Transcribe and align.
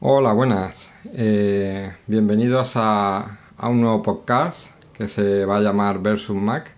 Hola, 0.00 0.32
buenas. 0.32 0.92
Eh, 1.12 1.92
bienvenidos 2.06 2.72
a, 2.76 3.38
a 3.56 3.68
un 3.68 3.80
nuevo 3.80 4.02
podcast 4.02 4.70
que 4.92 5.08
se 5.08 5.44
va 5.46 5.56
a 5.58 5.60
llamar 5.60 6.00
Versus 6.02 6.36
Mac. 6.36 6.74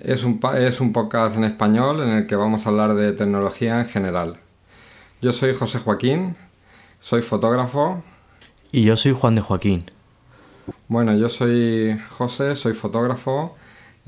Es 0.00 0.24
un, 0.24 0.40
es 0.56 0.80
un 0.80 0.92
podcast 0.92 1.36
en 1.36 1.44
español 1.44 2.00
en 2.02 2.08
el 2.10 2.26
que 2.26 2.36
vamos 2.36 2.66
a 2.66 2.70
hablar 2.70 2.94
de 2.94 3.12
tecnología 3.12 3.80
en 3.80 3.86
general. 3.88 4.38
Yo 5.20 5.32
soy 5.32 5.54
José 5.54 5.78
Joaquín, 5.78 6.36
soy 7.00 7.22
fotógrafo. 7.22 8.02
Y 8.72 8.82
yo 8.84 8.96
soy 8.96 9.12
Juan 9.12 9.34
de 9.34 9.42
Joaquín. 9.42 9.90
Bueno, 10.88 11.14
yo 11.16 11.28
soy 11.28 11.98
José, 12.10 12.56
soy 12.56 12.72
fotógrafo. 12.74 13.56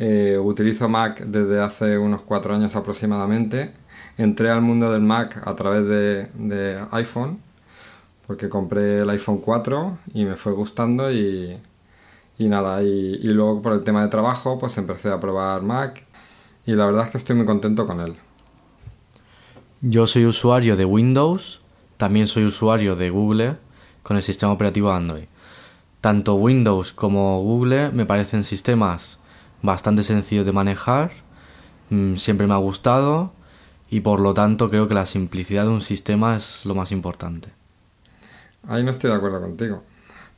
eh, 0.00 0.38
utilizo 0.40 0.88
Mac 0.88 1.20
desde 1.26 1.60
hace 1.60 1.98
unos 1.98 2.22
cuatro 2.22 2.54
años 2.54 2.74
aproximadamente. 2.76 3.72
Entré 4.16 4.50
al 4.50 4.62
mundo 4.62 4.92
del 4.92 5.02
Mac 5.02 5.42
a 5.44 5.54
través 5.56 5.84
de, 5.86 6.26
de 6.34 6.78
iPhone, 6.92 7.40
porque 8.28 8.50
compré 8.50 8.98
el 8.98 9.10
iPhone 9.10 9.38
4 9.38 9.98
y 10.12 10.26
me 10.26 10.36
fue 10.36 10.52
gustando 10.52 11.10
y, 11.10 11.58
y 12.38 12.46
nada, 12.46 12.82
y, 12.82 13.18
y 13.22 13.28
luego 13.28 13.62
por 13.62 13.72
el 13.72 13.82
tema 13.82 14.02
de 14.02 14.08
trabajo 14.08 14.58
pues 14.58 14.76
empecé 14.76 15.08
a 15.08 15.18
probar 15.18 15.62
Mac 15.62 16.04
y 16.66 16.72
la 16.72 16.84
verdad 16.84 17.06
es 17.06 17.10
que 17.10 17.18
estoy 17.18 17.34
muy 17.34 17.46
contento 17.46 17.86
con 17.86 18.00
él. 18.00 18.14
Yo 19.80 20.06
soy 20.06 20.26
usuario 20.26 20.76
de 20.76 20.84
Windows, 20.84 21.62
también 21.96 22.28
soy 22.28 22.44
usuario 22.44 22.96
de 22.96 23.08
Google 23.08 23.56
con 24.02 24.18
el 24.18 24.22
sistema 24.22 24.52
operativo 24.52 24.92
Android. 24.92 25.24
Tanto 26.02 26.34
Windows 26.34 26.92
como 26.92 27.40
Google 27.40 27.92
me 27.92 28.04
parecen 28.04 28.44
sistemas 28.44 29.18
bastante 29.62 30.02
sencillos 30.02 30.44
de 30.44 30.52
manejar, 30.52 31.12
mm, 31.88 32.16
siempre 32.16 32.46
me 32.46 32.52
ha 32.52 32.58
gustado 32.58 33.32
y 33.88 34.00
por 34.00 34.20
lo 34.20 34.34
tanto 34.34 34.68
creo 34.68 34.86
que 34.86 34.94
la 34.94 35.06
simplicidad 35.06 35.62
de 35.62 35.70
un 35.70 35.80
sistema 35.80 36.36
es 36.36 36.66
lo 36.66 36.74
más 36.74 36.92
importante. 36.92 37.57
Ahí 38.68 38.84
no 38.84 38.90
estoy 38.90 39.10
de 39.10 39.16
acuerdo 39.16 39.40
contigo, 39.40 39.82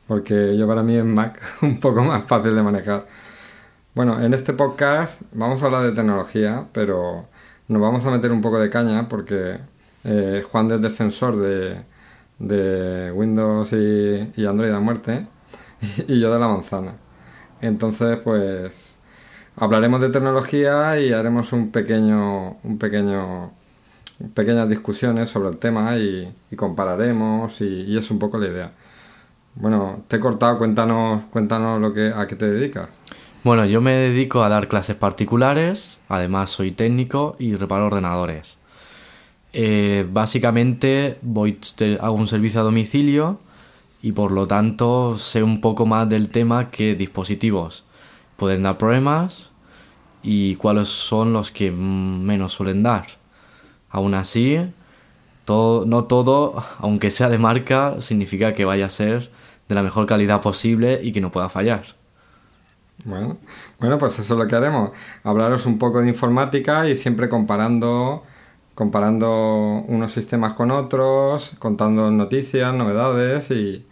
porque 0.07 0.57
yo 0.57 0.69
para 0.69 0.85
mí 0.85 0.97
es 0.97 1.05
Mac 1.05 1.41
un 1.63 1.81
poco 1.81 2.03
más 2.05 2.25
fácil 2.25 2.55
de 2.55 2.63
manejar. 2.63 3.07
Bueno, 3.95 4.23
en 4.23 4.33
este 4.35 4.53
podcast 4.53 5.21
vamos 5.33 5.63
a 5.63 5.67
hablar 5.67 5.83
de 5.83 5.93
tecnología, 5.93 6.67
pero 6.73 7.27
nos 7.69 7.83
vamos 7.83 8.07
a 8.07 8.11
meter 8.11 8.31
un 8.31 8.41
poco 8.41 8.61
de 8.61 8.71
caña 8.71 9.09
porque 9.09 9.59
eh, 10.05 10.45
Juan 10.49 10.71
es 10.71 10.81
defensor 10.81 11.37
de, 11.39 11.83
de 12.39 13.11
Windows 13.13 13.73
y, 13.73 14.33
y 14.37 14.47
Android 14.47 14.71
a 14.71 14.81
muerte 14.81 15.27
y 16.09 16.21
yo 16.21 16.33
de 16.33 16.39
la 16.39 16.47
manzana. 16.49 16.95
Entonces, 17.61 18.19
pues 18.19 18.97
hablaremos 19.57 20.01
de 20.01 20.11
tecnología 20.11 21.01
y 21.01 21.13
haremos 21.13 21.53
un 21.53 21.73
pequeño, 21.73 22.59
un 22.63 22.79
pequeño 22.79 23.53
pequeñas 24.35 24.69
discusiones 24.69 25.29
sobre 25.31 25.49
el 25.49 25.57
tema 25.57 25.97
y, 25.97 26.33
y 26.51 26.57
compararemos 26.57 27.61
y, 27.61 27.97
es 27.97 28.11
un 28.11 28.19
poco 28.19 28.39
la 28.39 28.47
idea. 28.47 28.73
Bueno, 29.55 30.05
te 30.09 30.17
he 30.17 30.21
cortado, 30.21 30.59
cuéntanos, 30.59 31.25
cuéntanos 31.31 31.81
lo 31.81 31.93
que, 31.93 32.13
a 32.15 32.27
qué 32.27 32.37
te 32.37 32.49
dedicas. 32.51 32.89
Bueno, 33.43 33.65
yo 33.65 33.81
me 33.81 33.95
dedico 33.95 34.43
a 34.43 34.49
dar 34.49 34.69
clases 34.69 34.97
particulares, 34.97 35.99
además 36.09 36.51
soy 36.51 36.73
técnico 36.73 37.37
y 37.39 37.57
reparo 37.57 37.87
ordenadores. 37.87 38.59
Eh, 39.53 40.07
básicamente 40.11 41.19
voy, 41.23 41.59
hago 42.01 42.15
un 42.15 42.29
servicio 42.29 42.61
a 42.61 42.65
domicilio 42.65 43.41
y 44.03 44.13
por 44.13 44.31
lo 44.31 44.47
tanto 44.47 45.19
sé 45.19 45.43
un 45.43 45.61
poco 45.61 45.87
más 45.87 46.09
del 46.09 46.29
tema 46.29 46.71
que 46.71 46.95
dispositivos 46.95 47.85
pueden 48.41 48.63
dar 48.63 48.79
problemas 48.79 49.51
y 50.23 50.55
cuáles 50.55 50.89
son 50.89 51.33
los 51.35 51.51
que 51.51 51.71
menos 51.71 52.55
suelen 52.55 52.83
dar. 52.83 53.20
Aún 53.91 54.15
así, 54.15 54.59
no 55.87 56.05
todo, 56.05 56.65
aunque 56.79 57.11
sea 57.11 57.29
de 57.29 57.39
marca, 57.39 58.01
significa 58.01 58.55
que 58.55 58.65
vaya 58.65 58.87
a 58.87 58.91
ser 58.91 59.31
de 59.69 59.75
la 59.75 59.83
mejor 59.83 60.07
calidad 60.07 60.41
posible 60.41 61.01
y 61.03 61.13
que 61.13 61.21
no 61.21 61.31
pueda 61.31 61.49
fallar. 61.49 61.85
Bueno, 63.05 63.39
bueno, 63.79 63.99
pues 63.99 64.19
eso 64.19 64.35
es 64.35 64.39
lo 64.39 64.47
que 64.47 64.57
haremos. 64.57 64.91
Hablaros 65.25 65.67
un 65.67 65.79
poco 65.79 66.03
de 66.03 66.09
informática 66.09 66.89
y 66.89 66.97
siempre 66.97 67.29
comparando, 67.29 68.25
comparando 68.75 69.85
unos 69.89 70.13
sistemas 70.13 70.53
con 70.55 70.71
otros, 70.71 71.53
contando 71.59 72.11
noticias, 72.11 72.75
novedades 72.75 73.51
y, 73.51 73.87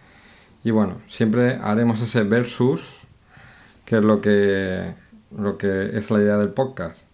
y 0.62 0.70
bueno, 0.70 1.00
siempre 1.08 1.58
haremos 1.62 2.00
ese 2.02 2.22
versus, 2.24 3.00
que 3.84 3.96
es 3.98 4.04
lo 4.04 4.20
que, 4.20 4.94
lo 5.36 5.56
que 5.58 5.90
es 5.96 6.10
la 6.10 6.20
idea 6.20 6.36
del 6.36 6.50
podcast. 6.50 7.07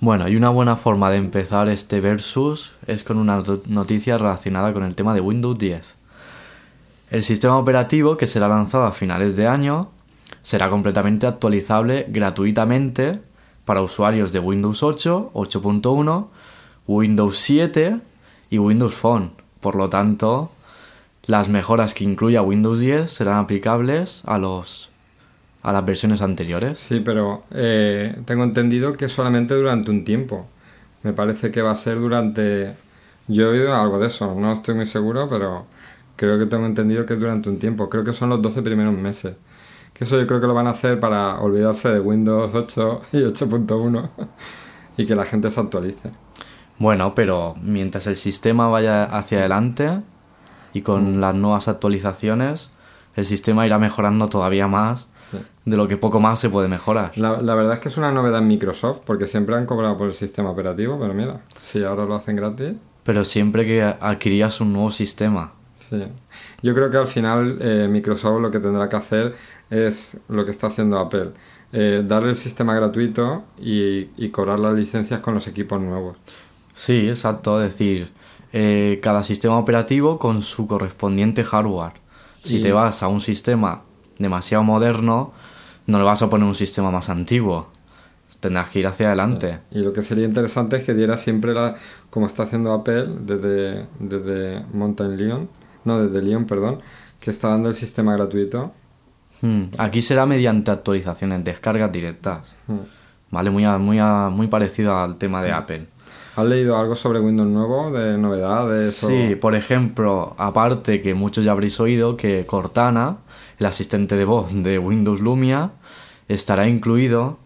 Bueno, 0.00 0.28
y 0.28 0.36
una 0.36 0.48
buena 0.48 0.76
forma 0.76 1.10
de 1.10 1.18
empezar 1.18 1.68
este 1.68 2.00
versus 2.00 2.72
es 2.86 3.04
con 3.04 3.18
una 3.18 3.36
not- 3.36 3.66
noticia 3.66 4.16
relacionada 4.16 4.72
con 4.72 4.82
el 4.82 4.94
tema 4.94 5.12
de 5.14 5.20
Windows 5.20 5.58
10. 5.58 5.94
El 7.10 7.22
sistema 7.22 7.58
operativo 7.58 8.16
que 8.16 8.26
será 8.26 8.48
lanzado 8.48 8.84
a 8.84 8.92
finales 8.92 9.36
de 9.36 9.46
año 9.46 9.90
será 10.42 10.70
completamente 10.70 11.26
actualizable 11.26 12.06
gratuitamente 12.08 13.20
para 13.64 13.82
usuarios 13.82 14.32
de 14.32 14.38
Windows 14.38 14.82
8, 14.82 15.32
8.1, 15.34 16.28
Windows 16.86 17.36
7 17.36 18.00
y 18.48 18.58
Windows 18.58 18.94
Phone. 18.94 19.32
Por 19.60 19.74
lo 19.74 19.90
tanto, 19.90 20.50
las 21.26 21.48
mejoras 21.50 21.92
que 21.92 22.04
incluya 22.04 22.40
Windows 22.42 22.80
10 22.80 23.12
serán 23.12 23.36
aplicables 23.36 24.22
a 24.24 24.38
los 24.38 24.89
a 25.62 25.72
las 25.72 25.84
versiones 25.84 26.22
anteriores. 26.22 26.78
Sí, 26.78 27.00
pero 27.00 27.44
eh, 27.50 28.16
tengo 28.24 28.44
entendido 28.44 28.94
que 28.94 29.08
solamente 29.08 29.54
durante 29.54 29.90
un 29.90 30.04
tiempo. 30.04 30.46
Me 31.02 31.12
parece 31.12 31.50
que 31.50 31.62
va 31.62 31.72
a 31.72 31.76
ser 31.76 31.98
durante... 31.98 32.74
Yo 33.28 33.44
he 33.44 33.60
oído 33.60 33.74
algo 33.74 33.98
de 33.98 34.08
eso, 34.08 34.34
no 34.34 34.52
estoy 34.52 34.74
muy 34.74 34.86
seguro, 34.86 35.28
pero 35.28 35.66
creo 36.16 36.38
que 36.38 36.46
tengo 36.46 36.66
entendido 36.66 37.06
que 37.06 37.14
es 37.14 37.20
durante 37.20 37.48
un 37.48 37.58
tiempo. 37.58 37.88
Creo 37.88 38.04
que 38.04 38.12
son 38.12 38.28
los 38.28 38.42
12 38.42 38.62
primeros 38.62 38.94
meses. 38.94 39.36
Que 39.92 40.04
eso 40.04 40.18
yo 40.18 40.26
creo 40.26 40.40
que 40.40 40.46
lo 40.46 40.54
van 40.54 40.66
a 40.66 40.70
hacer 40.70 40.98
para 40.98 41.40
olvidarse 41.40 41.90
de 41.90 42.00
Windows 42.00 42.54
8 42.54 43.02
y 43.12 43.16
8.1 43.18 44.10
y 44.96 45.06
que 45.06 45.14
la 45.14 45.24
gente 45.24 45.50
se 45.50 45.60
actualice. 45.60 46.10
Bueno, 46.78 47.14
pero 47.14 47.54
mientras 47.60 48.06
el 48.06 48.16
sistema 48.16 48.68
vaya 48.68 49.04
hacia 49.04 49.38
adelante 49.40 50.00
y 50.72 50.80
con 50.80 51.20
las 51.20 51.34
nuevas 51.34 51.68
actualizaciones, 51.68 52.70
el 53.16 53.26
sistema 53.26 53.66
irá 53.66 53.78
mejorando 53.78 54.28
todavía 54.28 54.66
más. 54.66 55.06
De 55.64 55.76
lo 55.76 55.86
que 55.88 55.96
poco 55.96 56.20
más 56.20 56.40
se 56.40 56.48
puede 56.50 56.68
mejorar. 56.68 57.12
La, 57.16 57.40
la 57.42 57.54
verdad 57.54 57.74
es 57.74 57.80
que 57.80 57.88
es 57.88 57.96
una 57.96 58.10
novedad 58.12 58.40
en 58.40 58.48
Microsoft 58.48 59.00
porque 59.04 59.26
siempre 59.28 59.54
han 59.56 59.66
cobrado 59.66 59.96
por 59.96 60.08
el 60.08 60.14
sistema 60.14 60.50
operativo, 60.50 60.98
pero 61.00 61.14
mira, 61.14 61.40
si 61.62 61.82
ahora 61.84 62.04
lo 62.04 62.14
hacen 62.14 62.36
gratis, 62.36 62.72
Pero 63.04 63.24
siempre 63.24 63.64
que 63.64 63.82
adquirías 63.82 64.60
un 64.60 64.72
nuevo 64.72 64.90
sistema. 64.90 65.52
Sí. 65.88 66.02
Yo 66.62 66.74
creo 66.74 66.90
que 66.90 66.96
al 66.98 67.06
final 67.08 67.58
eh, 67.60 67.88
Microsoft 67.90 68.40
lo 68.40 68.50
que 68.50 68.60
tendrá 68.60 68.88
que 68.88 68.96
hacer 68.96 69.34
es 69.70 70.16
lo 70.28 70.44
que 70.44 70.50
está 70.50 70.68
haciendo 70.68 70.98
Apple. 70.98 71.30
eh, 71.72 72.02
darle 72.06 72.30
el 72.30 72.36
sistema 72.36 72.74
gratuito 72.74 73.44
y, 73.58 74.08
y 74.16 74.28
cobrar 74.30 74.58
las 74.58 74.74
licencias 74.74 75.20
con 75.20 75.34
los 75.34 75.46
equipos 75.46 75.80
nuevos. 75.80 76.16
Sí, 76.74 77.08
exacto. 77.08 77.62
Es 77.62 77.72
decir, 77.74 78.10
eh, 78.52 78.98
cada 79.02 79.22
sistema 79.22 79.56
operativo 79.58 80.18
con 80.18 80.42
su 80.42 80.66
correspondiente 80.66 81.44
hardware. 81.44 81.92
Si 82.42 82.58
Y- 82.58 82.62
te 82.62 82.72
vas 82.72 83.02
a 83.04 83.08
un 83.08 83.20
sistema 83.20 83.82
demasiado 84.20 84.62
moderno, 84.62 85.32
no 85.86 85.98
le 85.98 86.04
vas 86.04 86.22
a 86.22 86.30
poner 86.30 86.46
un 86.46 86.54
sistema 86.54 86.90
más 86.92 87.08
antiguo. 87.08 87.66
Tendrás 88.38 88.68
que 88.70 88.78
ir 88.78 88.86
hacia 88.86 89.08
adelante. 89.08 89.58
Y 89.70 89.80
lo 89.80 89.92
que 89.92 90.00
sería 90.02 90.24
interesante 90.24 90.76
es 90.76 90.84
que 90.84 90.94
diera 90.94 91.16
siempre 91.18 91.52
la, 91.52 91.74
como 92.08 92.26
está 92.26 92.44
haciendo 92.44 92.72
Apple 92.72 93.06
desde, 93.20 93.86
desde 93.98 94.64
Mountain 94.72 95.16
Lion, 95.18 95.48
no, 95.84 96.00
desde 96.02 96.22
Lion, 96.22 96.46
perdón, 96.46 96.80
que 97.18 97.30
está 97.32 97.48
dando 97.48 97.68
el 97.68 97.74
sistema 97.74 98.14
gratuito. 98.14 98.72
Hmm, 99.42 99.64
Aquí 99.78 100.00
será 100.00 100.24
mediante 100.24 100.70
actualizaciones, 100.70 101.44
descargas 101.44 101.90
directas. 101.92 102.54
Mm. 102.66 102.78
Vale, 103.30 103.50
muy, 103.50 103.64
a- 103.64 103.78
muy, 103.78 103.98
a- 103.98 104.30
muy 104.30 104.46
parecido 104.46 104.96
al 104.96 105.16
tema 105.16 105.42
de 105.42 105.52
Apple. 105.52 105.86
¿Has 106.36 106.46
leído 106.46 106.78
algo 106.78 106.94
sobre 106.94 107.20
Windows 107.20 107.48
nuevo, 107.48 107.90
de 107.92 108.16
novedades? 108.16 109.02
o- 109.04 109.08
Sí, 109.08 109.34
por 109.36 109.54
ejemplo, 109.54 110.34
aparte 110.38 111.02
que 111.02 111.12
muchos 111.14 111.44
ya 111.44 111.52
habréis 111.52 111.78
oído 111.80 112.16
que 112.16 112.46
Cortana, 112.46 113.18
el 113.60 113.66
asistente 113.66 114.16
de 114.16 114.24
voz 114.24 114.50
de 114.52 114.78
Windows 114.78 115.20
Lumia, 115.20 115.72
estará 116.28 116.66
incluido 116.66 117.38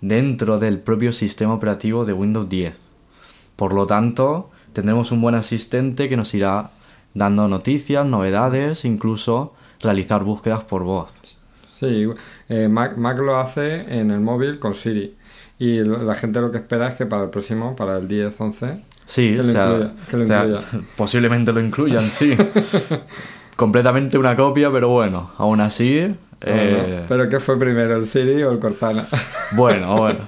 dentro 0.00 0.58
del 0.58 0.80
propio 0.80 1.12
sistema 1.12 1.54
operativo 1.54 2.04
de 2.04 2.12
Windows 2.12 2.48
10. 2.48 2.74
Por 3.54 3.72
lo 3.72 3.86
tanto, 3.86 4.50
tendremos 4.72 5.12
un 5.12 5.20
buen 5.20 5.36
asistente 5.36 6.08
que 6.08 6.16
nos 6.16 6.34
irá 6.34 6.70
dando 7.14 7.46
noticias, 7.46 8.04
novedades, 8.04 8.84
incluso 8.84 9.54
realizar 9.80 10.24
búsquedas 10.24 10.64
por 10.64 10.82
voz. 10.82 11.14
Sí, 11.70 12.08
eh, 12.48 12.68
Mac, 12.68 12.96
Mac 12.96 13.18
lo 13.18 13.36
hace 13.36 13.98
en 14.00 14.10
el 14.10 14.20
móvil 14.20 14.58
con 14.58 14.74
Siri. 14.74 15.14
Y 15.60 15.78
la 15.84 16.16
gente 16.16 16.40
lo 16.40 16.50
que 16.50 16.58
espera 16.58 16.88
es 16.88 16.94
que 16.94 17.06
para 17.06 17.22
el 17.22 17.30
próximo, 17.30 17.76
para 17.76 17.98
el 17.98 18.08
10-11, 18.08 18.82
Sí, 19.06 19.34
Que 19.34 19.40
o 19.40 19.42
lo 19.42 19.52
sea, 19.52 19.66
incluya, 19.66 19.92
que 20.08 20.16
lo 20.16 20.22
o 20.22 20.26
sea, 20.26 20.80
posiblemente 20.96 21.52
lo 21.52 21.60
incluyan, 21.60 22.08
sí. 22.08 22.36
Completamente 23.62 24.18
una 24.18 24.34
copia, 24.34 24.72
pero 24.72 24.88
bueno, 24.88 25.30
aún 25.38 25.60
así. 25.60 26.12
eh, 26.40 27.04
¿Pero 27.06 27.28
qué 27.28 27.38
fue 27.38 27.56
primero, 27.60 27.94
el 27.94 28.08
Siri 28.08 28.42
o 28.42 28.50
el 28.50 28.58
Cortana? 28.58 29.06
Bueno, 29.52 29.96
bueno. 29.98 30.18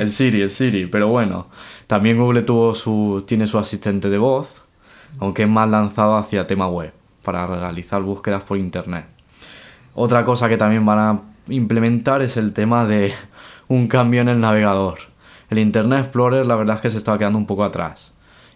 El 0.00 0.10
Siri, 0.10 0.40
el 0.42 0.50
Siri, 0.50 0.86
pero 0.86 1.06
bueno. 1.06 1.46
También 1.86 2.18
Google 2.18 2.42
tuvo 2.42 2.74
su, 2.74 3.22
tiene 3.28 3.46
su 3.46 3.58
asistente 3.58 4.10
de 4.10 4.18
voz, 4.18 4.62
aunque 5.20 5.44
es 5.44 5.48
más 5.48 5.68
lanzado 5.70 6.16
hacia 6.16 6.48
tema 6.48 6.66
web, 6.66 6.92
para 7.22 7.46
realizar 7.46 8.02
búsquedas 8.02 8.42
por 8.42 8.58
internet. 8.58 9.06
Otra 9.94 10.24
cosa 10.24 10.48
que 10.48 10.56
también 10.56 10.84
van 10.84 10.98
a 10.98 11.20
implementar 11.46 12.22
es 12.22 12.36
el 12.36 12.52
tema 12.52 12.84
de 12.86 13.12
un 13.68 13.86
cambio 13.86 14.20
en 14.20 14.28
el 14.28 14.40
navegador. 14.40 14.98
El 15.48 15.60
Internet 15.60 16.00
Explorer 16.00 16.44
la 16.44 16.56
verdad 16.56 16.74
es 16.74 16.82
que 16.82 16.90
se 16.90 16.98
estaba 16.98 17.18
quedando 17.18 17.38
un 17.38 17.46
poco 17.46 17.62
atrás, 17.62 18.14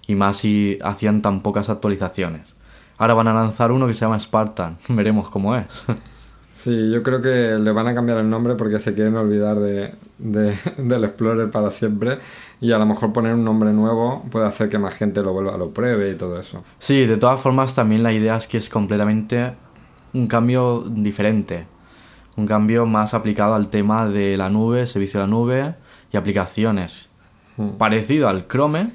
y 0.08 0.16
más 0.16 0.38
si 0.38 0.76
hacían 0.82 1.22
tan 1.22 1.40
pocas 1.40 1.70
actualizaciones. 1.70 2.57
Ahora 2.98 3.14
van 3.14 3.28
a 3.28 3.34
lanzar 3.34 3.72
uno 3.72 3.86
que 3.86 3.94
se 3.94 4.00
llama 4.00 4.18
Spartan, 4.18 4.76
veremos 4.88 5.30
cómo 5.30 5.54
es. 5.54 5.84
Sí, 6.54 6.90
yo 6.90 7.04
creo 7.04 7.22
que 7.22 7.56
le 7.56 7.70
van 7.70 7.86
a 7.86 7.94
cambiar 7.94 8.18
el 8.18 8.28
nombre 8.28 8.56
porque 8.56 8.80
se 8.80 8.92
quieren 8.92 9.16
olvidar 9.16 9.58
de, 9.60 9.94
del 10.18 11.04
Explorer 11.04 11.50
para 11.50 11.70
siempre 11.70 12.18
y 12.60 12.72
a 12.72 12.78
lo 12.78 12.86
mejor 12.86 13.12
poner 13.12 13.34
un 13.34 13.44
nombre 13.44 13.72
nuevo 13.72 14.24
puede 14.30 14.46
hacer 14.46 14.68
que 14.68 14.78
más 14.78 14.94
gente 14.94 15.22
lo 15.22 15.32
vuelva, 15.32 15.56
lo 15.56 15.70
pruebe 15.70 16.10
y 16.10 16.16
todo 16.16 16.40
eso. 16.40 16.64
Sí, 16.80 17.06
de 17.06 17.16
todas 17.16 17.40
formas 17.40 17.74
también 17.74 18.02
la 18.02 18.12
idea 18.12 18.36
es 18.36 18.48
que 18.48 18.58
es 18.58 18.68
completamente 18.68 19.54
un 20.12 20.26
cambio 20.26 20.84
diferente, 20.88 21.66
un 22.36 22.46
cambio 22.46 22.86
más 22.86 23.14
aplicado 23.14 23.54
al 23.54 23.70
tema 23.70 24.06
de 24.06 24.36
la 24.36 24.50
nube, 24.50 24.88
servicio 24.88 25.20
de 25.20 25.26
la 25.26 25.30
nube 25.30 25.74
y 26.12 26.16
aplicaciones. 26.16 27.08
Hmm. 27.56 27.70
Parecido 27.78 28.28
al 28.28 28.48
Chrome, 28.48 28.90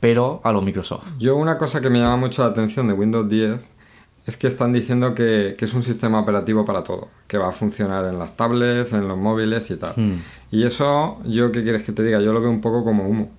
pero 0.00 0.40
a 0.42 0.52
lo 0.52 0.62
Microsoft. 0.62 1.06
Yo 1.18 1.36
una 1.36 1.58
cosa 1.58 1.80
que 1.80 1.90
me 1.90 2.00
llama 2.00 2.16
mucho 2.16 2.42
la 2.42 2.48
atención 2.48 2.88
de 2.88 2.94
Windows 2.94 3.28
10 3.28 3.60
es 4.26 4.36
que 4.36 4.46
están 4.46 4.72
diciendo 4.72 5.14
que, 5.14 5.54
que, 5.58 5.64
es 5.64 5.74
un 5.74 5.82
sistema 5.82 6.20
operativo 6.20 6.64
para 6.64 6.82
todo, 6.82 7.08
que 7.26 7.38
va 7.38 7.48
a 7.48 7.52
funcionar 7.52 8.04
en 8.06 8.18
las 8.18 8.36
tablets, 8.36 8.92
en 8.92 9.08
los 9.08 9.18
móviles 9.18 9.70
y 9.70 9.76
tal. 9.76 9.92
Hmm. 9.96 10.18
Y 10.50 10.64
eso, 10.64 11.18
yo 11.24 11.52
qué 11.52 11.62
quieres 11.62 11.82
que 11.82 11.92
te 11.92 12.02
diga, 12.02 12.20
yo 12.20 12.32
lo 12.32 12.40
veo 12.40 12.50
un 12.50 12.60
poco 12.60 12.84
como 12.84 13.08
humo, 13.08 13.30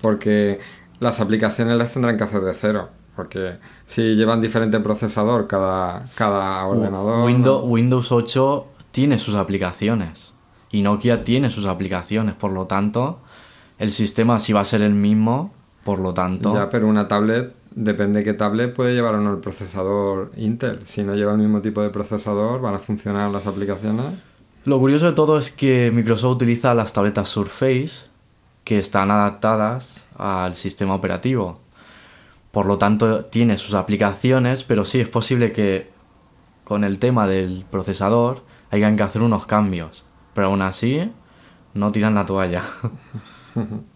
porque 0.00 0.58
las 1.00 1.20
aplicaciones 1.20 1.76
las 1.76 1.92
tendrán 1.92 2.16
que 2.16 2.24
hacer 2.24 2.42
de 2.42 2.54
cero, 2.54 2.90
porque 3.14 3.56
si 3.86 4.14
llevan 4.14 4.40
diferente 4.40 4.78
procesador 4.80 5.46
cada, 5.46 6.08
cada 6.14 6.64
ordenador... 6.66 7.24
Windows, 7.24 7.62
Windows 7.64 8.12
8 8.12 8.66
tiene 8.90 9.18
sus 9.18 9.34
aplicaciones 9.34 10.34
y 10.70 10.82
Nokia 10.82 11.24
tiene 11.24 11.50
sus 11.50 11.66
aplicaciones, 11.66 12.34
por 12.34 12.52
lo 12.52 12.66
tanto, 12.66 13.20
el 13.78 13.90
sistema 13.90 14.38
sí 14.38 14.52
va 14.52 14.60
a 14.60 14.64
ser 14.64 14.82
el 14.82 14.94
mismo, 14.94 15.52
por 15.86 16.00
lo 16.00 16.12
tanto... 16.12 16.52
Ya, 16.52 16.68
pero 16.68 16.88
una 16.88 17.06
tablet 17.06 17.54
depende 17.70 18.18
de 18.18 18.24
qué 18.24 18.34
tablet 18.34 18.74
puede 18.74 18.92
llevar 18.92 19.14
o 19.14 19.20
no 19.20 19.30
el 19.30 19.38
procesador 19.38 20.32
Intel. 20.36 20.80
Si 20.84 21.04
no 21.04 21.14
lleva 21.14 21.30
el 21.32 21.38
mismo 21.38 21.62
tipo 21.62 21.80
de 21.80 21.90
procesador, 21.90 22.60
van 22.60 22.74
a 22.74 22.80
funcionar 22.80 23.30
las 23.30 23.46
aplicaciones. 23.46 24.18
Lo 24.64 24.80
curioso 24.80 25.06
de 25.06 25.12
todo 25.12 25.38
es 25.38 25.52
que 25.52 25.92
Microsoft 25.94 26.34
utiliza 26.34 26.74
las 26.74 26.92
tabletas 26.92 27.28
Surface 27.28 28.06
que 28.64 28.80
están 28.80 29.12
adaptadas 29.12 30.02
al 30.18 30.56
sistema 30.56 30.96
operativo. 30.96 31.60
Por 32.50 32.66
lo 32.66 32.78
tanto, 32.78 33.26
tiene 33.26 33.56
sus 33.56 33.74
aplicaciones, 33.74 34.64
pero 34.64 34.84
sí 34.84 34.98
es 34.98 35.08
posible 35.08 35.52
que 35.52 35.88
con 36.64 36.82
el 36.82 36.98
tema 36.98 37.28
del 37.28 37.64
procesador 37.70 38.42
hayan 38.72 38.96
que 38.96 39.04
hacer 39.04 39.22
unos 39.22 39.46
cambios. 39.46 40.04
Pero 40.34 40.48
aún 40.48 40.62
así, 40.62 41.12
no 41.74 41.92
tiran 41.92 42.16
la 42.16 42.26
toalla. 42.26 42.64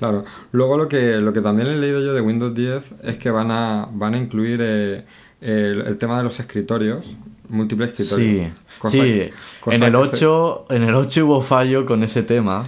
Claro. 0.00 0.24
Luego 0.52 0.78
lo 0.78 0.88
que, 0.88 1.16
lo 1.20 1.34
que 1.34 1.42
también 1.42 1.68
he 1.68 1.76
leído 1.76 2.00
yo 2.00 2.14
de 2.14 2.22
Windows 2.22 2.54
10 2.54 2.94
es 3.02 3.18
que 3.18 3.30
van 3.30 3.50
a, 3.50 3.86
van 3.92 4.14
a 4.14 4.16
incluir 4.16 4.58
eh, 4.62 5.04
el, 5.42 5.82
el, 5.82 5.98
tema 5.98 6.16
de 6.16 6.24
los 6.24 6.40
escritorios, 6.40 7.04
múltiples 7.50 7.90
escritorios. 7.90 8.46
Sí, 8.46 8.78
cosa 8.78 8.92
sí. 8.92 9.00
Que, 9.00 9.32
cosa 9.60 9.76
en, 9.76 9.82
el 9.82 9.90
que 9.90 9.96
8, 9.96 10.66
en 10.70 10.82
el 10.84 10.94
8 10.94 11.26
hubo 11.26 11.42
fallo 11.42 11.84
con 11.84 12.02
ese 12.02 12.22
tema, 12.22 12.66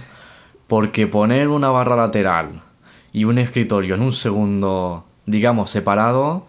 porque 0.67 1.07
poner 1.07 1.47
una 1.47 1.71
barra 1.71 1.95
lateral 1.95 2.61
y 3.13 3.23
un 3.25 3.39
escritorio 3.39 3.95
en 3.95 4.03
un 4.03 4.13
segundo, 4.13 5.03
digamos, 5.25 5.71
separado, 5.71 6.45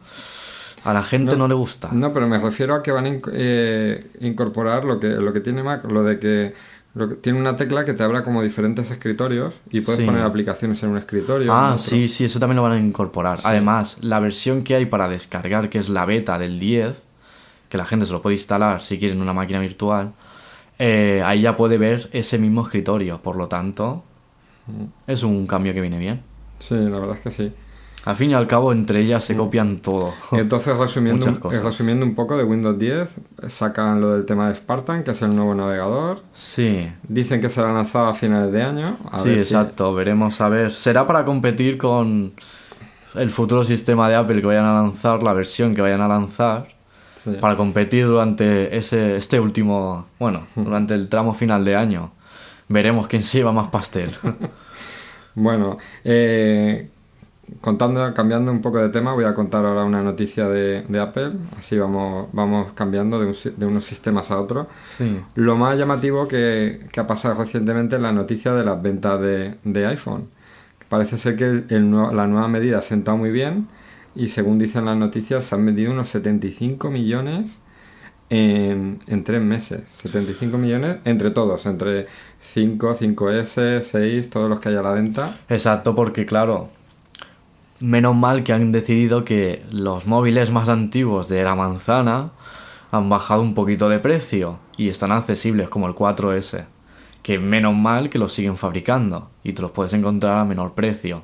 a 0.85 0.93
la 0.93 1.03
gente 1.03 1.33
no, 1.33 1.39
No. 1.39 1.49
le 1.49 1.55
gusta. 1.55 1.89
No, 1.93 2.13
pero 2.13 2.29
me 2.29 2.39
refiero 2.39 2.75
a 2.75 2.83
que 2.83 2.93
van 2.93 3.07
a 3.07 3.19
eh, 3.33 4.05
incorporar 4.21 4.85
lo 4.85 5.01
que, 5.01 5.09
lo 5.09 5.33
que 5.33 5.41
tiene 5.41 5.63
Mac, 5.63 5.87
lo 5.91 6.05
de 6.05 6.19
que, 6.19 6.53
lo 6.95 7.09
que 7.09 7.15
tiene 7.17 7.39
una 7.41 7.57
tecla 7.57 7.85
que 7.85 7.93
te 7.93 8.03
abra 8.05 8.23
como 8.23 8.43
diferentes 8.43 8.91
escritorios 8.91 9.55
y 9.71 9.81
puedes 9.81 10.01
Sí. 10.01 10.07
poner 10.07 10.23
aplicaciones 10.23 10.83
en 10.83 10.91
un 10.91 10.97
escritorio. 10.99 11.53
Ah, 11.53 11.77
sí, 11.77 12.07
sí, 12.09 12.25
eso 12.25 12.39
también 12.39 12.57
lo 12.57 12.63
van 12.63 12.73
a 12.73 12.79
incorporar. 12.79 13.39
Sí. 13.39 13.45
Además, 13.47 13.99
la 14.01 14.21
versión 14.21 14.63
que 14.63 14.77
hay 14.77 14.87
para 14.87 15.09
descargar, 15.09 15.71
que 15.71 15.79
es 15.79 15.89
la 15.89 16.05
beta 16.05 16.39
del 16.39 16.61
10, 16.61 17.05
que 17.69 17.77
la 17.79 17.85
gente 17.85 18.07
se 18.07 18.13
lo 18.13 18.23
puede 18.23 18.37
instalar 18.37 18.81
si 18.83 18.97
quiere 18.99 19.15
en 19.15 19.21
una 19.23 19.33
máquina 19.33 19.59
virtual, 19.59 20.13
eh, 20.79 21.23
ahí 21.25 21.41
ya 21.43 21.57
puede 21.57 21.79
ver 21.79 22.09
ese 22.13 22.39
mismo 22.39 22.63
escritorio. 22.63 23.21
Por 23.21 23.35
lo 23.37 23.49
tanto, 23.49 24.05
es 25.09 25.23
un 25.25 25.47
cambio 25.49 25.75
que 25.75 25.81
viene 25.81 25.99
bien. 25.99 26.23
Sí, 26.61 26.75
la 26.77 26.99
verdad 27.01 27.17
es 27.17 27.21
que 27.21 27.31
sí. 27.31 27.53
Al 28.05 28.17
fin 28.17 28.31
y 28.31 28.35
al 28.35 28.47
cabo, 28.47 28.73
entre 28.73 29.01
ellas 29.01 29.25
se 29.25 29.35
copian 29.37 29.79
todo. 29.79 30.13
Entonces, 30.33 30.77
resumiendo, 30.77 31.27
un- 31.27 31.41
resumiendo 31.63 32.05
un 32.05 32.15
poco 32.15 32.37
de 32.37 32.45
Windows 32.45 32.79
10, 32.79 33.09
sacan 33.49 34.01
lo 34.01 34.13
del 34.15 34.27
tema 34.27 34.49
de 34.49 34.55
Spartan, 34.57 35.05
que 35.05 35.13
es 35.13 35.23
el 35.23 35.35
nuevo 35.35 35.55
navegador. 35.55 36.21
Sí, 36.35 36.91
Dicen 37.09 37.41
que 37.41 37.49
será 37.49 37.73
lanzado 37.73 38.07
a 38.09 38.15
finales 38.15 38.53
de 38.53 38.63
año. 38.63 38.99
A 39.11 39.19
sí, 39.19 39.31
ver 39.31 39.39
si- 39.39 39.43
exacto. 39.55 39.95
Veremos 39.95 40.41
a 40.41 40.49
ver. 40.49 40.73
Será 40.73 41.07
para 41.07 41.25
competir 41.25 41.79
con 41.79 42.33
el 43.15 43.31
futuro 43.31 43.65
sistema 43.65 44.09
de 44.09 44.17
Apple 44.17 44.41
que 44.41 44.47
vayan 44.49 44.65
a 44.67 44.75
lanzar, 44.75 45.23
la 45.23 45.33
versión 45.33 45.75
que 45.75 45.81
vayan 45.81 46.01
a 46.01 46.09
lanzar. 46.09 46.69
sí. 47.25 47.31
para 47.41 47.57
competir 47.57 48.05
durante 48.07 48.77
ese 48.77 49.17
este 49.17 49.41
último, 49.41 50.09
bueno, 50.19 50.43
Hmm. 50.55 50.65
durante 50.65 50.93
el 50.95 51.09
tramo 51.09 51.33
final 51.33 51.65
de 51.65 51.75
año. 51.75 52.13
Veremos 52.69 53.09
quién 53.09 53.23
se 53.23 53.39
lleva 53.39 53.51
más 53.53 53.69
pastel. 53.69 54.11
Bueno, 55.37 55.79
eh, 56.05 56.91
contando, 57.61 58.13
cambiando 58.15 58.51
un 58.53 58.61
poco 58.61 58.79
de 58.79 58.89
tema, 58.89 59.13
voy 59.15 59.25
a 59.25 59.35
contar 59.35 59.65
ahora 59.65 59.85
una 59.85 60.03
noticia 60.03 60.49
de, 60.49 60.83
de 60.89 61.01
Apple. 61.01 61.31
Así 61.59 61.79
vamos, 61.79 62.29
vamos 62.33 62.73
cambiando 62.73 63.19
de, 63.21 63.27
un 63.27 63.35
de 63.57 63.67
unos 63.67 63.85
sistemas 63.85 64.31
a 64.31 64.41
otros. 64.41 64.67
sí. 64.85 65.21
Lo 65.35 65.57
más 65.57 65.79
llamativo 65.79 66.29
que, 66.29 66.87
que 66.93 67.01
ha 67.01 67.07
pasado 67.07 67.35
recientemente 67.43 67.97
es 67.97 68.03
la 68.03 68.13
noticia 68.13 68.53
de 68.55 68.65
las 68.65 68.81
ventas 68.83 69.21
de, 69.21 69.55
de 69.65 69.87
iPhone. 69.87 70.29
Parece 70.89 71.19
ser 71.19 71.37
que 71.37 71.45
el- 71.45 71.65
el 71.71 71.91
nue- 71.91 72.13
la 72.13 72.27
nueva 72.27 72.49
medida 72.49 72.79
ha 72.79 72.83
sentado 72.83 73.17
muy 73.17 73.31
bien 73.31 73.69
y 74.15 74.29
según 74.29 74.59
dicen 74.59 74.85
las 74.85 74.97
noticias 74.97 75.45
se 75.45 75.55
han 75.55 75.65
vendido 75.67 75.91
unos 75.93 76.09
75 76.09 76.91
millones 76.91 77.59
en, 78.31 79.01
en 79.07 79.25
tres 79.25 79.43
meses. 79.43 79.81
75 79.91 80.57
millones 80.59 80.99
entre 81.05 81.31
todos, 81.31 81.67
entre 81.67 82.07
5, 82.41 82.95
5S, 82.97 83.83
6, 83.83 84.31
todos 84.31 84.49
los 84.49 84.61
que 84.61 84.69
hay 84.71 84.77
a 84.77 84.83
la 84.83 84.93
venta. 84.93 85.37
Exacto, 85.49 85.95
porque 85.95 86.27
claro, 86.27 86.69
menos 87.81 88.15
mal 88.17 88.45
que 88.45 88.53
han 88.53 88.73
decidido 88.73 89.25
que 89.25 89.63
los 89.71 90.07
móviles 90.07 90.51
más 90.51 90.69
antiguos 90.69 91.29
de 91.29 91.43
la 91.43 91.55
manzana 91.55 92.31
han 92.91 93.09
bajado 93.09 93.43
un 93.43 93.55
poquito 93.55 93.89
de 93.89 93.99
precio 93.99 94.59
y 94.77 94.89
están 94.89 95.13
accesibles 95.13 95.69
como 95.69 95.87
el 95.89 95.95
4S. 95.95 96.67
Que 97.23 97.39
menos 97.39 97.75
mal 97.75 98.11
que 98.11 98.19
los 98.19 98.33
siguen 98.33 98.57
fabricando 98.57 99.31
y 99.43 99.53
te 99.55 99.63
los 99.63 99.71
puedes 99.71 99.93
encontrar 99.95 100.39
a 100.39 100.45
menor 100.45 100.75
precio. 100.75 101.23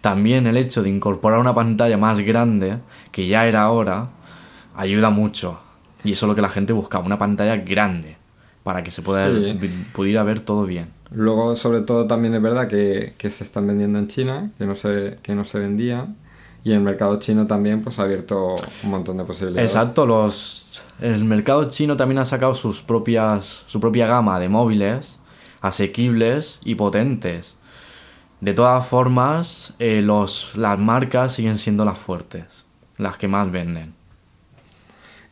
También 0.00 0.46
el 0.46 0.56
hecho 0.56 0.82
de 0.82 0.90
incorporar 0.90 1.38
una 1.38 1.54
pantalla 1.54 1.96
más 1.96 2.20
grande, 2.20 2.78
que 3.12 3.26
ya 3.26 3.46
era 3.46 3.70
hora, 3.70 4.08
ayuda 4.76 5.10
mucho. 5.10 5.58
Y 6.04 6.12
eso 6.12 6.26
es 6.26 6.28
lo 6.28 6.34
que 6.34 6.42
la 6.42 6.48
gente 6.48 6.72
buscaba, 6.72 7.04
una 7.04 7.18
pantalla 7.18 7.56
grande, 7.56 8.16
para 8.62 8.82
que 8.82 8.90
se 8.90 9.02
pueda, 9.02 9.28
Sí. 9.32 9.58
pudiera 9.92 10.22
ver 10.22 10.40
todo 10.40 10.64
bien. 10.66 10.90
Luego, 11.10 11.56
sobre 11.56 11.82
todo, 11.82 12.06
también 12.06 12.34
es 12.34 12.42
verdad 12.42 12.68
que, 12.68 13.14
que 13.16 13.30
se 13.30 13.44
están 13.44 13.66
vendiendo 13.66 13.98
en 13.98 14.08
China, 14.08 14.50
que 14.58 14.66
no 14.66 14.74
se, 14.74 15.18
que 15.22 15.34
no 15.34 15.44
se 15.44 15.58
vendían. 15.58 16.16
Y 16.64 16.72
el 16.72 16.80
mercado 16.80 17.20
chino 17.20 17.46
también 17.46 17.80
pues 17.80 18.00
ha 18.00 18.02
abierto 18.02 18.56
un 18.82 18.90
montón 18.90 19.16
de 19.18 19.24
posibilidades. 19.24 19.70
Exacto, 19.70 20.04
los 20.04 20.84
el 21.00 21.24
mercado 21.24 21.68
chino 21.68 21.96
también 21.96 22.18
ha 22.18 22.24
sacado 22.24 22.54
sus 22.54 22.82
propias 22.82 23.64
su 23.68 23.78
propia 23.78 24.08
gama 24.08 24.40
de 24.40 24.48
móviles 24.48 25.20
asequibles 25.60 26.58
y 26.64 26.74
potentes. 26.74 27.54
De 28.40 28.52
todas 28.52 28.86
formas, 28.86 29.74
eh, 29.78 30.02
los 30.02 30.56
las 30.56 30.76
marcas 30.78 31.34
siguen 31.34 31.58
siendo 31.58 31.84
las 31.84 31.98
fuertes, 31.98 32.64
las 32.98 33.16
que 33.16 33.28
más 33.28 33.50
venden. 33.50 33.94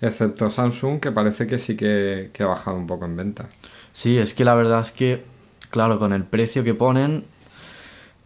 Excepto 0.01 0.51
Samsung, 0.51 1.01
que 1.01 1.11
parece 1.11 1.47
que 1.49 1.59
sí 1.59 1.77
que, 1.77 2.31
que 2.33 2.43
ha 2.43 2.47
bajado 2.47 2.77
un 2.77 2.87
poco 2.87 3.07
en 3.07 3.17
venta. 3.17 3.49
Sí, 3.93 4.19
es 4.19 4.35
que 4.35 4.45
la 4.45 4.55
verdad 4.55 4.81
es 4.81 4.93
que 4.93 5.25
claro, 5.75 5.99
con 5.99 6.13
el 6.13 6.23
precio 6.23 6.63
que 6.63 6.73
ponen 6.73 7.25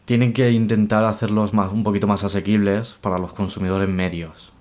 tienen 0.05 0.35
que 0.35 0.51
intentar 0.51 1.05
hacerlos 1.05 1.55
más 1.55 1.73
un 1.73 1.83
poquito 1.83 2.07
más 2.07 2.23
asequibles 2.23 2.97
para 3.01 3.19
los 3.19 3.33
consumidores 3.33 3.89
medios. 3.89 4.53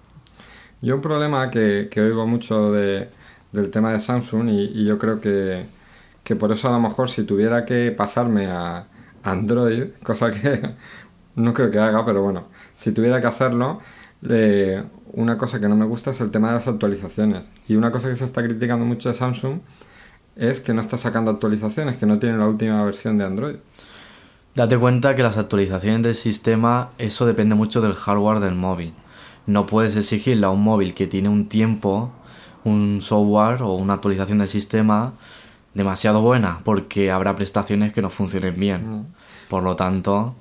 Yo 0.81 0.95
un 0.95 1.01
problema 1.01 1.51
que, 1.51 1.89
que 1.91 1.99
oigo 1.99 2.25
mucho 2.25 2.71
de, 2.71 3.09
del 3.51 3.71
tema 3.71 3.91
de 3.91 3.99
Samsung 3.99 4.47
y, 4.47 4.85
yo 4.85 4.97
creo 4.97 5.19
que, 5.19 5.65
que 6.23 6.37
por 6.37 6.53
eso 6.53 6.69
a 6.69 6.71
lo 6.71 6.79
mejor 6.79 7.09
si 7.09 7.23
tuviera 7.23 7.65
que 7.65 7.91
pasarme 7.91 8.45
a 8.45 8.87
Android, 9.21 9.87
cosa 10.03 10.31
que 10.31 10.69
no 11.35 11.53
creo 11.53 11.69
que 11.69 11.79
haga, 11.79 12.05
pero 12.05 12.23
bueno, 12.23 12.45
si 12.73 12.93
tuviera 12.93 13.19
que 13.19 13.27
hacerlo, 13.27 13.81
eh, 14.29 14.81
una 15.11 15.37
cosa 15.37 15.59
que 15.59 15.67
no 15.67 15.75
me 15.75 15.85
gusta 15.85 16.11
es 16.11 16.21
el 16.21 16.31
tema 16.31 16.47
de 16.47 16.53
las 16.53 16.69
actualizaciones. 16.69 17.43
Y 17.67 17.75
una 17.75 17.91
cosa 17.91 18.07
que 18.07 18.15
se 18.15 18.23
está 18.23 18.43
criticando 18.43 18.85
mucho 18.85 19.09
de 19.09 19.15
Samsung 19.15 19.59
es 20.37 20.59
que 20.59 20.73
no 20.73 20.81
está 20.81 20.97
sacando 20.97 21.31
actualizaciones, 21.31 21.97
que 21.97 22.05
no 22.05 22.19
tiene 22.19 22.37
la 22.37 22.47
última 22.47 22.83
versión 22.83 23.17
de 23.17 23.25
Android. 23.25 23.55
Date 24.55 24.77
cuenta 24.77 25.15
que 25.15 25.23
las 25.23 25.37
actualizaciones 25.37 26.01
del 26.01 26.15
sistema, 26.15 26.89
eso 26.97 27.25
depende 27.25 27.55
mucho 27.55 27.81
del 27.81 27.93
hardware 27.93 28.39
del 28.39 28.55
móvil. 28.55 28.93
no 29.45 29.65
puedes 29.65 29.95
exigirle 29.95 30.45
a 30.45 30.49
un 30.49 30.61
móvil 30.61 30.93
que 30.93 31.07
tiene 31.07 31.29
un 31.29 31.47
tiempo, 31.47 32.11
un 32.65 32.99
software 32.99 33.61
o 33.61 33.75
una 33.75 33.93
actualización 33.93 34.39
del 34.39 34.49
sistema 34.49 35.13
demasiado 35.73 36.21
buena, 36.21 36.59
porque 36.65 37.11
habrá 37.11 37.35
prestaciones 37.35 37.93
que 37.93 38.01
no 38.01 38.09
funcionen 38.09 38.59
bien. 38.59 39.07
Por 39.47 39.63
lo 39.63 39.75
tanto, 39.75 40.35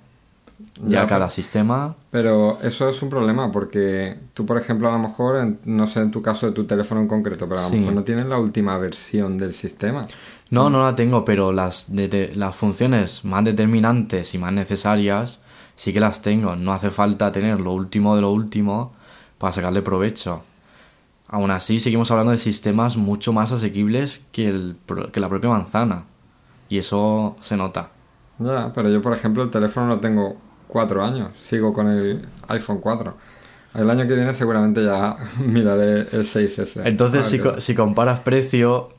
ya, 0.87 1.03
Ya, 1.03 1.07
cada 1.07 1.31
sistema... 1.31 1.95
Pero 2.11 2.59
eso 2.63 2.89
es 2.89 3.03
un 3.03 3.09
problema 3.11 3.51
porque 3.53 4.17
tú, 4.35 4.45
por 4.47 4.57
ejemplo, 4.59 4.89
a 4.89 4.93
lo 4.93 4.99
mejor, 4.99 5.37
en- 5.39 5.59
no 5.65 5.87
sé 5.87 6.01
en 6.01 6.11
tu 6.11 6.23
caso 6.23 6.47
de 6.47 6.53
tu 6.53 6.65
teléfono 6.65 7.01
en 7.01 7.09
concreto, 7.09 7.49
pero 7.49 7.61
a 7.61 7.65
lo 7.65 7.71
Sí. 7.71 7.79
mejor 7.79 7.95
no 7.95 8.05
tienes 8.05 8.27
la 8.27 8.39
última 8.39 8.77
versión 8.79 9.39
del 9.39 9.53
sistema. 9.53 10.03
No, 10.51 10.71
no 10.71 10.83
la 10.83 10.95
tengo, 10.95 11.25
pero 11.25 11.53
las, 11.53 11.95
de- 11.95 12.09
de- 12.09 12.35
las 12.35 12.55
funciones 12.57 13.25
más 13.25 13.45
determinantes 13.45 14.35
y 14.35 14.39
más 14.39 14.53
necesarias 14.53 15.41
sí 15.75 15.93
que 15.93 16.01
las 16.01 16.23
tengo. 16.23 16.57
No 16.57 16.73
hace 16.73 16.91
falta 16.91 17.33
tener 17.33 17.61
lo 17.61 17.73
último 17.73 18.15
de 18.17 18.23
lo 18.23 18.31
último 18.31 18.93
para 19.39 19.53
sacarle 19.53 19.83
provecho. 19.83 20.43
Aún 21.29 21.51
así, 21.51 21.81
seguimos 21.81 22.11
hablando 22.11 22.33
de 22.33 22.39
sistemas 22.39 22.97
mucho 22.97 23.33
más 23.33 23.51
asequibles 23.53 24.25
que, 24.31 24.49
el, 24.49 24.77
que 25.13 25.21
la 25.21 25.29
propia 25.29 25.51
manzana. 25.51 26.05
Y 26.69 26.79
eso 26.79 27.37
se 27.41 27.57
nota. 27.57 27.91
Ya, 28.39 28.73
pero 28.73 28.89
yo, 28.91 29.03
por 29.03 29.13
ejemplo, 29.13 29.43
el 29.43 29.51
teléfono 29.51 29.87
lo 29.89 29.99
tengo 29.99 30.37
cuatro 30.77 31.03
años. 31.03 31.31
Sigo 31.41 31.73
con 31.73 31.89
el 31.89 32.21
iPhone 32.49 32.81
4. 32.83 33.15
El 33.77 33.89
año 33.89 34.07
que 34.07 34.15
viene 34.15 34.35
seguramente 34.35 34.85
ya 34.85 35.17
miraré 35.39 36.01
el 36.13 36.25
6S. 36.27 36.83
Entonces, 36.85 37.25
si, 37.25 37.39
co- 37.39 37.59
si 37.61 37.75
comparas 37.75 38.21
precio, 38.21 38.91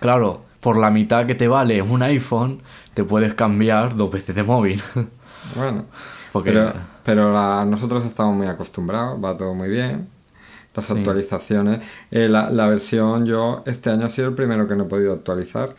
claro, 0.00 0.42
por 0.60 0.76
la 0.76 0.90
mitad 0.90 1.24
que 1.26 1.34
te 1.34 1.48
vale 1.48 1.80
un 1.80 2.02
iPhone, 2.02 2.60
te 2.92 3.04
puedes 3.04 3.32
cambiar 3.32 3.96
dos 3.96 4.10
veces 4.10 4.34
de 4.34 4.42
móvil. 4.42 4.82
Bueno, 5.56 5.86
Porque- 6.32 6.50
pero, 6.52 6.72
pero 7.04 7.32
la- 7.32 7.64
nosotros 7.64 8.04
estamos 8.04 8.36
muy 8.36 8.46
acostumbrados, 8.46 9.18
va 9.22 9.34
todo 9.36 9.54
muy 9.54 9.68
bien. 9.68 10.08
Las 10.74 10.86
Sí. 10.86 10.92
actualizaciones. 10.92 11.80
Eh, 12.10 12.28
la, 12.28 12.48
la 12.50 12.66
versión, 12.68 13.26
yo 13.26 13.62
este 13.66 13.88
año 13.90 14.06
ha 14.06 14.08
sido 14.08 14.28
el 14.28 14.34
primero 14.34 14.68
que 14.68 14.76
no 14.76 14.84
he 14.84 14.86
podido 14.86 15.12
actualizar. 15.14 15.74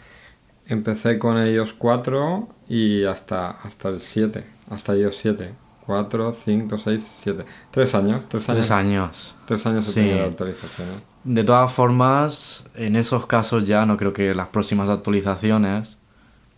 Empecé 0.67 1.19
con 1.19 1.37
el 1.37 1.53
iOS 1.53 1.73
4 1.73 2.47
y 2.69 3.03
hasta, 3.03 3.49
hasta 3.51 3.89
el 3.89 3.99
7, 3.99 4.45
hasta 4.69 4.95
iOS 4.95 5.17
7. 5.17 5.53
4, 5.85 6.31
5, 6.45 6.77
6, 6.77 7.17
7. 7.23 7.45
Tres 7.69 7.93
años, 7.95 8.21
tres 8.29 8.47
años. 8.47 8.59
Tres 8.61 8.71
años. 8.71 9.35
Tres 9.45 9.65
años 9.65 9.87
he 9.89 9.91
Sí. 9.91 9.99
de 10.01 10.21
actualizaciones. 10.21 11.03
De 11.25 11.43
todas 11.43 11.71
formas, 11.71 12.65
en 12.75 12.95
esos 12.95 13.25
casos 13.25 13.65
ya 13.65 13.85
no 13.85 13.97
creo 13.97 14.13
que 14.13 14.33
las 14.33 14.47
próximas 14.47 14.87
actualizaciones, 14.89 15.97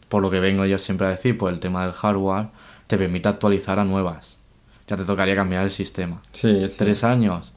por 0.10 0.22
lo 0.22 0.30
que 0.30 0.40
vengo 0.40 0.66
yo 0.66 0.78
siempre 0.78 1.08
a 1.08 1.10
decir, 1.12 1.38
por 1.38 1.52
el 1.52 1.60
tema 1.60 1.84
del 1.84 1.94
hardware, 1.94 2.50
te 2.86 2.98
permita 3.00 3.30
actualizar 3.30 3.80
a 3.80 3.86
nuevas. 3.86 4.38
Ya 4.88 4.96
te 4.96 5.04
tocaría 5.04 5.36
cambiar 5.36 5.64
el 5.64 5.72
sistema. 5.72 6.22
Sí, 6.34 6.68
sí. 6.70 6.76
Tres 6.78 7.04
años. 7.04 7.54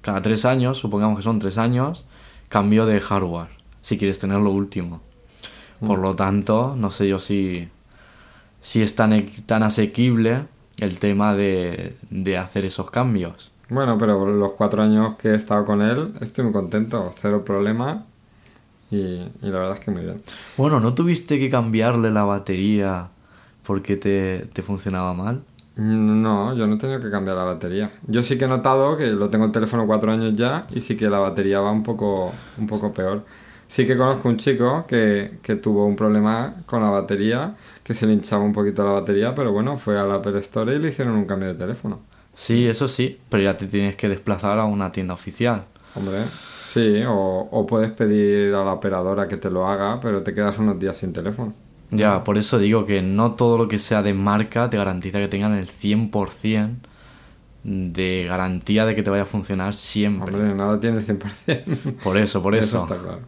Cada 0.00 0.22
tres 0.22 0.44
años, 0.44 0.78
supongamos 0.78 1.16
que 1.18 1.24
son 1.24 1.40
tres 1.40 1.58
años, 1.58 2.06
cambio 2.48 2.86
de 2.86 3.00
hardware, 3.00 3.48
si 3.80 3.98
quieres 3.98 4.20
tener 4.20 4.38
lo 4.38 4.50
último. 4.50 5.00
Por 5.80 5.98
lo 5.98 6.14
tanto, 6.16 6.74
no 6.76 6.90
sé 6.90 7.08
yo 7.08 7.18
si, 7.18 7.68
si 8.62 8.82
es 8.82 8.94
tan, 8.94 9.26
tan 9.46 9.62
asequible 9.62 10.44
el 10.78 10.98
tema 10.98 11.34
de, 11.34 11.96
de 12.10 12.38
hacer 12.38 12.64
esos 12.64 12.90
cambios. 12.90 13.52
Bueno, 13.68 13.98
pero 13.98 14.26
los 14.26 14.52
cuatro 14.52 14.82
años 14.82 15.16
que 15.16 15.28
he 15.28 15.34
estado 15.34 15.64
con 15.64 15.82
él, 15.82 16.14
estoy 16.20 16.44
muy 16.44 16.52
contento, 16.52 17.12
cero 17.20 17.44
problema. 17.44 18.04
Y, 18.90 18.96
y 18.96 19.30
la 19.42 19.58
verdad 19.58 19.74
es 19.74 19.80
que 19.80 19.90
muy 19.90 20.02
bien. 20.02 20.16
Bueno, 20.56 20.80
¿no 20.80 20.94
tuviste 20.94 21.38
que 21.38 21.50
cambiarle 21.50 22.10
la 22.10 22.24
batería 22.24 23.08
porque 23.64 23.96
te, 23.96 24.46
te 24.52 24.62
funcionaba 24.62 25.12
mal? 25.12 25.42
No, 25.76 26.54
yo 26.54 26.66
no 26.66 26.74
he 26.74 26.78
tenido 26.78 27.00
que 27.00 27.10
cambiar 27.10 27.36
la 27.36 27.44
batería. 27.44 27.90
Yo 28.06 28.22
sí 28.22 28.36
que 28.36 28.46
he 28.46 28.48
notado 28.48 28.96
que 28.96 29.06
lo 29.08 29.28
tengo 29.30 29.44
el 29.44 29.52
teléfono 29.52 29.86
cuatro 29.86 30.10
años 30.10 30.34
ya 30.34 30.66
y 30.74 30.80
sí 30.80 30.96
que 30.96 31.08
la 31.08 31.18
batería 31.20 31.60
va 31.60 31.70
un 31.70 31.82
poco, 31.84 32.32
un 32.56 32.66
poco 32.66 32.92
peor. 32.92 33.24
Sí 33.68 33.86
que 33.86 33.96
conozco 33.96 34.28
un 34.28 34.38
chico 34.38 34.86
que, 34.86 35.38
que 35.42 35.56
tuvo 35.56 35.86
un 35.86 35.94
problema 35.96 36.62
con 36.66 36.82
la 36.82 36.90
batería, 36.90 37.56
que 37.84 37.94
se 37.94 38.06
le 38.06 38.14
hinchaba 38.14 38.42
un 38.44 38.52
poquito 38.52 38.84
la 38.84 38.92
batería, 38.92 39.34
pero 39.34 39.52
bueno, 39.52 39.76
fue 39.78 39.98
al 39.98 40.10
Apple 40.10 40.38
Store 40.40 40.74
y 40.74 40.78
le 40.78 40.88
hicieron 40.88 41.14
un 41.16 41.26
cambio 41.26 41.48
de 41.48 41.54
teléfono. 41.54 42.00
Sí, 42.34 42.66
eso 42.68 42.88
sí, 42.88 43.20
pero 43.28 43.42
ya 43.42 43.56
te 43.56 43.66
tienes 43.66 43.96
que 43.96 44.08
desplazar 44.08 44.58
a 44.58 44.64
una 44.64 44.92
tienda 44.92 45.14
oficial. 45.14 45.66
Hombre, 45.94 46.36
sí, 46.62 47.02
o, 47.06 47.14
o 47.50 47.66
puedes 47.66 47.90
pedir 47.92 48.54
a 48.54 48.64
la 48.64 48.72
operadora 48.74 49.28
que 49.28 49.36
te 49.36 49.50
lo 49.50 49.66
haga, 49.66 50.00
pero 50.00 50.22
te 50.22 50.32
quedas 50.34 50.58
unos 50.58 50.78
días 50.78 50.96
sin 50.96 51.12
teléfono. 51.12 51.54
Ya, 51.90 52.22
por 52.22 52.36
eso 52.36 52.58
digo 52.58 52.84
que 52.84 53.00
no 53.00 53.34
todo 53.34 53.56
lo 53.56 53.66
que 53.68 53.78
sea 53.78 54.02
de 54.02 54.12
marca 54.12 54.68
te 54.68 54.76
garantiza 54.76 55.18
que 55.18 55.28
tengan 55.28 55.54
el 55.54 55.68
100% 55.68 56.86
de 57.64 58.26
garantía 58.28 58.86
de 58.86 58.94
que 58.94 59.02
te 59.02 59.10
vaya 59.10 59.24
a 59.24 59.26
funcionar 59.26 59.74
siempre. 59.74 60.34
Hombre, 60.34 60.54
nada 60.54 60.78
tiene 60.80 60.98
el 60.98 61.06
100%. 61.06 61.96
Por 62.02 62.18
eso, 62.18 62.42
por 62.42 62.54
eso. 62.56 62.82
está 62.82 62.98
claro. 62.98 63.20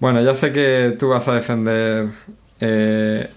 Bueno, 0.00 0.20
ya 0.22 0.34
sé 0.34 0.52
que 0.52 0.96
tú 0.98 1.08
vas 1.08 1.28
a 1.28 1.34
defender 1.34 2.08
eh, 2.60 3.28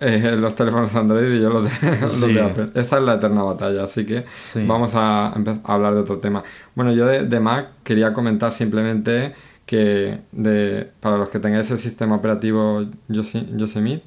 eh, 0.00 0.36
los 0.38 0.54
teléfonos 0.54 0.94
Android 0.94 1.32
y 1.34 1.40
yo 1.40 1.50
los 1.50 1.64
de, 1.64 2.00
los 2.00 2.12
Sí. 2.12 2.32
de 2.34 2.42
Apple. 2.42 2.68
Esta 2.74 2.98
es 2.98 3.02
la 3.02 3.14
eterna 3.14 3.42
batalla, 3.42 3.84
así 3.84 4.04
que 4.06 4.24
Sí. 4.44 4.64
vamos 4.66 4.94
a, 4.94 5.28
a 5.28 5.34
hablar 5.74 5.94
de 5.94 6.00
otro 6.00 6.18
tema. 6.18 6.42
Bueno, 6.74 6.92
yo 6.92 7.06
de, 7.06 7.26
de 7.26 7.40
Mac 7.40 7.68
quería 7.82 8.12
comentar 8.12 8.52
simplemente 8.52 9.34
que 9.66 10.20
de, 10.32 10.90
para 11.00 11.16
los 11.16 11.30
que 11.30 11.38
tengáis 11.38 11.70
el 11.70 11.78
sistema 11.78 12.16
operativo 12.16 12.82
Yose- 13.08 13.46
Yosemite, 13.56 14.04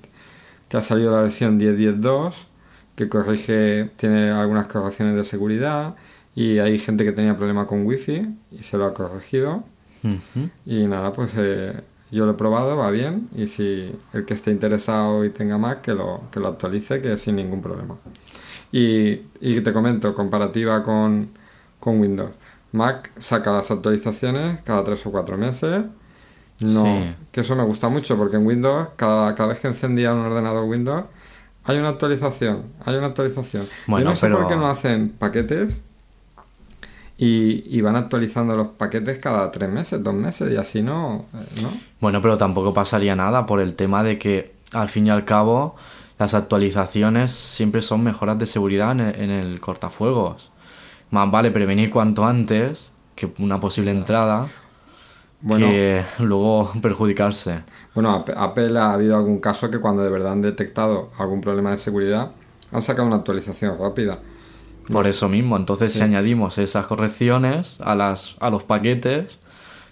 que 0.70 0.78
ha 0.78 0.82
salido 0.82 1.12
la 1.16 1.22
versión 1.22 1.60
10.10.2, 1.60 2.34
que 2.96 3.10
corrige, 3.10 3.90
tiene 3.98 4.30
algunas 4.32 4.68
correcciones 4.68 5.16
de 5.16 5.24
seguridad 5.24 5.96
y 6.36 6.60
hay 6.60 6.78
gente 6.78 7.04
que 7.04 7.12
tenía 7.14 7.36
problema 7.36 7.66
con 7.68 7.86
Wi-Fi 7.86 8.28
y 8.52 8.64
se 8.64 8.78
lo 8.78 8.86
ha 8.86 8.94
corregido. 8.94 9.64
Y 10.68 10.86
nada, 10.86 11.12
pues 11.14 11.32
eh, 11.36 11.74
yo 12.12 12.26
lo 12.26 12.32
he 12.32 12.36
probado, 12.36 12.78
va 12.78 12.92
bien. 12.92 13.30
Y 13.36 13.48
si 13.48 13.96
el 14.14 14.26
que 14.26 14.34
esté 14.36 14.52
interesado 14.52 15.26
y 15.26 15.30
tenga 15.30 15.58
Mac, 15.58 15.82
que 15.82 15.94
lo, 15.94 16.22
que 16.32 16.40
lo 16.40 16.48
actualice, 16.50 17.02
que 17.02 17.18
sin 17.18 17.36
ningún 17.36 17.62
problema. 17.62 17.96
Y, 18.72 19.22
y 19.42 19.62
te 19.62 19.74
comento, 19.74 20.14
comparativa 20.14 20.84
con, 20.84 21.30
con 21.80 22.00
Windows. 22.00 22.32
Mac 22.72 23.12
saca 23.20 23.52
las 23.52 23.72
actualizaciones 23.72 24.60
cada 24.64 24.84
tres 24.84 25.06
o 25.06 25.12
cuatro 25.12 25.38
meses. 25.38 25.86
No, 26.62 26.84
Sí. 26.86 27.16
que 27.32 27.42
eso 27.42 27.56
me 27.56 27.64
gusta 27.64 27.90
mucho 27.90 28.16
porque 28.18 28.38
en 28.38 28.46
Windows, 28.46 28.90
cada, 28.96 29.36
cada 29.36 29.50
vez 29.50 29.60
que 29.60 29.68
encendía 29.68 30.14
un 30.14 30.20
ordenador 30.22 30.64
Windows, 30.66 31.04
hay 31.66 31.78
una 31.78 31.90
actualización, 31.90 32.64
hay 32.86 32.96
una 32.96 33.08
actualización. 33.08 33.68
Bueno, 33.88 34.06
Yo 34.06 34.10
no 34.12 34.16
sé 34.16 34.28
por 34.30 34.38
pero- 34.38 34.48
qué 34.48 34.56
no 34.56 34.68
hacen 34.68 35.10
paquetes 35.10 35.84
y, 37.18 37.64
y 37.78 37.82
van 37.82 37.96
actualizando 37.96 38.56
los 38.58 38.70
paquetes 38.70 39.20
cada 39.20 39.52
tres 39.52 39.70
meses, 39.70 40.04
dos 40.04 40.14
meses 40.14 40.52
y 40.52 40.58
así 40.58 40.82
no, 40.82 41.28
eh, 41.34 41.48
¿no? 41.62 41.82
Bueno, 42.00 42.22
pero 42.22 42.38
tampoco 42.38 42.74
pasaría 42.74 43.16
nada 43.16 43.46
por 43.46 43.60
el 43.62 43.76
tema 43.76 44.04
de 44.04 44.20
que, 44.20 44.56
al 44.74 44.90
fin 44.90 45.08
y 45.08 45.10
al 45.10 45.26
cabo, 45.26 45.76
las 46.20 46.34
actualizaciones 46.34 47.32
siempre 47.32 47.82
son 47.82 48.04
mejoras 48.04 48.38
de 48.40 48.46
seguridad 48.46 48.92
en 48.92 49.00
el, 49.02 49.16
en 49.22 49.30
el 49.32 49.60
cortafuegos. 49.62 50.52
Más 51.10 51.30
vale 51.32 51.52
prevenir 51.52 51.90
cuanto 51.92 52.26
antes 52.26 52.92
que 53.16 53.34
una 53.40 53.60
posible 53.60 53.92
entrada 53.92 54.56
Bueno, 55.40 55.68
que 55.68 56.04
luego 56.20 56.72
perjudicarse. 56.82 57.64
bueno, 57.94 58.26
Apple 58.36 58.78
ha 58.80 58.94
habido 58.94 59.16
algún 59.18 59.40
caso 59.40 59.70
que 59.72 59.80
cuando 59.80 60.04
de 60.04 60.10
verdad 60.10 60.34
han 60.34 60.42
detectado 60.42 61.12
algún 61.18 61.42
problema 61.42 61.72
de 61.72 61.78
seguridad 61.78 62.32
han 62.72 62.82
sacado 62.82 63.08
una 63.08 63.18
actualización 63.18 63.78
rápida. 63.80 64.20
Por 64.92 65.08
eso 65.08 65.28
mismo, 65.30 65.58
entonces 65.58 65.92
Sí. 65.92 66.00
si 66.00 66.04
añadimos 66.04 66.58
esas 66.58 66.86
correcciones 66.88 67.78
a, 67.82 67.96
las, 67.96 68.36
a 68.40 68.50
los 68.50 68.64
paquetes, 68.64 69.40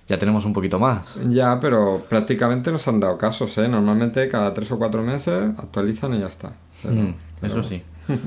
ya 0.08 0.20
tenemos 0.20 0.46
un 0.46 0.54
poquito 0.54 0.80
más. 0.80 1.16
Ya, 1.30 1.60
pero 1.60 2.06
prácticamente 2.10 2.72
nos 2.72 2.88
han 2.88 3.00
dado 3.00 3.18
casos, 3.18 3.58
¿eh? 3.58 3.68
Normalmente 3.68 4.28
cada 4.30 4.54
tres 4.54 4.72
o 4.72 4.78
cuatro 4.78 5.02
meses 5.02 5.52
actualizan 5.58 6.14
y 6.14 6.20
ya 6.20 6.28
está. 6.28 6.54
Pero- 6.82 6.96
Mm, 6.96 7.14
pero 7.42 7.54
eso 7.60 7.64
sí. 7.64 7.82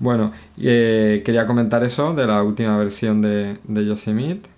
Bueno, 0.00 0.32
eh, 0.56 1.22
quería 1.24 1.46
comentar 1.46 1.82
eso 1.82 2.14
de 2.14 2.24
la 2.26 2.42
última 2.42 2.76
versión 2.78 3.20
de, 3.20 3.58
de 3.64 3.84
Yosemite. 3.84 4.48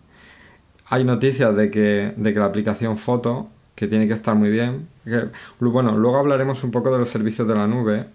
Hay 0.90 1.04
noticias 1.04 1.56
de 1.56 1.70
que, 1.70 2.12
de 2.16 2.34
que 2.34 2.38
la 2.38 2.44
aplicación 2.46 2.98
Foto, 2.98 3.48
que 3.74 3.86
tiene 3.86 4.06
que 4.06 4.12
estar 4.12 4.34
muy 4.34 4.50
bien. 4.50 4.86
que- 5.04 5.28
bueno, 5.60 5.96
luego 5.96 6.18
hablaremos 6.18 6.62
un 6.62 6.70
poco 6.70 6.92
de 6.92 6.98
los 6.98 7.08
servicios 7.08 7.48
de 7.48 7.54
la 7.54 7.66
nube 7.66 8.06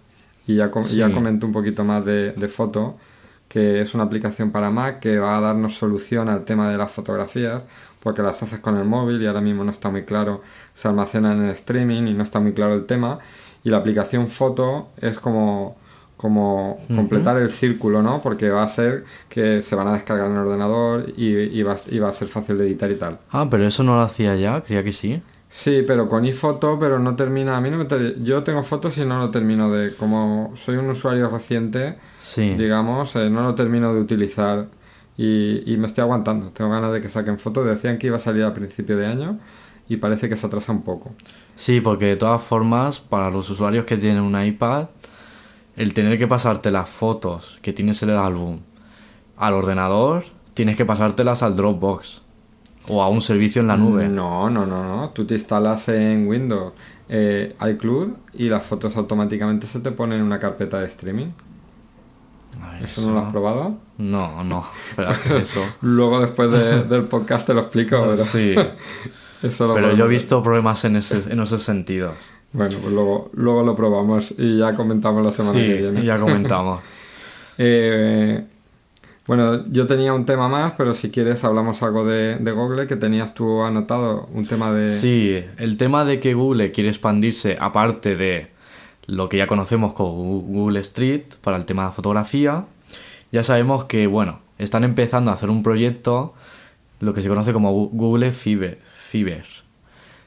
y 0.46 0.56
ya, 0.56 0.70
com- 0.70 0.84
Sí. 0.84 0.96
ya 0.96 1.10
comento 1.10 1.46
un 1.46 1.52
poquito 1.52 1.84
más 1.84 2.04
de, 2.04 2.32
de 2.32 2.48
Foto, 2.48 2.96
que 3.48 3.80
es 3.80 3.94
una 3.94 4.04
aplicación 4.04 4.50
para 4.50 4.70
Mac 4.70 5.00
que 5.00 5.18
va 5.18 5.38
a 5.38 5.40
darnos 5.40 5.74
solución 5.74 6.28
al 6.28 6.44
tema 6.44 6.70
de 6.70 6.76
las 6.78 6.90
fotografías, 6.90 7.62
porque 8.00 8.22
las 8.22 8.42
haces 8.42 8.60
con 8.60 8.76
el 8.76 8.84
móvil 8.84 9.20
y 9.22 9.26
ahora 9.26 9.40
mismo 9.40 9.64
no 9.64 9.70
está 9.70 9.88
muy 9.90 10.04
claro, 10.04 10.42
se 10.74 10.88
almacenan 10.88 11.42
en 11.44 11.50
streaming 11.50 12.06
y 12.08 12.14
no 12.14 12.22
está 12.22 12.38
muy 12.40 12.52
claro 12.52 12.74
el 12.74 12.84
tema. 12.86 13.18
Y 13.64 13.70
la 13.70 13.78
aplicación 13.78 14.28
Foto 14.28 14.88
es 15.00 15.18
como 15.18 15.76
como 16.16 16.80
completar 16.94 17.36
el 17.36 17.50
círculo, 17.50 18.02
¿no? 18.02 18.22
Porque 18.22 18.48
va 18.48 18.62
a 18.62 18.68
ser 18.68 19.04
que 19.28 19.60
se 19.60 19.74
van 19.76 19.86
a 19.88 19.92
descargar 19.92 20.26
en 20.30 20.32
el 20.32 20.38
ordenador 20.46 21.12
y, 21.14 21.26
y 21.28 21.62
va, 21.62 21.76
y 21.90 21.98
va 21.98 22.08
a 22.08 22.12
ser 22.14 22.28
fácil 22.28 22.56
de 22.56 22.66
editar 22.66 22.90
y 22.90 22.94
tal. 22.94 23.18
Ah, 23.32 23.46
pero 23.50 23.66
eso 23.66 23.82
no 23.82 23.96
lo 23.96 24.00
hacía 24.00 24.34
ya, 24.34 24.62
creía 24.62 24.82
que 24.82 24.94
sí. 24.94 25.20
Sí, 25.58 25.82
pero 25.86 26.06
con 26.06 26.24
iPhoto, 26.24 26.78
pero 26.78 26.98
no 26.98 27.16
termina. 27.16 27.56
A 27.56 27.62
mí 27.62 27.70
no 27.70 27.78
me 27.78 27.86
ter- 27.86 28.22
Yo 28.22 28.42
tengo 28.42 28.62
fotos 28.62 28.98
y 28.98 29.06
no 29.06 29.18
lo 29.18 29.30
termino 29.30 29.70
de. 29.70 29.94
Como 29.94 30.52
soy 30.54 30.76
un 30.76 30.90
usuario 30.90 31.30
reciente, 31.30 31.96
Sí. 32.18 32.50
digamos, 32.54 33.16
eh, 33.16 33.30
no 33.30 33.42
lo 33.42 33.54
termino 33.54 33.94
de 33.94 34.00
utilizar 34.02 34.66
y, 35.16 35.62
y 35.72 35.78
me 35.78 35.86
estoy 35.86 36.02
aguantando. 36.02 36.50
Tengo 36.50 36.68
ganas 36.70 36.92
de 36.92 37.00
que 37.00 37.08
saquen 37.08 37.38
fotos. 37.38 37.64
Decían 37.66 37.96
que 37.96 38.08
iba 38.08 38.16
a 38.16 38.20
salir 38.20 38.44
a 38.44 38.52
principio 38.52 38.98
de 38.98 39.06
año 39.06 39.38
y 39.88 39.96
parece 39.96 40.28
que 40.28 40.36
se 40.36 40.46
atrasa 40.46 40.72
un 40.72 40.82
poco. 40.82 41.14
Sí, 41.54 41.80
porque 41.80 42.04
de 42.04 42.16
todas 42.16 42.42
formas, 42.42 43.00
para 43.00 43.30
los 43.30 43.48
usuarios 43.48 43.86
que 43.86 43.96
tienen 43.96 44.22
un 44.24 44.38
iPad, 44.38 44.88
el 45.78 45.94
tener 45.94 46.18
que 46.18 46.26
pasarte 46.26 46.70
las 46.70 46.90
fotos 46.90 47.58
que 47.62 47.72
tienes 47.72 48.02
en 48.02 48.10
el 48.10 48.16
álbum 48.18 48.60
al 49.38 49.54
ordenador, 49.54 50.24
tienes 50.52 50.76
que 50.76 50.84
pasártelas 50.84 51.42
al 51.42 51.56
Dropbox 51.56 52.25
o 52.88 53.02
a 53.02 53.08
un 53.08 53.20
servicio 53.20 53.60
en 53.62 53.68
la 53.68 53.76
nube. 53.76 54.08
No, 54.08 54.48
no, 54.50 54.64
no, 54.66 54.82
no. 54.84 55.10
Tú 55.10 55.24
te 55.26 55.34
instalas 55.34 55.88
en 55.88 56.26
Windows 56.28 56.72
eh, 57.08 57.54
iCloud 57.72 58.08
y 58.34 58.48
las 58.48 58.64
fotos 58.64 58.96
automáticamente 58.96 59.66
se 59.66 59.80
te 59.80 59.90
ponen 59.92 60.20
en 60.20 60.26
una 60.26 60.38
carpeta 60.38 60.78
de 60.80 60.86
streaming. 60.86 61.26
A 62.62 62.72
ver, 62.72 62.84
¿Eso 62.84 63.02
no 63.06 63.12
lo 63.14 63.20
has 63.20 63.30
probado? 63.32 63.76
No, 63.98 64.42
no, 64.44 64.64
pero 64.96 65.10
eso. 65.36 65.60
Luego 65.82 66.20
después 66.20 66.50
de- 66.50 66.84
del 66.84 67.04
podcast 67.04 67.46
te 67.46 67.54
lo 67.54 67.60
explico, 67.60 67.96
pero, 68.10 68.24
Sí, 68.24 68.54
eso 69.42 69.66
lo 69.66 69.74
pero 69.74 69.94
yo 69.94 70.06
he 70.06 70.08
visto 70.08 70.42
problemas 70.42 70.84
en, 70.84 70.96
ese, 70.96 71.22
en 71.30 71.40
esos 71.40 71.62
sentidos. 71.62 72.14
Bueno, 72.52 72.78
pues 72.80 72.92
luego, 72.94 73.30
luego 73.34 73.62
lo 73.62 73.76
probamos 73.76 74.32
y 74.38 74.58
ya 74.58 74.74
comentamos 74.74 75.22
la 75.24 75.32
semana 75.32 75.58
Sí, 75.60 75.66
que 75.66 75.74
viene. 75.74 76.04
ya 76.04 76.18
comentamos. 76.18 76.80
Eh, 77.58 78.44
bueno, 79.26 79.66
yo 79.70 79.86
tenía 79.88 80.12
un 80.12 80.24
tema 80.24 80.48
más, 80.48 80.74
pero 80.76 80.94
si 80.94 81.10
quieres 81.10 81.42
hablamos 81.42 81.82
algo 81.82 82.04
de, 82.04 82.38
Google, 82.52 82.86
que 82.86 82.94
tenías 82.94 83.34
tú 83.34 83.62
anotado, 83.62 84.28
un 84.32 84.46
tema 84.46 84.70
de... 84.70 84.90
Sí, 84.90 85.42
el 85.58 85.76
tema 85.76 86.04
de 86.04 86.20
que 86.20 86.34
Google 86.34 86.70
quiere 86.70 86.90
expandirse 86.90 87.58
aparte 87.60 88.14
de 88.14 88.52
lo 89.06 89.28
que 89.28 89.38
ya 89.38 89.48
conocemos 89.48 89.94
como 89.94 90.12
Google 90.40 90.78
Street 90.80 91.22
para 91.40 91.56
el 91.56 91.64
tema 91.64 91.86
de 91.86 91.92
fotografía, 91.92 92.66
ya 93.32 93.42
sabemos 93.42 93.86
que, 93.86 94.06
bueno, 94.06 94.40
están 94.58 94.84
empezando 94.84 95.32
a 95.32 95.34
hacer 95.34 95.50
un 95.50 95.64
proyecto, 95.64 96.34
lo 97.00 97.12
que 97.12 97.22
se 97.22 97.28
conoce 97.28 97.52
como 97.52 97.72
Google 97.72 98.30
Fiber. 98.30 98.78
Fiber. 98.92 99.44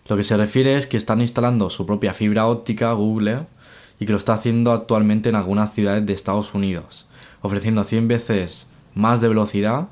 Lo 0.08 0.18
que 0.18 0.24
se 0.24 0.36
refiere 0.36 0.76
es 0.76 0.88
que 0.88 0.98
están 0.98 1.22
instalando 1.22 1.70
su 1.70 1.86
propia 1.86 2.14
fibra 2.14 2.48
óptica 2.48 2.92
Google 2.92 3.46
y 4.00 4.06
que 4.06 4.12
lo 4.12 4.18
está 4.18 4.34
haciendo 4.34 4.74
actualmente 4.74 5.30
en 5.30 5.36
algunas 5.36 5.74
ciudades 5.74 6.06
de 6.06 6.14
Estados 6.14 6.54
Unidos, 6.54 7.08
ofreciendo 7.42 7.84
100 7.84 8.08
veces 8.08 8.69
más 9.00 9.22
de 9.22 9.28
velocidad 9.30 9.88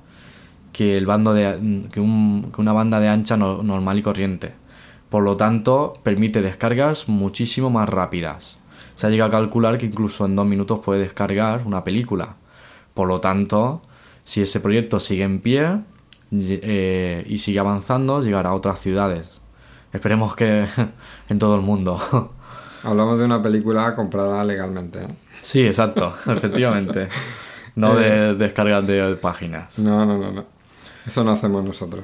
que 0.74 0.98
el 0.98 1.06
bando 1.08 1.34
de 1.34 1.88
que, 1.92 2.00
un- 2.00 2.52
que 2.54 2.62
una 2.62 2.74
banda 2.74 3.00
de 3.00 3.08
ancha 3.08 3.36
no- 3.38 3.64
normal 3.64 3.98
y 3.98 4.02
corriente. 4.04 4.54
Por 5.10 5.24
lo 5.24 5.38
tanto, 5.38 5.94
permite 6.04 6.42
descargas 6.42 7.08
muchísimo 7.08 7.70
más 7.70 7.88
rápidas. 7.90 8.58
Se 8.96 9.08
ha 9.08 9.10
llegado 9.10 9.30
a 9.30 9.40
calcular 9.40 9.78
que 9.78 9.86
incluso 9.88 10.26
en 10.26 10.36
dos 10.36 10.46
minutos 10.46 10.80
puede 10.84 11.00
descargar 11.02 11.62
una 11.66 11.84
película. 11.84 12.36
Por 12.94 13.08
lo 13.08 13.22
tanto, 13.22 13.82
si 14.24 14.42
ese 14.42 14.60
proyecto 14.60 15.00
sigue 15.00 15.24
en 15.24 15.40
pie 15.40 15.80
y- 16.32 16.60
eh, 16.62 17.24
y 17.28 17.38
sigue 17.38 17.60
avanzando, 17.60 18.22
llegará 18.22 18.50
a 18.50 18.54
otras 18.54 18.80
ciudades. 18.80 19.32
Esperemos 19.94 20.36
que 20.36 20.68
en 21.30 21.40
todo 21.40 21.56
el 21.56 21.62
mundo. 21.62 22.34
Hablamos 22.84 23.18
de 23.18 23.26
una 23.26 23.42
película 23.42 23.96
comprada 23.96 24.44
legalmente. 24.44 25.00
¿eh? 25.04 25.08
sí, 25.42 25.66
exacto, 25.66 26.14
efectivamente. 26.28 27.08
No 27.77 27.96
de 27.96 28.36
descargas 28.36 28.86
de 28.86 29.15
páginas. 29.15 29.79
No, 29.79 30.05
no, 30.05 30.17
no, 30.17 30.31
no. 30.31 30.46
Eso 31.05 31.24
no 31.24 31.31
hacemos 31.31 31.63
nosotros. 31.63 32.03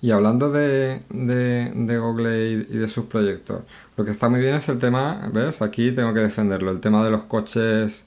Y 0.00 0.10
hablando 0.10 0.50
de, 0.50 1.02
de, 1.10 1.70
de 1.74 1.98
Google 1.98 2.50
y, 2.50 2.74
y 2.74 2.78
de 2.78 2.88
sus 2.88 3.04
proyectos, 3.06 3.60
lo 3.96 4.04
que 4.04 4.10
está 4.10 4.28
muy 4.28 4.40
bien 4.40 4.54
es 4.56 4.68
el 4.68 4.78
tema, 4.78 5.28
¿ves? 5.32 5.62
Aquí 5.62 5.92
tengo 5.92 6.12
que 6.12 6.20
defenderlo, 6.20 6.70
el 6.72 6.80
tema 6.80 7.04
de 7.04 7.10
los 7.10 7.22
coches 7.24 8.02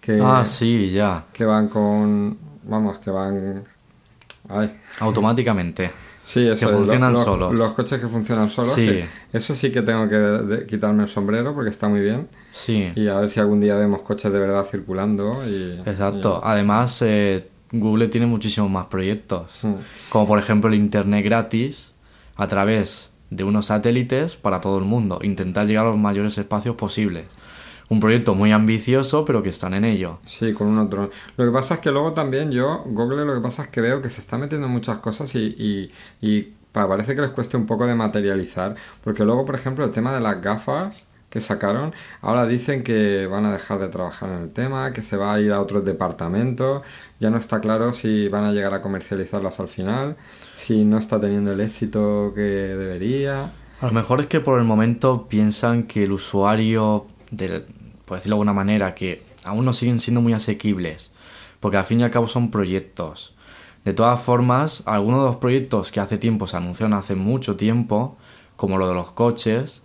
que, 0.00 0.18
Ah, 0.22 0.44
sí, 0.46 0.90
ya. 0.90 1.24
que 1.32 1.44
van 1.44 1.68
con... 1.68 2.38
Vamos, 2.64 2.98
que 2.98 3.10
van... 3.10 3.64
Ay, 4.48 4.78
Automáticamente. 5.00 5.90
Sí, 6.24 6.46
eso 6.48 6.66
Que 6.68 6.72
es, 6.72 6.78
funcionan 6.78 7.12
los, 7.12 7.24
solos. 7.24 7.54
Los 7.54 7.72
coches 7.72 8.00
que 8.00 8.08
funcionan 8.08 8.48
solos. 8.48 8.72
Sí. 8.72 8.86
que 8.86 9.08
eso 9.32 9.54
sí 9.54 9.70
que 9.70 9.82
tengo 9.82 10.08
que 10.08 10.16
de- 10.16 10.66
quitarme 10.66 11.02
el 11.02 11.08
sombrero 11.08 11.54
porque 11.54 11.70
está 11.70 11.88
muy 11.88 12.00
bien. 12.00 12.28
Sí. 12.56 12.90
Y 12.96 13.08
a 13.08 13.20
ver 13.20 13.28
si 13.28 13.38
algún 13.38 13.60
día 13.60 13.74
vemos 13.76 14.00
coches 14.02 14.32
de 14.32 14.38
verdad 14.38 14.64
circulando. 14.64 15.42
Y, 15.46 15.78
Exacto. 15.84 16.40
Además, 16.42 17.02
eh, 17.02 17.48
Google 17.70 18.08
tiene 18.08 18.26
muchísimos 18.26 18.70
más 18.70 18.86
proyectos. 18.86 19.46
y- 19.62 19.66
Mm. 19.66 19.76
Como 20.08 20.26
por 20.26 20.38
ejemplo 20.38 20.70
el 20.70 20.76
Internet 20.76 21.24
gratis 21.24 21.92
a 22.36 22.48
través 22.48 23.10
de 23.30 23.44
unos 23.44 23.66
satélites 23.66 24.36
para 24.36 24.60
todo 24.60 24.78
el 24.78 24.84
mundo. 24.84 25.18
Intentar 25.22 25.66
llegar 25.66 25.84
a 25.84 25.90
los 25.90 25.98
mayores 25.98 26.38
espacios 26.38 26.76
posibles. 26.76 27.26
Un 27.88 28.00
proyecto 28.00 28.34
muy 28.34 28.52
ambicioso, 28.52 29.24
pero 29.24 29.42
que 29.42 29.48
están 29.50 29.74
en 29.74 29.84
ello. 29.84 30.18
Sí, 30.26 30.52
con 30.54 30.66
un 30.68 30.78
otro. 30.78 31.10
Lo 31.36 31.44
que 31.44 31.50
pasa 31.52 31.74
es 31.74 31.80
que 31.80 31.90
luego 31.90 32.12
también 32.14 32.50
yo, 32.50 32.82
Google, 32.86 33.24
lo 33.24 33.34
que 33.34 33.40
pasa 33.40 33.62
es 33.62 33.68
que 33.68 33.80
veo 33.80 34.00
que 34.00 34.10
se 34.10 34.20
está 34.20 34.38
metiendo 34.38 34.66
en 34.66 34.72
muchas 34.72 34.98
cosas 35.00 35.34
y, 35.36 35.38
y, 35.58 35.92
y 36.20 36.52
pa- 36.72 36.88
parece 36.88 37.14
que 37.14 37.20
les 37.20 37.30
cueste 37.30 37.56
un 37.56 37.66
poco 37.66 37.86
de 37.86 37.94
materializar. 37.94 38.74
Porque 39.04 39.24
luego, 39.24 39.44
por 39.44 39.54
ejemplo, 39.54 39.84
el 39.84 39.90
tema 39.92 40.12
de 40.14 40.20
las 40.20 40.40
gafas 40.40 41.02
que 41.30 41.40
sacaron, 41.40 41.92
ahora 42.20 42.46
dicen 42.46 42.82
que 42.82 43.26
van 43.26 43.44
a 43.44 43.52
dejar 43.52 43.78
de 43.78 43.88
trabajar 43.88 44.30
en 44.30 44.42
el 44.42 44.52
tema, 44.52 44.92
que 44.92 45.02
se 45.02 45.16
va 45.16 45.34
a 45.34 45.40
ir 45.40 45.52
a 45.52 45.60
otros 45.60 45.84
departamentos. 45.84 46.82
Ya 47.18 47.30
no 47.30 47.36
está 47.36 47.60
claro 47.60 47.92
si 47.92 48.28
van 48.28 48.44
a 48.44 48.52
llegar 48.52 48.72
a 48.74 48.80
comercializarlas 48.80 49.58
al 49.60 49.68
final, 49.68 50.16
si 50.54 50.84
no 50.84 50.98
está 50.98 51.20
teniendo 51.20 51.52
el 51.52 51.60
éxito 51.60 52.32
que 52.34 52.40
debería. 52.40 53.52
A 53.80 53.86
lo 53.86 53.92
mejor 53.92 54.20
es 54.20 54.26
que 54.26 54.40
por 54.40 54.58
el 54.58 54.64
momento 54.64 55.26
piensan 55.28 55.82
que 55.84 56.04
el 56.04 56.12
usuario, 56.12 57.06
de, 57.30 57.66
por 58.04 58.16
decirlo 58.18 58.36
de 58.36 58.40
alguna 58.40 58.54
manera, 58.54 58.94
que 58.94 59.22
aún 59.44 59.64
no 59.64 59.72
siguen 59.72 60.00
siendo 60.00 60.20
muy 60.20 60.32
asequibles, 60.32 61.12
porque 61.60 61.76
al 61.76 61.84
fin 61.84 62.00
y 62.00 62.04
al 62.04 62.10
cabo 62.10 62.28
son 62.28 62.50
proyectos. 62.50 63.34
De 63.84 63.92
todas 63.92 64.20
formas, 64.20 64.82
algunos 64.86 65.20
de 65.20 65.26
los 65.26 65.36
proyectos 65.36 65.92
que 65.92 66.00
hace 66.00 66.18
tiempo 66.18 66.46
se 66.46 66.56
anunciaron 66.56 66.94
hace 66.94 67.14
mucho 67.14 67.56
tiempo, 67.56 68.16
como 68.56 68.78
lo 68.78 68.88
de 68.88 68.94
los 68.94 69.12
coches, 69.12 69.82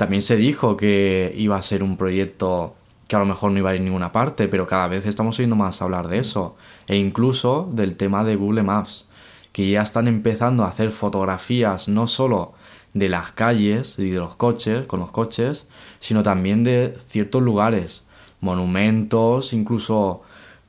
también 0.00 0.22
se 0.22 0.36
dijo 0.36 0.78
que 0.78 1.30
iba 1.36 1.58
a 1.58 1.62
ser 1.62 1.82
un 1.82 1.98
proyecto 1.98 2.74
que 3.06 3.16
a 3.16 3.18
lo 3.18 3.26
mejor 3.26 3.52
no 3.52 3.58
iba 3.58 3.68
a 3.68 3.74
ir 3.74 3.82
a 3.82 3.84
ninguna 3.84 4.12
parte, 4.12 4.48
pero 4.48 4.66
cada 4.66 4.88
vez 4.88 5.04
estamos 5.04 5.38
oyendo 5.38 5.56
más 5.56 5.82
hablar 5.82 6.08
de 6.08 6.20
eso. 6.20 6.56
E 6.86 6.96
incluso 6.96 7.68
del 7.70 7.96
tema 7.96 8.24
de 8.24 8.34
Google 8.34 8.62
Maps, 8.62 9.06
que 9.52 9.70
ya 9.70 9.82
están 9.82 10.08
empezando 10.08 10.64
a 10.64 10.68
hacer 10.68 10.90
fotografías 10.90 11.88
no 11.88 12.06
solo 12.06 12.54
de 12.94 13.10
las 13.10 13.32
calles 13.32 13.96
y 13.98 14.08
de 14.08 14.18
los 14.18 14.36
coches, 14.36 14.86
con 14.86 15.00
los 15.00 15.10
coches, 15.10 15.68
sino 15.98 16.22
también 16.22 16.64
de 16.64 16.94
ciertos 17.04 17.42
lugares, 17.42 18.04
monumentos, 18.40 19.52
incluso 19.52 20.22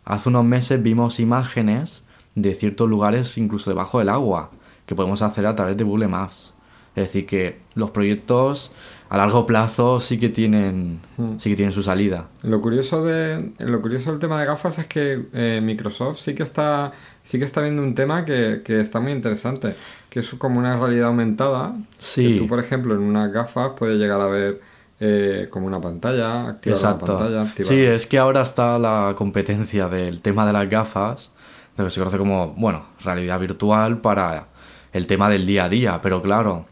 hace 0.03 0.27
unos 0.27 0.43
meses 0.43 0.83
vimos 0.83 1.21
imágenes 1.21 2.03
de 2.35 2.53
ciertos 2.53 2.89
lugares 2.89 3.37
incluso 3.37 3.69
debajo 3.69 3.99
del 3.99 4.09
agua, 4.09 4.51
que 4.85 4.93
podemos 4.93 5.21
hacer 5.21 5.45
a 5.45 5.55
través 5.55 5.77
de 5.77 5.85
Google 5.85 6.09
Maps. 6.09 6.53
Es 6.95 7.05
decir, 7.05 7.25
que 7.25 7.59
los 7.75 7.91
proyectos 7.91 8.73
a 9.11 9.17
largo 9.17 9.45
plazo 9.45 9.99
sí 9.99 10.17
que 10.17 10.29
tienen, 10.29 11.01
sí 11.37 11.49
que 11.49 11.57
tienen 11.57 11.73
su 11.73 11.83
salida. 11.83 12.29
Lo 12.43 12.61
curioso 12.61 13.03
de 13.03 13.51
lo 13.59 13.81
curioso 13.81 14.09
del 14.09 14.21
tema 14.21 14.39
de 14.39 14.45
gafas 14.45 14.79
es 14.79 14.87
que 14.87 15.25
eh, 15.33 15.59
Microsoft 15.61 16.21
sí 16.21 16.33
que 16.33 16.43
está 16.43 16.93
sí 17.21 17.37
que 17.37 17.43
está 17.43 17.59
viendo 17.59 17.81
un 17.81 17.93
tema 17.93 18.23
que, 18.23 18.61
que 18.63 18.79
está 18.79 19.01
muy 19.01 19.11
interesante, 19.11 19.75
que 20.09 20.21
es 20.21 20.29
como 20.35 20.59
una 20.59 20.77
realidad 20.77 21.07
aumentada. 21.07 21.75
Sí. 21.97 22.35
Que 22.35 22.39
tú, 22.39 22.47
por 22.47 22.59
ejemplo, 22.59 22.95
en 22.95 23.01
unas 23.01 23.33
gafas 23.33 23.71
puedes 23.77 23.99
llegar 23.99 24.21
a 24.21 24.27
ver 24.27 24.61
eh, 25.01 25.47
como 25.49 25.67
una 25.67 25.81
pantalla, 25.81 26.47
activar 26.47 26.77
Exacto. 26.77 27.11
la 27.11 27.17
pantalla, 27.17 27.41
activar. 27.41 27.67
Sí, 27.69 27.81
es 27.81 28.07
que 28.07 28.17
ahora 28.17 28.43
está 28.43 28.79
la 28.79 29.13
competencia 29.17 29.89
del 29.89 30.21
tema 30.21 30.45
de 30.45 30.53
las 30.53 30.69
gafas, 30.69 31.31
lo 31.75 31.83
que 31.83 31.91
se 31.91 31.99
conoce 31.99 32.17
como, 32.17 32.53
bueno, 32.55 32.85
realidad 33.03 33.41
virtual 33.41 33.99
para 33.99 34.47
el 34.93 35.05
tema 35.05 35.29
del 35.29 35.45
día 35.45 35.65
a 35.65 35.69
día, 35.69 35.99
pero 36.01 36.21
claro, 36.21 36.65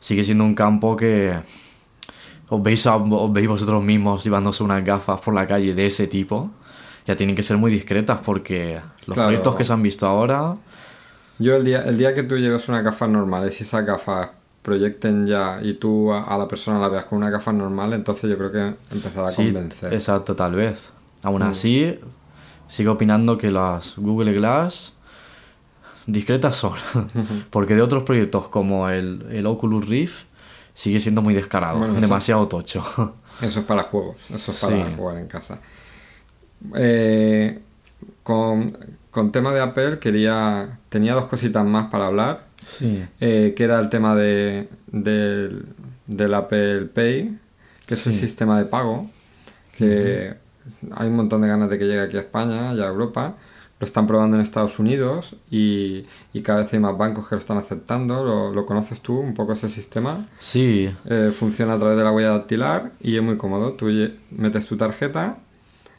sigue 0.00 0.24
siendo 0.24 0.44
un 0.44 0.54
campo 0.54 0.96
que 0.96 1.34
os 2.48 2.62
veis, 2.62 2.86
a- 2.86 2.96
os 2.96 3.32
veis 3.32 3.48
vosotros 3.48 3.82
mismos 3.82 4.24
llevándose 4.24 4.62
unas 4.62 4.84
gafas 4.84 5.20
por 5.20 5.34
la 5.34 5.46
calle 5.46 5.74
de 5.74 5.86
ese 5.86 6.06
tipo, 6.06 6.50
ya 7.06 7.16
tienen 7.16 7.36
que 7.36 7.42
ser 7.42 7.56
muy 7.56 7.70
discretas 7.70 8.20
porque 8.20 8.80
los 9.06 9.14
Claro. 9.14 9.28
proyectos 9.28 9.56
que 9.56 9.64
se 9.64 9.72
han 9.72 9.82
visto 9.82 10.06
ahora, 10.06 10.54
Yo 11.38 11.54
el 11.56 11.64
día, 11.64 11.82
el 11.84 11.96
día 11.96 12.14
que 12.14 12.24
tú 12.24 12.36
lleves 12.36 12.68
unas 12.68 12.82
gafas 12.82 13.08
normales 13.08 13.60
y 13.60 13.62
esas 13.62 13.84
gafas 13.86 14.30
proyecten 14.62 15.26
ya 15.26 15.60
y 15.62 15.74
tú 15.74 16.12
a, 16.12 16.24
a 16.24 16.36
la 16.36 16.48
persona 16.48 16.78
la 16.80 16.88
veas 16.88 17.04
con 17.04 17.18
una 17.18 17.30
gafas 17.30 17.54
normal, 17.54 17.92
entonces 17.92 18.28
yo 18.28 18.36
creo 18.36 18.50
que 18.52 18.74
empezará 18.92 19.28
a 19.28 19.30
sí, 19.32 19.44
convencer. 19.46 19.94
exacto, 19.94 20.34
tal 20.34 20.54
vez. 20.56 20.90
Aún 21.22 21.42
Mm. 21.42 21.44
así, 21.44 21.98
sigo 22.66 22.92
opinando 22.92 23.38
que 23.38 23.50
las 23.52 23.94
Google 23.96 24.32
Glass 24.32 24.94
discretas 26.08 26.56
son. 26.56 26.72
Porque 27.50 27.74
de 27.76 27.82
otros 27.82 28.02
proyectos 28.02 28.48
como 28.48 28.88
el, 28.88 29.26
el 29.30 29.46
Oculus 29.46 29.86
Rift 29.88 30.24
sigue 30.74 30.98
siendo 31.00 31.22
muy 31.22 31.34
descarado, 31.34 31.78
Bueno, 31.78 31.92
eso- 31.92 32.00
demasiado 32.00 32.48
tocho. 32.48 33.14
Eso 33.40 33.60
es 33.60 33.66
para 33.66 33.84
juegos, 33.84 34.16
eso 34.34 34.50
es 34.50 34.60
para 34.60 34.76
Sí. 34.88 34.94
jugar 34.96 35.16
en 35.18 35.26
casa. 35.28 35.60
Eh, 36.74 37.60
con, 38.22 38.76
con 39.10 39.32
tema 39.32 39.52
de 39.52 39.60
Apple 39.60 39.98
quería 39.98 40.78
tenía 40.88 41.14
dos 41.14 41.26
cositas 41.26 41.64
más 41.64 41.90
para 41.90 42.06
hablar, 42.06 42.46
Sí. 42.64 43.04
eh, 43.20 43.54
que 43.56 43.64
era 43.64 43.78
el 43.80 43.88
tema 43.90 44.14
de, 44.16 44.68
del- 44.88 45.66
del 46.06 46.34
Apple 46.34 46.86
Pay, 46.86 47.38
que 47.86 47.94
es 47.94 48.06
el 48.06 48.14
sistema 48.14 48.58
de 48.58 48.64
pago, 48.64 49.08
que 49.76 50.34
hay 50.92 51.08
un 51.08 51.16
montón 51.16 51.42
de 51.42 51.48
ganas 51.48 51.70
de 51.70 51.78
que 51.78 51.84
llegue 51.86 52.00
aquí 52.00 52.16
a 52.16 52.20
España 52.20 52.74
y 52.74 52.80
a 52.80 52.86
Europa. 52.86 53.34
Lo 53.80 53.84
están 53.86 54.06
probando 54.08 54.36
en 54.36 54.42
Estados 54.42 54.78
Unidos 54.80 55.36
y, 55.50 56.04
y 56.32 56.42
cada 56.42 56.62
vez 56.64 56.72
hay 56.72 56.80
más 56.80 56.98
bancos 56.98 57.28
que 57.28 57.36
lo 57.36 57.40
están 57.40 57.58
aceptando. 57.58 58.24
¿Lo, 58.24 58.52
lo 58.52 58.66
conoces 58.66 59.00
tú 59.00 59.18
un 59.20 59.34
poco 59.34 59.52
ese 59.52 59.68
sistema? 59.68 60.26
Sí, 60.40 60.90
Eh, 61.06 61.30
funciona 61.32 61.74
a 61.74 61.78
través 61.78 61.96
de 61.96 62.02
la 62.02 62.10
huella 62.10 62.30
dactilar 62.30 62.90
y 63.00 63.16
es 63.16 63.22
muy 63.22 63.36
cómodo. 63.36 63.74
Tú 63.74 63.86
metes 64.32 64.66
tu 64.66 64.76
tarjeta 64.76 65.36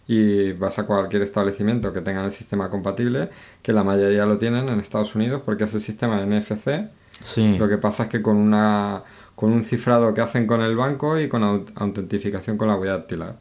y 0.07 0.53
vas 0.53 0.79
a 0.79 0.85
cualquier 0.85 1.21
establecimiento 1.21 1.93
que 1.93 2.01
tenga 2.01 2.25
el 2.25 2.31
sistema 2.31 2.69
compatible, 2.69 3.29
que 3.61 3.71
la 3.73 3.83
mayoría 3.83 4.25
lo 4.25 4.37
tienen 4.37 4.67
en 4.67 4.79
Estados 4.79 5.15
Unidos 5.15 5.41
porque 5.45 5.65
es 5.65 5.73
el 5.73 5.81
sistema 5.81 6.19
NFC. 6.25 6.89
sí. 7.21 7.57
Lo 7.57 7.69
que 7.69 7.77
pasa 7.77 8.03
es 8.03 8.09
que 8.09 8.21
con 8.21 8.35
una 8.37 9.03
con 9.35 9.53
un 9.53 9.63
cifrado 9.63 10.13
que 10.13 10.19
hacen 10.19 10.45
con 10.45 10.59
el 10.59 10.75
banco 10.75 11.17
y 11.17 11.29
con 11.29 11.43
aut- 11.43 11.71
autentificación 11.75 12.57
con 12.57 12.67
la 12.67 12.75
huella 12.75 12.97
dactilar. 12.97 13.35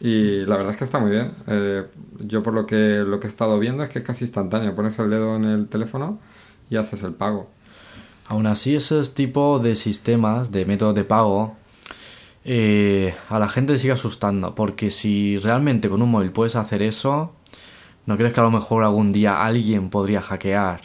Y 0.00 0.46
la 0.46 0.56
verdad 0.56 0.72
es 0.72 0.78
que 0.78 0.84
está 0.84 1.00
muy 1.00 1.10
bien. 1.10 1.32
Eh, 1.46 1.86
yo 2.20 2.42
por 2.42 2.54
lo 2.54 2.66
que 2.66 3.04
lo 3.06 3.18
que 3.18 3.26
he 3.26 3.30
estado 3.30 3.58
viendo 3.58 3.82
es 3.82 3.90
que 3.90 3.98
es 3.98 4.04
casi 4.04 4.24
instantáneo. 4.24 4.74
Pones 4.74 4.98
el 4.98 5.10
dedo 5.10 5.36
en 5.36 5.44
el 5.44 5.68
teléfono 5.68 6.20
y 6.70 6.76
haces 6.76 7.02
el 7.02 7.14
pago. 7.14 7.50
Aún 8.28 8.46
así, 8.46 8.74
esos 8.76 9.14
tipos 9.14 9.62
de 9.62 9.74
sistemas, 9.74 10.52
de 10.52 10.66
métodos 10.66 10.94
de 10.94 11.04
pago, 11.04 11.56
eh, 12.44 13.14
a 13.28 13.38
la 13.38 13.48
gente 13.48 13.72
le 13.72 13.78
sigue 13.78 13.92
asustando. 13.92 14.54
Porque 14.54 14.90
si 14.90 15.38
realmente 15.38 15.88
con 15.88 16.02
un 16.02 16.10
móvil 16.10 16.30
puedes 16.30 16.54
hacer 16.54 16.82
eso, 16.82 17.32
¿no 18.06 18.16
crees 18.16 18.32
que 18.32 18.40
a 18.40 18.44
lo 18.44 18.50
mejor 18.50 18.84
algún 18.84 19.12
día 19.12 19.44
alguien 19.44 19.90
podría 19.90 20.22
hackear 20.22 20.82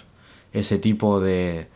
ese 0.53 0.77
tipo 0.77 1.19
de... 1.19 1.67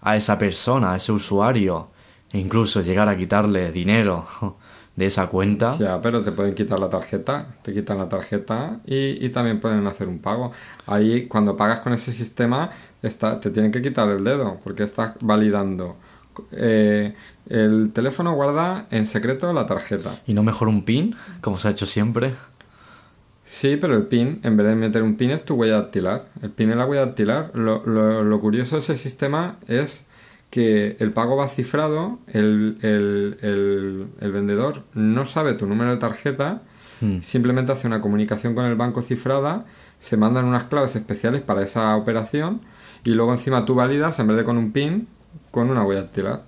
a 0.00 0.16
esa 0.16 0.38
persona, 0.38 0.92
a 0.92 0.96
ese 0.96 1.12
usuario, 1.12 1.90
e 2.32 2.38
incluso 2.38 2.82
llegar 2.82 3.08
a 3.08 3.16
quitarle 3.16 3.72
dinero 3.72 4.26
de 4.96 5.06
esa 5.06 5.26
cuenta? 5.28 5.76
Ya, 5.78 6.00
pero 6.00 6.22
te 6.24 6.32
pueden 6.32 6.54
quitar 6.54 6.78
la 6.80 6.88
tarjeta, 6.90 7.46
te 7.62 7.72
quitan 7.72 7.98
la 7.98 8.08
tarjeta 8.08 8.80
y, 8.86 9.24
y 9.24 9.28
también 9.28 9.60
pueden 9.60 9.86
hacer 9.86 10.08
un 10.08 10.18
pago. 10.18 10.52
Ahí, 10.86 11.26
cuando 11.26 11.56
pagas 11.56 11.80
con 11.80 11.92
ese 11.92 12.12
sistema, 12.12 12.70
está, 13.02 13.38
te 13.38 13.50
tienen 13.50 13.70
que 13.72 13.82
quitar 13.82 14.08
el 14.08 14.24
dedo 14.24 14.58
porque 14.64 14.82
estás 14.84 15.12
validando. 15.20 15.96
Eh, 16.52 17.14
el 17.48 17.92
teléfono 17.92 18.34
guarda 18.34 18.86
en 18.90 19.06
secreto 19.06 19.52
la 19.52 19.66
tarjeta. 19.66 20.18
¿Y 20.26 20.34
no 20.34 20.42
mejor 20.42 20.68
un 20.68 20.84
PIN, 20.84 21.14
como 21.42 21.58
se 21.58 21.68
ha 21.68 21.70
hecho 21.72 21.86
siempre? 21.86 22.34
Sí, 23.44 23.76
pero 23.80 23.94
el 23.94 24.04
PIN, 24.06 24.40
en 24.42 24.56
vez 24.56 24.66
de 24.66 24.74
meter 24.74 25.02
un 25.02 25.16
PIN, 25.16 25.30
es 25.30 25.44
tu 25.44 25.54
huella 25.54 25.74
dactilar. 25.74 26.26
El 26.42 26.50
PIN 26.50 26.70
es 26.70 26.76
la 26.76 26.86
huella 26.86 27.04
dactilar. 27.06 27.50
Lo, 27.54 27.84
lo- 27.86 28.24
lo 28.24 28.40
curioso 28.40 28.76
de 28.76 28.80
ese 28.80 28.96
sistema 28.96 29.56
es 29.68 30.04
que 30.56 30.96
el 31.00 31.12
pago 31.12 31.36
va 31.36 31.48
cifrado, 31.48 32.18
el, 32.28 32.78
el- 32.80 33.36
el- 33.42 34.06
el 34.20 34.32
vendedor 34.32 34.84
no 34.94 35.26
sabe 35.26 35.52
tu 35.52 35.66
número 35.66 35.90
de 35.90 35.98
tarjeta, 35.98 36.62
Hmm. 37.02 37.20
simplemente 37.20 37.72
hace 37.72 37.86
una 37.86 38.00
comunicación 38.00 38.54
con 38.54 38.64
el 38.64 38.74
banco 38.74 39.02
cifrada, 39.02 39.66
se 40.00 40.16
mandan 40.16 40.46
unas 40.46 40.64
claves 40.64 40.96
especiales 40.96 41.42
para 41.42 41.60
esa 41.62 41.94
operación 41.94 42.62
y 43.04 43.10
luego 43.10 43.34
encima 43.34 43.66
tú 43.66 43.74
validas, 43.74 44.18
en 44.18 44.28
vez 44.28 44.38
de 44.38 44.44
con 44.44 44.56
un 44.56 44.72
PIN, 44.72 45.06
con 45.50 45.68
una 45.68 45.84
huella 45.84 46.00
dactilar. 46.04 46.44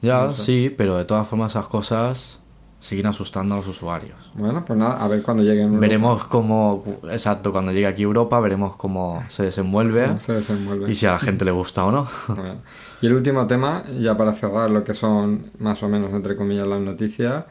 Ya, 0.00 0.22
No 0.22 0.34
sé. 0.36 0.42
sí, 0.44 0.74
pero 0.74 0.96
de 0.96 1.04
todas 1.04 1.28
formas 1.28 1.52
esas 1.52 1.68
cosas 1.68 2.40
siguen 2.80 3.06
asustando 3.06 3.54
a 3.54 3.58
los 3.58 3.66
usuarios. 3.66 4.16
Bueno, 4.34 4.64
pues 4.64 4.78
nada, 4.78 5.02
a 5.02 5.08
ver 5.08 5.22
cuando 5.22 5.42
lleguen. 5.42 5.80
Veremos 5.80 6.24
cómo, 6.24 6.84
exacto, 7.10 7.50
cuando 7.52 7.72
llegue 7.72 7.86
aquí 7.86 8.02
Europa, 8.04 8.38
veremos 8.40 8.76
cómo 8.76 9.24
se 9.28 9.42
desenvuelve 9.44 10.06
cómo 10.06 10.20
se 10.20 10.32
desenvuelve. 10.34 10.90
y 10.90 10.94
si 10.94 11.06
a 11.06 11.12
la 11.12 11.18
gente 11.18 11.44
le 11.44 11.50
gusta 11.50 11.84
o 11.84 11.90
no. 11.92 12.06
Bueno, 12.28 12.56
y 13.02 13.06
el 13.06 13.14
último 13.14 13.46
tema, 13.46 13.82
ya 13.98 14.16
para 14.16 14.32
cerrar 14.32 14.70
lo 14.70 14.84
que 14.84 14.94
son 14.94 15.50
más 15.58 15.82
o 15.82 15.88
menos, 15.88 16.12
entre 16.12 16.36
comillas, 16.36 16.66
las 16.68 16.80
noticias, 16.80 17.44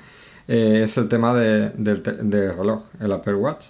eh, 0.47 0.81
es 0.85 0.97
el 0.97 1.07
tema 1.09 1.33
de- 1.33 1.71
del, 1.71 2.01
del 2.03 2.55
reloj, 2.55 2.83
el 2.99 3.11
Apple 3.11 3.35
Watch. 3.35 3.65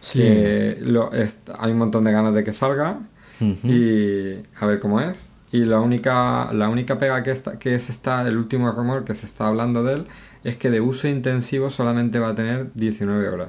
Sí. 0.00 0.18
Que 0.20 0.78
lo- 0.82 1.12
es- 1.12 1.38
hay 1.58 1.72
un 1.72 1.78
montón 1.78 2.04
de 2.04 2.12
ganas 2.12 2.34
de 2.34 2.42
que 2.44 2.52
salga 2.52 2.98
Ujú. 3.40 3.66
y 3.68 4.42
a 4.60 4.66
ver 4.66 4.78
cómo 4.80 5.00
es. 5.00 5.28
Y 5.50 5.64
la 5.64 5.80
única, 5.80 6.52
la 6.52 6.68
única 6.68 6.98
pega 6.98 7.22
que, 7.22 7.30
está, 7.30 7.58
que 7.58 7.74
es 7.74 7.88
esta, 7.88 8.26
el 8.28 8.36
último 8.36 8.70
rumor 8.70 9.04
que 9.04 9.14
se 9.14 9.24
está 9.26 9.46
hablando 9.48 9.82
de 9.82 9.94
él, 9.94 10.06
es 10.48 10.56
que 10.56 10.70
de 10.70 10.80
uso 10.80 11.08
intensivo 11.08 11.70
solamente 11.70 12.18
va 12.18 12.28
a 12.30 12.34
tener 12.34 12.68
19 12.74 13.28
horas. 13.28 13.48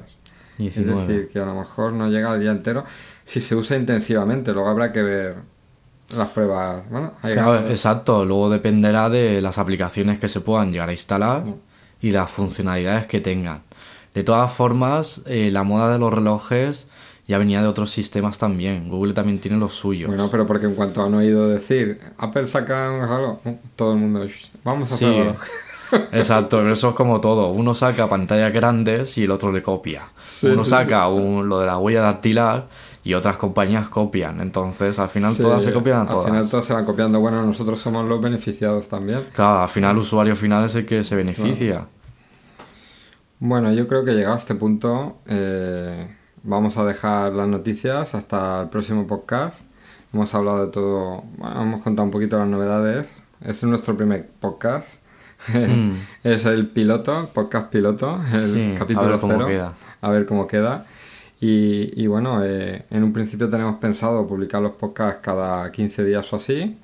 19. 0.58 1.00
Es 1.02 1.08
decir, 1.08 1.28
que 1.32 1.38
a 1.38 1.46
lo 1.46 1.54
mejor 1.54 1.92
no 1.92 2.08
llega 2.08 2.32
al 2.32 2.40
día 2.40 2.50
entero 2.50 2.84
si 3.24 3.40
se 3.40 3.54
usa 3.56 3.76
intensivamente. 3.76 4.52
Luego 4.52 4.68
habrá 4.68 4.92
que 4.92 5.02
ver 5.02 5.34
las 6.16 6.28
pruebas. 6.28 6.88
Bueno, 6.90 7.12
hay 7.22 7.32
Claro, 7.34 7.66
que- 7.66 7.72
exacto, 7.72 8.24
luego 8.24 8.50
dependerá 8.50 9.08
de 9.08 9.40
las 9.40 9.58
aplicaciones 9.58 10.18
que 10.18 10.28
se 10.28 10.40
puedan 10.40 10.70
llegar 10.72 10.88
a 10.88 10.92
instalar 10.92 11.44
y 12.02 12.10
las 12.10 12.30
funcionalidades 12.30 13.06
que 13.06 13.20
tengan. 13.20 13.62
De 14.14 14.22
todas 14.24 14.52
formas, 14.52 15.22
eh, 15.26 15.50
la 15.52 15.62
moda 15.62 15.92
de 15.92 15.98
los 15.98 16.12
relojes 16.12 16.88
ya 17.28 17.38
venía 17.38 17.62
de 17.62 17.68
otros 17.68 17.92
sistemas 17.92 18.38
también. 18.38 18.88
Google 18.88 19.12
también 19.14 19.38
tiene 19.38 19.56
los 19.56 19.72
suyos. 19.74 20.08
Bueno, 20.08 20.28
pero 20.32 20.46
porque 20.46 20.66
en 20.66 20.74
cuanto 20.74 21.04
han 21.04 21.14
oído 21.14 21.48
decir 21.48 22.00
Apple 22.18 22.46
saca 22.48 22.90
un 22.90 23.02
reloj, 23.02 23.38
uh, 23.46 23.56
todo 23.76 23.92
el 23.92 23.98
mundo, 24.00 24.26
"Shh, 24.26 24.50
vamos 24.64 24.90
a 24.90 24.94
hacer 24.96 25.08
Sí. 25.12 25.18
reloj. 25.20 25.38
Exacto, 26.12 26.68
eso 26.70 26.90
es 26.90 26.94
como 26.94 27.20
todo. 27.20 27.48
Uno 27.50 27.74
saca 27.74 28.08
pantallas 28.08 28.52
grandes 28.52 29.16
y 29.18 29.24
el 29.24 29.30
otro 29.30 29.50
le 29.52 29.62
copia. 29.62 30.02
Sí, 30.26 30.46
Uno 30.46 30.64
sí, 30.64 30.70
saca 30.70 31.08
un- 31.08 31.48
lo 31.48 31.60
de 31.60 31.66
la 31.66 31.78
huella 31.78 32.02
dactilar 32.02 32.66
y 33.02 33.14
otras 33.14 33.36
compañías 33.38 33.88
copian. 33.88 34.40
Entonces, 34.40 34.98
al 34.98 35.08
final 35.08 35.36
todas 35.36 35.64
se 35.64 35.72
copian 35.72 36.00
a 36.00 36.06
todas. 36.06 36.26
Al 36.26 36.32
final 36.32 36.48
todas 36.50 36.66
se 36.66 36.72
van 36.74 36.84
copiando. 36.84 37.20
Bueno, 37.20 37.42
nosotros 37.42 37.78
somos 37.80 38.06
los 38.08 38.20
beneficiados 38.20 38.88
también. 38.88 39.20
Claro, 39.34 39.62
al 39.62 39.68
final 39.68 39.92
el 39.92 39.98
usuario 39.98 40.36
final 40.36 40.64
es 40.64 40.74
el 40.74 40.86
que 40.86 41.02
se 41.04 41.16
beneficia. 41.16 41.86
Bueno, 43.38 43.72
yo 43.72 43.88
creo 43.88 44.04
que 44.04 44.12
llegado 44.12 44.34
a 44.34 44.38
este 44.38 44.54
punto 44.54 45.18
eh, 45.26 46.14
vamos 46.42 46.76
a 46.76 46.84
dejar 46.84 47.32
las 47.32 47.48
noticias 47.48 48.14
hasta 48.14 48.62
el 48.62 48.68
próximo 48.68 49.06
podcast. 49.06 49.62
Hemos 50.12 50.34
hablado 50.34 50.66
de 50.66 50.72
todo, 50.72 51.22
bueno, 51.38 51.62
hemos 51.62 51.82
contado 51.82 52.04
un 52.04 52.10
poquito 52.10 52.38
las 52.38 52.48
novedades. 52.48 53.08
Es 53.40 53.62
nuestro 53.64 53.96
primer 53.96 54.28
podcast. 54.40 54.86
Mm. 55.48 55.92
es 56.24 56.44
el 56.44 56.66
piloto, 56.68 57.30
podcast 57.32 57.70
piloto, 57.70 58.20
el 58.32 58.44
Sí, 58.52 58.74
capítulo 58.78 59.18
cero. 59.20 59.46
queda. 59.46 59.74
A 60.00 60.10
ver 60.10 60.26
cómo 60.26 60.46
queda. 60.46 60.86
Y, 61.40 61.92
y 62.02 62.06
bueno, 62.06 62.44
eh, 62.44 62.84
en 62.90 63.02
un 63.02 63.12
principio 63.12 63.48
tenemos 63.48 63.76
pensado 63.76 64.26
publicar 64.26 64.60
los 64.60 64.72
podcasts 64.72 65.20
cada 65.22 65.70
15 65.72 66.04
días 66.04 66.30
o 66.32 66.36
así. 66.36 66.76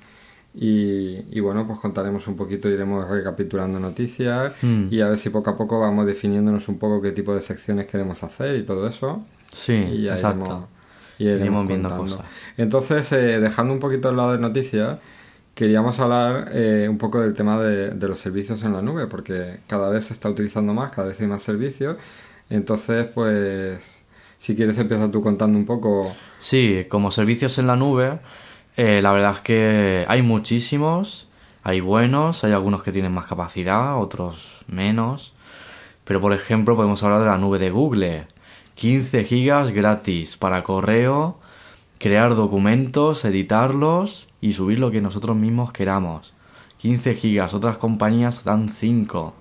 Y, 0.55 1.19
y 1.29 1.39
bueno, 1.39 1.67
pues 1.67 1.77
contaremos 1.79 2.27
un 2.27 2.35
poquito, 2.35 2.67
iremos 2.67 3.07
recapitulando 3.07 3.79
noticias 3.79 4.53
Mm. 4.63 4.87
y 4.89 5.01
a 5.01 5.09
ver 5.09 5.19
si 5.19 5.29
poco 5.29 5.51
a 5.51 5.57
poco 5.57 5.79
vamos 5.79 6.07
definiéndonos 6.07 6.67
un 6.67 6.79
poco 6.79 6.99
qué 7.01 7.11
tipo 7.11 7.35
de 7.35 7.43
secciones 7.43 7.85
queremos 7.85 8.23
hacer 8.23 8.55
y 8.55 8.63
todo 8.63 8.87
eso. 8.87 9.23
Sí, 9.51 9.73
y 9.73 10.01
ya 10.03 10.13
exacto. 10.13 10.39
iremos, 10.45 10.63
y 11.19 11.23
iremos 11.25 11.41
Iremos 11.41 11.67
viendo 11.67 11.89
contando. 11.89 12.15
cosas. 12.17 12.31
Entonces, 12.57 13.11
eh, 13.11 13.39
dejando 13.39 13.73
un 13.73 13.79
poquito 13.79 14.09
al 14.09 14.17
lado 14.17 14.31
de 14.31 14.39
noticias, 14.39 14.97
queríamos 15.57 15.99
hablar 15.99 16.51
eh, 16.53 16.87
un 16.87 16.99
poco 16.99 17.19
del 17.19 17.33
tema 17.33 17.59
de, 17.59 18.07
los 18.07 18.19
servicios 18.19 18.61
en 18.61 18.73
la 18.73 18.83
nube, 18.83 19.07
porque 19.07 19.57
cada 19.65 19.89
vez 19.89 20.05
se 20.05 20.13
está 20.13 20.29
utilizando 20.29 20.71
más, 20.75 20.91
cada 20.91 21.07
vez 21.07 21.19
hay 21.19 21.25
más 21.25 21.41
servicios. 21.41 21.97
Entonces, 22.51 23.07
pues, 23.07 23.79
si 24.37 24.55
quieres 24.55 24.77
empieza 24.77 25.11
tú 25.11 25.19
contando 25.19 25.57
un 25.57 25.65
poco. 25.65 26.15
Sí, 26.37 26.85
como 26.87 27.09
servicios 27.09 27.57
en 27.57 27.65
la 27.65 27.75
nube, 27.75 28.19
eh, 28.77 29.01
la 29.01 29.11
verdad 29.11 29.31
es 29.31 29.39
que 29.39 30.05
hay 30.07 30.21
muchísimos, 30.21 31.27
hay 31.63 31.81
buenos, 31.81 32.43
hay 32.43 32.51
algunos 32.51 32.83
que 32.83 32.91
tienen 32.91 33.11
más 33.11 33.25
capacidad, 33.25 33.99
otros 33.99 34.63
menos. 34.67 35.33
Pero 36.03 36.21
por 36.21 36.33
ejemplo 36.33 36.75
podemos 36.75 37.01
hablar 37.01 37.21
de 37.21 37.25
la 37.25 37.39
nube 37.39 37.57
de 37.57 37.71
Google. 37.71 38.27
15 38.75 39.23
gigas 39.23 39.71
gratis 39.71 40.37
para 40.37 40.61
correo, 40.61 41.39
crear 41.97 42.35
documentos, 42.35 43.25
editarlos 43.25 44.26
y 44.41 44.53
subir 44.53 44.79
lo 44.79 44.91
que 44.91 45.01
nosotros 45.01 45.35
mismos 45.35 45.71
queramos. 45.71 46.33
15 46.77 47.15
gigas, 47.15 47.53
otras 47.53 47.77
compañías 47.77 48.43
dan 48.43 48.69
5. 48.69 49.33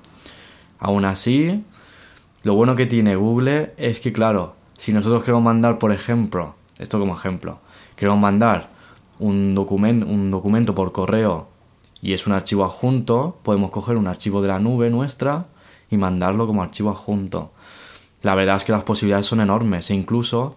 Aún 0.79 1.05
así, 1.05 1.65
lo 2.43 2.55
bueno 2.55 2.77
que 2.77 2.87
tiene 2.87 3.17
Google 3.17 3.75
es 3.77 4.01
que, 4.01 4.13
claro, 4.13 4.55
si 4.79 4.93
nosotros 4.93 5.23
queremos 5.23 5.43
mandar, 5.43 5.79
por 5.79 5.93
ejemplo, 5.93 6.55
esto 6.79 6.99
como 6.99 7.15
ejemplo, 7.15 7.59
queremos 7.97 8.21
mandar 8.21 8.71
un, 9.19 9.55
documen- 9.55 10.07
un 10.07 10.31
documento 10.31 10.75
por 10.75 10.93
correo 10.93 11.49
y 12.03 12.13
es 12.13 12.27
un 12.27 12.33
archivo 12.35 12.65
adjunto, 12.65 13.39
podemos 13.43 13.71
coger 13.71 13.97
un 13.97 14.07
archivo 14.07 14.43
de 14.43 14.49
la 14.49 14.59
nube 14.59 14.91
nuestra 14.91 15.47
y 15.91 15.97
mandarlo 15.97 16.47
como 16.47 16.63
archivo 16.63 16.91
adjunto. 16.91 17.53
La 18.23 18.35
verdad 18.35 18.57
es 18.57 18.65
que 18.65 18.73
las 18.73 18.85
posibilidades 18.85 19.27
son 19.27 19.41
enormes 19.41 19.91
e 19.91 19.95
incluso, 19.95 20.57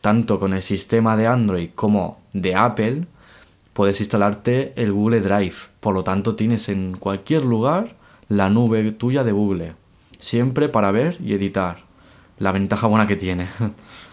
tanto 0.00 0.38
con 0.38 0.52
el 0.54 0.62
sistema 0.62 1.16
de 1.16 1.26
Android 1.26 1.70
como 1.74 2.18
de 2.32 2.54
Apple, 2.54 3.06
puedes 3.72 4.00
instalarte 4.00 4.72
el 4.76 4.92
Google 4.92 5.20
Drive. 5.20 5.54
Por 5.80 5.94
lo 5.94 6.04
tanto, 6.04 6.34
tienes 6.36 6.68
en 6.68 6.96
cualquier 6.98 7.42
lugar 7.44 7.96
la 8.28 8.48
nube 8.50 8.92
tuya 8.92 9.24
de 9.24 9.32
Google. 9.32 9.74
Siempre 10.18 10.68
para 10.68 10.90
ver 10.90 11.16
y 11.20 11.34
editar. 11.34 11.78
La 12.38 12.52
ventaja 12.52 12.86
buena 12.86 13.06
que 13.06 13.16
tiene. 13.16 13.46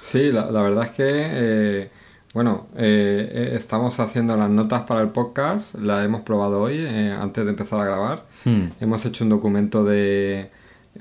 Sí, 0.01 0.31
la, 0.31 0.49
la 0.51 0.61
verdad 0.61 0.85
es 0.85 0.91
que 0.91 1.03
eh, 1.09 1.89
Bueno, 2.33 2.67
eh, 2.77 3.29
eh, 3.29 3.51
estamos 3.57 3.99
haciendo 3.99 4.37
las 4.37 4.49
notas 4.49 4.83
para 4.83 5.01
el 5.01 5.09
podcast, 5.09 5.75
las 5.75 6.05
hemos 6.05 6.21
probado 6.21 6.61
hoy, 6.61 6.77
eh, 6.77 7.11
antes 7.11 7.43
de 7.43 7.49
empezar 7.49 7.81
a 7.81 7.83
grabar. 7.83 8.25
Hmm. 8.45 8.67
Hemos 8.79 9.05
hecho 9.05 9.25
un 9.25 9.31
documento 9.31 9.83
de 9.83 10.49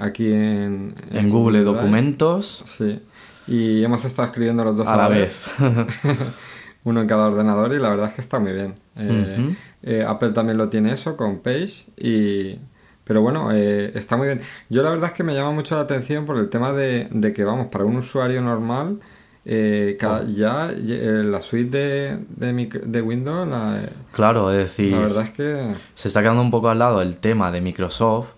aquí 0.01 0.33
en, 0.33 0.95
En 1.13 1.29
Google. 1.31 1.63
Documentos 1.63 2.65
Sí. 2.67 3.01
Y 3.47 3.85
hemos 3.85 4.05
estado 4.05 4.27
escribiendo 4.27 4.65
los 4.65 4.77
dos 4.77 4.89
a 4.89 4.97
la 4.97 5.07
vez. 5.07 5.47
Uno 6.87 7.01
en 7.01 7.07
cada 7.09 7.27
ordenador 7.27 7.73
y 7.75 7.79
la 7.81 7.89
verdad 7.91 8.07
es 8.07 8.13
que 8.15 8.21
está 8.21 8.39
muy 8.39 8.53
bien. 8.53 8.77
Eh, 8.97 9.55
eh, 9.83 10.05
Apple 10.07 10.31
también 10.31 10.57
lo 10.57 10.69
tiene 10.69 10.93
eso 10.93 11.17
con 11.17 11.41
Page 11.41 11.87
y... 11.97 12.59
Pero 13.05 13.23
bueno, 13.23 13.51
eh, 13.53 13.91
está 13.95 14.17
muy 14.17 14.27
bien. 14.29 14.41
Yo 14.69 14.83
la 14.83 14.91
verdad 14.91 15.09
es 15.11 15.13
que 15.13 15.23
me 15.25 15.35
llama 15.35 15.51
mucho 15.53 15.75
la 15.77 15.83
atención 15.83 16.27
por 16.27 16.39
el 16.39 16.49
tema 16.49 16.73
de, 16.73 17.09
de 17.11 17.33
que, 17.33 17.45
vamos, 17.45 17.67
para 17.69 17.85
un 17.85 17.97
usuario 17.97 18.41
normal, 18.41 18.99
eh, 19.45 19.97
cada- 19.99 20.23
Oh. 20.23 20.29
ya 20.29 20.71
eh, 20.73 21.23
la 21.25 21.41
suite 21.43 21.77
de, 21.77 22.19
de, 22.37 22.53
micro- 22.53 22.81
de 22.85 23.03
Windows, 23.03 23.47
la, 23.49 23.81
Claro, 24.13 24.51
es 24.51 24.59
decir, 24.59 24.93
la 24.93 25.01
verdad 25.01 25.23
es 25.25 25.31
que... 25.31 25.75
se 25.95 26.09
está 26.09 26.21
quedando 26.23 26.43
un 26.43 26.51
poco 26.51 26.69
al 26.69 26.79
lado 26.81 27.01
el 27.03 27.19
tema 27.19 27.53
de 27.53 27.61
Microsoft, 27.61 28.31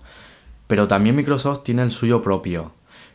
pero 0.67 0.87
también 0.87 1.17
Microsoft 1.17 1.63
tiene 1.65 1.83
el 1.83 1.91
suyo 1.91 2.21
propio. 2.21 2.73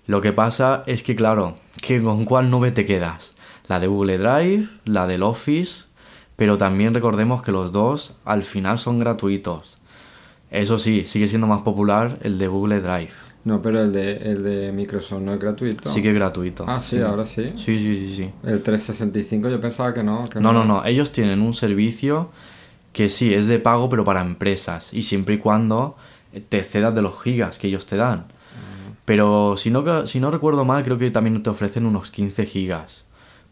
Lo 0.08 0.22
que 0.22 0.34
pasa 0.34 0.82
es 0.88 1.04
que, 1.04 1.16
claro, 1.16 1.56
que 1.82 2.02
¿con 2.02 2.26
cuál 2.26 2.50
nube 2.50 2.72
te 2.72 2.86
quedas? 2.86 3.36
La 3.68 3.80
de 3.80 3.88
Google 3.88 4.18
Drive, 4.18 4.68
la 4.86 5.08
del 5.08 5.24
Office, 5.24 5.86
pero 6.36 6.58
también 6.58 6.94
recordemos 6.94 7.42
que 7.42 7.52
los 7.52 7.72
dos 7.72 8.16
al 8.26 8.44
final 8.44 8.78
son 8.78 9.00
gratuitos. 9.00 9.78
Eso 10.52 10.78
sí, 10.78 11.06
sigue 11.06 11.28
siendo 11.28 11.48
más 11.48 11.62
popular 11.62 12.20
el 12.22 12.38
de 12.38 12.48
Google 12.48 12.80
Drive. 12.82 13.12
No, 13.46 13.62
pero 13.62 13.82
el 13.82 13.92
de, 13.92 14.18
el 14.18 14.44
de 14.44 14.72
Microsoft 14.72 15.22
no 15.22 15.34
es 15.34 15.40
gratuito. 15.40 15.90
Sí 15.90 16.02
que 16.02 16.10
es 16.10 16.16
gratuito. 16.16 16.64
Ah, 16.68 16.80
sí, 16.80 17.00
ahora 17.02 17.26
sí. 17.26 17.48
Sí, 17.56 17.78
sí, 17.78 18.08
sí, 18.08 18.16
sí. 18.16 18.32
El 18.44 18.62
365 18.62 19.50
yo 19.50 19.60
pensaba 19.60 19.94
que 19.94 20.02
no. 20.04 20.30
Que 20.30 20.40
No, 20.40 20.54
no, 20.54 20.64
no. 20.64 20.86
Ellos 20.86 21.12
tienen 21.12 21.42
un 21.42 21.54
servicio 21.54 22.30
que 22.94 23.10
sí, 23.10 23.34
es 23.34 23.48
de 23.48 23.60
pago, 23.60 23.90
pero 23.90 24.06
para 24.06 24.22
empresas. 24.22 24.94
Y 24.94 25.04
siempre 25.04 25.36
y 25.36 25.38
cuando 25.40 25.98
te 26.50 26.64
cedas 26.64 26.96
de 26.96 27.02
los 27.02 27.22
gigas 27.22 27.58
que 27.58 27.68
ellos 27.68 27.86
te 27.86 27.98
dan. 27.98 28.26
Pero 29.06 29.58
si 29.58 29.72
no, 29.72 30.08
si 30.08 30.22
no 30.22 30.32
recuerdo 30.32 30.64
mal, 30.64 30.84
creo 30.84 30.98
que 30.98 31.12
también 31.12 31.44
te 31.44 31.50
ofrecen 31.50 31.86
unos 31.86 32.12
15 32.12 32.46
gigas. 32.46 33.03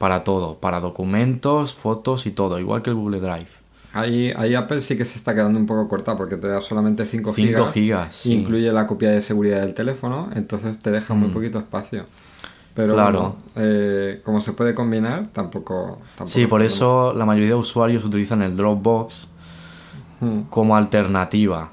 Para 0.01 0.23
todo. 0.23 0.55
Para 0.55 0.79
documentos, 0.79 1.73
fotos 1.73 2.25
y 2.25 2.31
todo. 2.31 2.59
Igual 2.59 2.81
que 2.81 2.89
el 2.89 2.95
Google 2.95 3.19
Drive. 3.19 3.47
Ahí, 3.93 4.31
ahí 4.35 4.55
Apple 4.55 4.81
sí 4.81 4.97
que 4.97 5.05
se 5.05 5.17
está 5.19 5.35
quedando 5.35 5.59
un 5.59 5.67
poco 5.67 5.87
corta 5.87 6.17
porque 6.17 6.37
te 6.37 6.47
da 6.47 6.59
solamente 6.61 7.05
5 7.05 7.33
5 7.33 7.47
gigas. 7.47 7.71
gigas. 7.73 8.15
sí. 8.15 8.33
Incluye 8.33 8.71
la 8.71 8.87
copia 8.87 9.11
de 9.11 9.21
seguridad 9.21 9.59
del 9.61 9.75
teléfono, 9.75 10.29
entonces 10.33 10.79
te 10.79 10.89
deja 10.89 11.13
muy 11.13 11.29
poquito 11.29 11.59
espacio. 11.59 12.05
Pero 12.73 12.93
Mm. 12.93 12.95
Claro. 12.95 13.19
bueno, 13.19 13.35
eh, 13.57 14.21
como 14.23 14.41
se 14.41 14.53
puede 14.53 14.73
combinar, 14.73 15.27
tampoco... 15.27 15.99
tampoco 16.15 16.29
Sí, 16.31 16.47
por 16.47 16.63
eso 16.63 17.13
la 17.13 17.25
mayoría 17.25 17.49
de 17.49 17.55
usuarios 17.55 18.03
utilizan 18.03 18.41
el 18.41 18.55
Dropbox 18.55 19.27
problema. 20.19 20.41
Mm. 20.41 20.49
como 20.49 20.75
alternativa. 20.75 21.69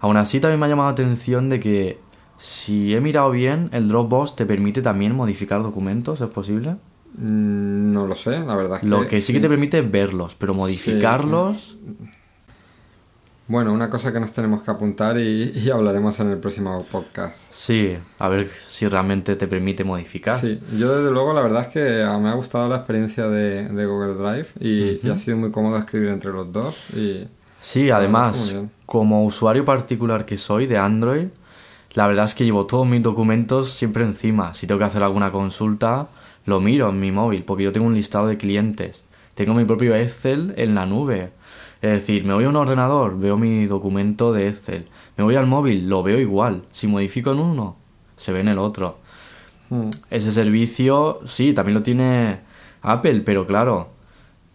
Aún 0.00 0.16
así 0.16 0.38
también 0.38 0.60
me 0.60 0.66
ha 0.66 0.68
llamado 0.68 0.90
la 0.90 0.92
atención 0.92 1.48
de 1.48 1.58
que 1.58 1.98
si 2.38 2.94
he 2.94 3.00
mirado 3.00 3.30
bien, 3.30 3.70
el 3.72 3.88
Dropbox 3.88 4.36
te 4.36 4.44
permite 4.46 4.82
también 4.82 5.14
modificar 5.16 5.62
documentos, 5.62 6.20
¿es 6.20 6.28
posible? 6.28 6.76
Mm, 7.16 7.92
No 7.92 8.06
lo 8.06 8.14
sé, 8.14 8.40
la 8.40 8.54
verdad 8.56 8.76
es 8.76 8.80
que... 8.82 8.86
Lo 8.88 9.06
que 9.06 9.20
sí, 9.20 9.32
que 9.32 9.40
te 9.40 9.48
permite 9.48 9.78
es 9.78 9.90
verlos, 9.90 10.34
pero 10.34 10.54
modificarlos... 10.54 11.76
Bueno, 13.46 13.74
una 13.74 13.90
cosa 13.90 14.10
que 14.10 14.18
nos 14.20 14.32
tenemos 14.32 14.62
que 14.62 14.70
apuntar 14.70 15.18
y, 15.18 15.52
y 15.54 15.70
hablaremos 15.70 16.18
en 16.20 16.30
el 16.30 16.38
próximo 16.38 16.82
podcast. 16.90 17.36
Sí, 17.52 17.94
a 18.18 18.28
ver 18.30 18.50
si 18.66 18.88
realmente 18.88 19.36
te 19.36 19.46
permite 19.46 19.84
modificar. 19.84 20.40
Sí, 20.40 20.58
yo 20.78 20.96
desde 20.96 21.10
luego 21.12 21.34
la 21.34 21.42
verdad 21.42 21.60
es 21.62 21.68
que 21.68 21.80
me 22.20 22.30
ha 22.30 22.34
gustado 22.34 22.68
la 22.70 22.76
experiencia 22.76 23.28
de, 23.28 23.68
de 23.68 23.86
Google 23.86 24.14
Drive 24.14 24.46
y, 24.60 25.06
y 25.06 25.10
ha 25.10 25.18
sido 25.18 25.36
muy 25.36 25.50
cómodo 25.50 25.76
escribir 25.76 26.08
entre 26.08 26.32
los 26.32 26.50
dos 26.52 26.74
y... 26.96 27.28
Sí, 27.60 27.90
además, 27.90 28.56
como 28.84 29.24
usuario 29.24 29.64
particular 29.64 30.26
que 30.26 30.36
soy 30.36 30.66
de 30.66 30.76
Android, 30.76 31.28
la 31.94 32.06
verdad 32.06 32.26
es 32.26 32.34
que 32.34 32.44
llevo 32.44 32.66
todos 32.66 32.86
mis 32.86 33.02
documentos 33.02 33.70
siempre 33.72 34.04
encima. 34.04 34.52
Si 34.52 34.66
tengo 34.66 34.78
que 34.78 34.84
hacer 34.84 35.02
alguna 35.02 35.32
consulta, 35.32 36.08
lo 36.44 36.60
miro 36.60 36.90
en 36.90 36.98
mi 36.98 37.10
móvil, 37.12 37.44
porque 37.44 37.64
yo 37.64 37.72
tengo 37.72 37.86
un 37.86 37.94
listado 37.94 38.26
de 38.26 38.36
clientes. 38.36 39.04
Tengo 39.34 39.54
mi 39.54 39.64
propio 39.64 39.94
Excel 39.96 40.54
en 40.56 40.74
la 40.74 40.86
nube. 40.86 41.30
Es 41.82 41.90
decir, 41.90 42.24
me 42.24 42.34
voy 42.34 42.44
a 42.44 42.48
un 42.48 42.56
ordenador, 42.56 43.18
veo 43.18 43.36
mi 43.36 43.66
documento 43.66 44.32
de 44.32 44.48
Excel. 44.48 44.86
Me 45.16 45.24
voy 45.24 45.36
al 45.36 45.46
móvil, 45.46 45.88
lo 45.88 46.02
veo 46.02 46.18
igual. 46.18 46.62
Si 46.70 46.86
modifico 46.86 47.32
en 47.32 47.40
uno, 47.40 47.76
se 48.16 48.32
ve 48.32 48.40
en 48.40 48.48
el 48.48 48.58
otro. 48.58 48.98
Mm, 49.70 49.90
Ese 50.10 50.32
servicio, 50.32 51.20
sí, 51.24 51.52
también 51.52 51.74
lo 51.74 51.82
tiene 51.82 52.40
Apple, 52.82 53.22
pero 53.24 53.46
claro, 53.46 53.90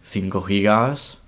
5 0.04 0.42
gigas 0.42 1.18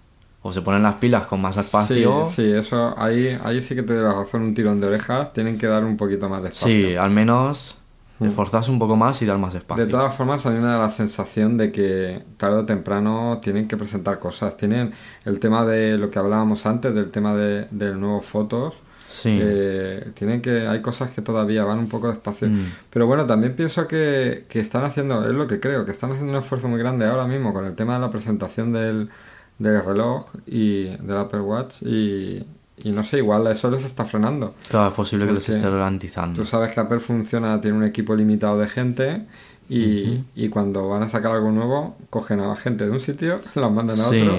o 0.42 0.53
se 0.53 0.62
ponen 0.62 0.83
las 0.83 0.96
pilas 0.96 1.27
con 1.27 1.40
más 1.40 1.57
espacio. 1.57 2.27
Sí, 2.27 2.42
sí, 2.42 2.53
eso, 2.53 2.94
ahí, 2.98 3.38
ahí 3.44 3.62
sí 3.62 3.75
que 3.75 3.83
te 3.83 3.94
vas 4.01 4.14
a 4.16 4.22
hacer 4.22 4.40
un 4.40 4.55
tirón 4.55 4.81
de 4.81 4.88
orejas, 4.88 5.33
tienen 5.33 5.57
que 5.57 5.66
dar 5.66 5.85
un 5.85 5.96
poquito 5.96 6.29
más 6.29 6.42
de 6.42 6.48
espacio. 6.48 6.88
Sí, 6.90 6.96
al 6.96 7.11
menos 7.11 7.77
esforzarse 8.26 8.70
un 8.70 8.78
poco 8.78 8.96
más 8.96 9.20
y 9.22 9.26
dar 9.26 9.38
más 9.38 9.54
espacio. 9.54 9.85
De 9.85 9.90
todas 9.90 10.14
formas, 10.14 10.44
a 10.46 10.50
mí 10.50 10.58
me 10.58 10.66
da 10.66 10.78
la 10.78 10.90
sensación 10.90 11.56
de 11.56 11.72
que 11.72 12.22
tarde 12.37 12.58
o 12.58 12.64
temprano 12.64 13.38
tienen 13.42 13.68
que 13.68 13.76
presentar 13.76 14.18
cosas. 14.18 14.56
Tienen 14.56 14.92
el 15.24 15.38
tema 15.40 15.64
de 15.64 15.98
lo 15.98 16.11
que 16.11 16.18
hablábamos 16.18 16.66
antes, 16.66 16.94
del 16.94 17.11
tema 17.11 17.35
de, 17.35 17.66
del 17.70 18.00
nuevo 18.00 18.20
fotos. 18.20 18.76
Sí. 19.08 19.38
Eh, 19.42 20.11
tienen 20.14 20.40
que 20.40 20.66
hay 20.66 20.80
cosas 20.80 21.11
que 21.11 21.20
todavía 21.20 21.64
van 21.64 21.78
un 21.78 21.88
poco 21.88 22.08
despacio 22.08 22.48
Mm. 22.48 22.64
pero 22.88 23.06
bueno 23.06 23.26
también 23.26 23.54
pienso 23.54 23.87
que, 23.87 24.46
que 24.48 24.58
están 24.58 24.85
haciendo 24.85 25.28
es 25.28 25.35
lo 25.35 25.46
que 25.46 25.61
creo 25.61 25.85
que 25.85 25.90
están 25.90 26.12
haciendo 26.12 26.32
un 26.32 26.38
esfuerzo 26.38 26.66
muy 26.68 26.78
grande 26.78 27.04
ahora 27.04 27.26
mismo 27.26 27.52
con 27.52 27.66
el 27.66 27.74
tema 27.74 27.92
de 27.92 28.00
la 28.00 28.08
presentación 28.08 28.72
del, 28.72 29.11
del 29.58 29.85
reloj 29.85 30.28
y 30.46 30.85
del 30.85 31.18
Apple 31.18 31.40
Watch 31.40 31.82
y, 31.82 32.42
y 32.85 32.90
no 32.90 33.04
sé 33.04 33.18
igual 33.18 33.46
eso 33.46 33.70
les 33.70 33.85
está 33.85 34.04
frenando 34.04 34.54
Claro, 34.68 34.88
es 34.88 34.94
posible 34.94 35.26
que 35.26 35.32
les 35.32 35.48
esté 35.48 35.68
ralentizando. 35.68 36.40
tú 36.40 36.46
sabes 36.46 36.72
que 36.72 36.80
Apple 36.80 37.00
funciona 37.00 37.61
tiene 37.61 37.76
un 37.76 37.85
equipo 37.85 38.14
limitado 38.16 38.58
de 38.58 38.68
gente 38.68 39.26
y, 39.68 40.24
y 40.35 40.48
cuando 40.48 40.88
van 40.88 41.02
a 41.02 41.08
sacar 41.08 41.32
algo 41.32 41.50
nuevo 41.52 41.96
cogen 42.11 42.40
a 42.40 42.54
gente 42.56 42.85
de 42.85 42.90
un 42.90 43.00
sitio 43.00 43.40
los 43.54 43.70
mandan 43.72 44.00
a 44.00 44.04
Sí. 44.04 44.20
otro 44.20 44.38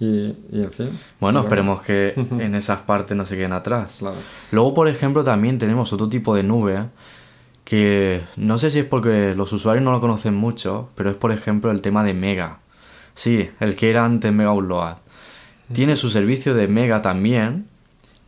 y, 0.00 0.36
y 0.52 0.62
en 0.62 0.72
fin 0.72 0.90
Bueno, 1.20 1.40
esperemos 1.40 1.80
que 1.82 2.14
en 2.38 2.54
esas 2.54 2.80
partes 2.82 3.16
no 3.16 3.24
se 3.24 3.36
queden 3.36 3.52
atrás. 3.52 3.96
claro. 4.00 4.16
Luego, 4.52 4.74
por 4.74 4.88
ejemplo, 4.88 5.22
también 5.24 5.58
tenemos 5.58 5.92
otro 5.92 6.08
tipo 6.08 6.34
de 6.34 6.42
nube 6.42 6.86
que 7.64 8.22
no 8.36 8.58
sé 8.58 8.70
si 8.70 8.80
es 8.80 8.84
porque 8.84 9.34
los 9.34 9.52
usuarios 9.52 9.82
no 9.84 9.90
lo 9.92 10.00
conocen 10.00 10.34
mucho, 10.34 10.90
pero 10.94 11.10
es 11.10 11.16
por 11.16 11.32
ejemplo 11.32 11.70
el 11.70 11.80
tema 11.80 12.04
de 12.04 12.12
Mega. 12.12 12.58
Sí, 13.14 13.48
el 13.60 13.76
que 13.76 13.90
era 13.90 14.04
antes 14.04 14.32
Mega 14.32 14.52
Upload. 14.52 14.96
Tiene 15.72 15.96
su 15.96 16.10
servicio 16.10 16.54
de 16.54 16.68
Mega 16.68 17.02
también, 17.02 17.66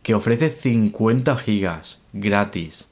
que 0.03 0.13
ofrece 0.15 0.49
50 0.49 1.37
gigas 1.37 1.99
gratis. 2.13 2.87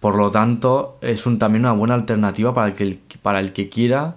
Por 0.00 0.16
lo 0.16 0.30
tanto, 0.30 0.98
es 1.00 1.26
un, 1.26 1.38
también 1.38 1.62
una 1.64 1.72
buena 1.72 1.94
alternativa 1.94 2.52
para 2.54 2.68
el, 2.68 2.74
que, 2.74 2.98
para 3.20 3.40
el 3.40 3.52
que 3.52 3.68
quiera 3.68 4.16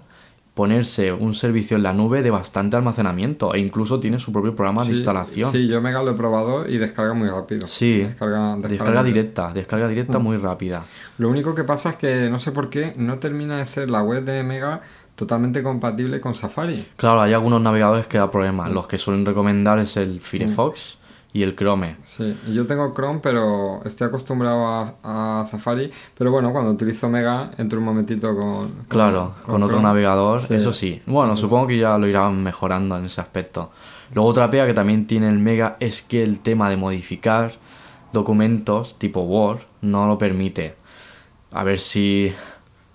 ponerse 0.54 1.12
un 1.12 1.34
servicio 1.34 1.76
en 1.76 1.82
la 1.82 1.92
nube 1.92 2.22
de 2.22 2.30
bastante 2.30 2.76
almacenamiento 2.76 3.52
e 3.54 3.58
incluso 3.60 4.00
tiene 4.00 4.18
su 4.18 4.32
propio 4.32 4.54
programa 4.56 4.84
de 4.84 4.92
instalación. 4.92 5.52
Sí, 5.52 5.68
yo 5.68 5.82
Mega 5.82 6.02
lo 6.02 6.12
he 6.12 6.14
probado 6.14 6.66
y 6.66 6.78
descarga 6.78 7.12
muy 7.12 7.28
rápido. 7.28 7.68
Sí, 7.68 7.98
Descarga, 7.98 8.54
descarga 8.56 8.68
descarga 8.68 9.02
muy- 9.02 9.10
directa, 9.12 9.52
descarga 9.52 9.88
directa 9.88 10.18
muy 10.18 10.38
rápida. 10.38 10.84
Lo 11.18 11.28
único 11.28 11.54
que 11.54 11.62
pasa 11.64 11.90
es 11.90 11.96
que 11.96 12.30
no 12.30 12.40
sé 12.40 12.52
por 12.52 12.70
qué 12.70 12.94
no 12.96 13.18
termina 13.18 13.58
de 13.58 13.66
ser 13.66 13.90
la 13.90 14.02
web 14.02 14.24
de 14.24 14.42
Mega 14.44 14.80
totalmente 15.16 15.62
compatible 15.62 16.20
con 16.20 16.34
Safari. 16.34 16.86
Claro, 16.96 17.22
hay 17.22 17.32
algunos 17.32 17.60
navegadores 17.60 18.06
que 18.06 18.18
da 18.18 18.30
problemas. 18.30 18.70
Los 18.70 18.86
que 18.86 18.98
suelen 18.98 19.26
recomendar 19.26 19.78
es 19.80 19.96
el 19.96 20.20
Firefox 20.20 20.98
y 21.32 21.42
el 21.42 21.54
Chrome. 21.56 21.96
Sí, 22.04 22.34
yo 22.52 22.66
tengo 22.66 22.94
Chrome, 22.94 23.20
pero 23.22 23.80
estoy 23.84 24.06
acostumbrado 24.06 24.64
a, 24.66 25.40
a 25.42 25.46
Safari. 25.46 25.90
Pero 26.16 26.30
bueno, 26.30 26.52
cuando 26.52 26.70
utilizo 26.70 27.08
Mega, 27.08 27.50
entro 27.58 27.78
un 27.78 27.84
momentito 27.84 28.28
con. 28.36 28.68
con- 28.70 28.84
Claro, 28.88 29.34
con, 29.44 29.56
otro 29.62 29.76
Chrome. 29.76 29.82
navegador, 29.82 30.38
Sí. 30.40 30.54
eso 30.54 30.72
sí. 30.72 31.02
Bueno, 31.06 31.36
supongo 31.36 31.66
que 31.66 31.78
ya 31.78 31.98
lo 31.98 32.06
irán 32.06 32.42
mejorando 32.42 32.96
en 32.96 33.06
ese 33.06 33.20
aspecto. 33.20 33.70
Luego 34.14 34.30
otra 34.30 34.48
pega 34.48 34.66
que 34.66 34.72
también 34.74 35.06
tiene 35.06 35.28
el 35.28 35.38
Mega 35.38 35.76
es 35.80 36.00
que 36.00 36.22
el 36.22 36.40
tema 36.40 36.70
de 36.70 36.76
modificar 36.76 37.52
documentos 38.12 38.98
tipo 38.98 39.20
Word 39.22 39.60
no 39.82 40.06
lo 40.06 40.16
permite. 40.18 40.76
A 41.52 41.64
ver 41.64 41.78
si 41.80 42.32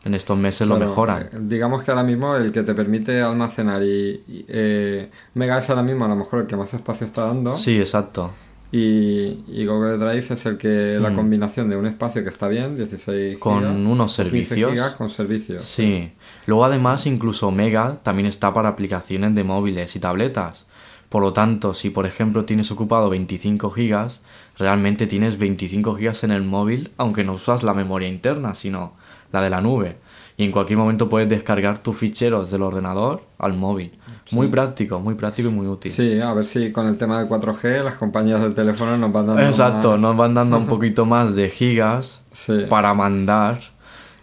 en 0.03 0.13
estos 0.15 0.37
meses 0.37 0.67
lo 0.67 0.75
Claro, 0.77 0.89
mejoran. 0.89 1.21
eh, 1.23 1.29
digamos 1.41 1.83
que 1.83 1.91
ahora 1.91 2.03
mismo 2.03 2.35
el 2.35 2.51
que 2.51 2.63
te 2.63 2.73
permite 2.73 3.21
almacenar 3.21 3.83
y, 3.83 4.21
y, 4.27 4.45
eh, 4.47 5.09
Mega 5.35 5.59
es 5.59 5.69
ahora 5.69 5.83
mismo 5.83 6.05
a 6.05 6.07
lo 6.07 6.15
mejor 6.15 6.41
el 6.41 6.47
que 6.47 6.55
más 6.55 6.73
espacio 6.73 7.05
está 7.05 7.25
dando. 7.25 7.55
Sí, 7.55 7.79
exacto. 7.79 8.31
Y, 8.73 9.43
y 9.49 9.65
Google 9.65 9.97
Drive 9.97 10.33
es 10.33 10.45
el 10.45 10.57
que 10.57 10.97
la 11.01 11.13
combinación 11.13 11.69
de 11.69 11.75
un 11.75 11.85
espacio 11.87 12.23
que 12.23 12.29
está 12.29 12.47
bien, 12.47 12.75
16 12.75 13.35
Mm. 13.35 13.39
Con 13.39 13.59
gigas, 13.59 13.75
unos 13.75 14.15
15 14.15 14.23
servicios. 14.23 14.71
gigas 14.71 14.93
con 14.93 15.09
servicios. 15.09 15.65
Sí. 15.65 16.11
Luego 16.45 16.63
además 16.65 17.05
incluso 17.05 17.51
Mega 17.51 17.97
también 18.01 18.27
está 18.27 18.53
para 18.53 18.69
aplicaciones 18.69 19.35
de 19.35 19.43
móviles 19.43 19.95
y 19.97 19.99
tabletas. 19.99 20.65
Por 21.09 21.21
lo 21.21 21.33
tanto, 21.33 21.73
si 21.73 21.89
por 21.89 22.05
ejemplo 22.05 22.45
tienes 22.45 22.71
ocupado 22.71 23.09
25 23.09 23.69
gigas, 23.71 24.21
realmente 24.57 25.05
tienes 25.05 25.37
25 25.37 25.95
gigas 25.95 26.23
en 26.23 26.31
el 26.31 26.43
móvil, 26.43 26.91
aunque 26.95 27.25
no 27.25 27.33
usas 27.33 27.63
la 27.63 27.73
memoria 27.73 28.07
interna, 28.07 28.53
sino 28.55 28.93
la 29.31 29.41
de 29.41 29.49
la 29.49 29.61
nube. 29.61 29.97
Y 30.37 30.45
en 30.45 30.51
cualquier 30.51 30.77
momento 30.79 31.07
puedes 31.09 31.29
descargar 31.29 31.77
tus 31.79 31.95
ficheros 31.97 32.49
del 32.49 32.63
ordenador 32.63 33.21
al 33.37 33.53
móvil. 33.53 33.91
Muy 34.31 34.47
práctico, 34.47 34.99
muy 34.99 35.13
práctico 35.15 35.49
y 35.49 35.51
muy 35.51 35.67
útil. 35.67 35.91
Sí, 35.91 36.19
a 36.19 36.33
ver 36.33 36.45
si 36.45 36.71
con 36.71 36.87
el 36.87 36.97
tema 36.97 37.19
del 37.19 37.27
4G 37.27 37.83
las 37.83 37.95
compañías 37.95 38.41
de 38.41 38.51
teléfono 38.51 38.97
nos 38.97 39.11
van 39.11 39.27
dando 39.27 39.41
Exacto, 39.43 39.91
más- 39.91 39.99
nos 39.99 40.17
van 40.17 40.33
dando 40.33 40.57
un 40.57 40.65
poquito 40.67 41.05
más 41.05 41.35
de 41.35 41.49
gigas 41.49 42.23
Sí. 42.33 42.65
para 42.69 42.93
mandar 42.93 43.59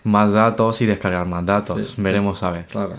más 0.03 0.33
datos 0.33 0.81
y 0.81 0.87
descargar 0.87 1.27
más 1.27 1.45
datos. 1.45 1.89
Sí. 1.95 1.95
Veremos 2.03 2.43
a 2.43 2.51
ver. 2.51 2.67
Claro. 2.67 2.95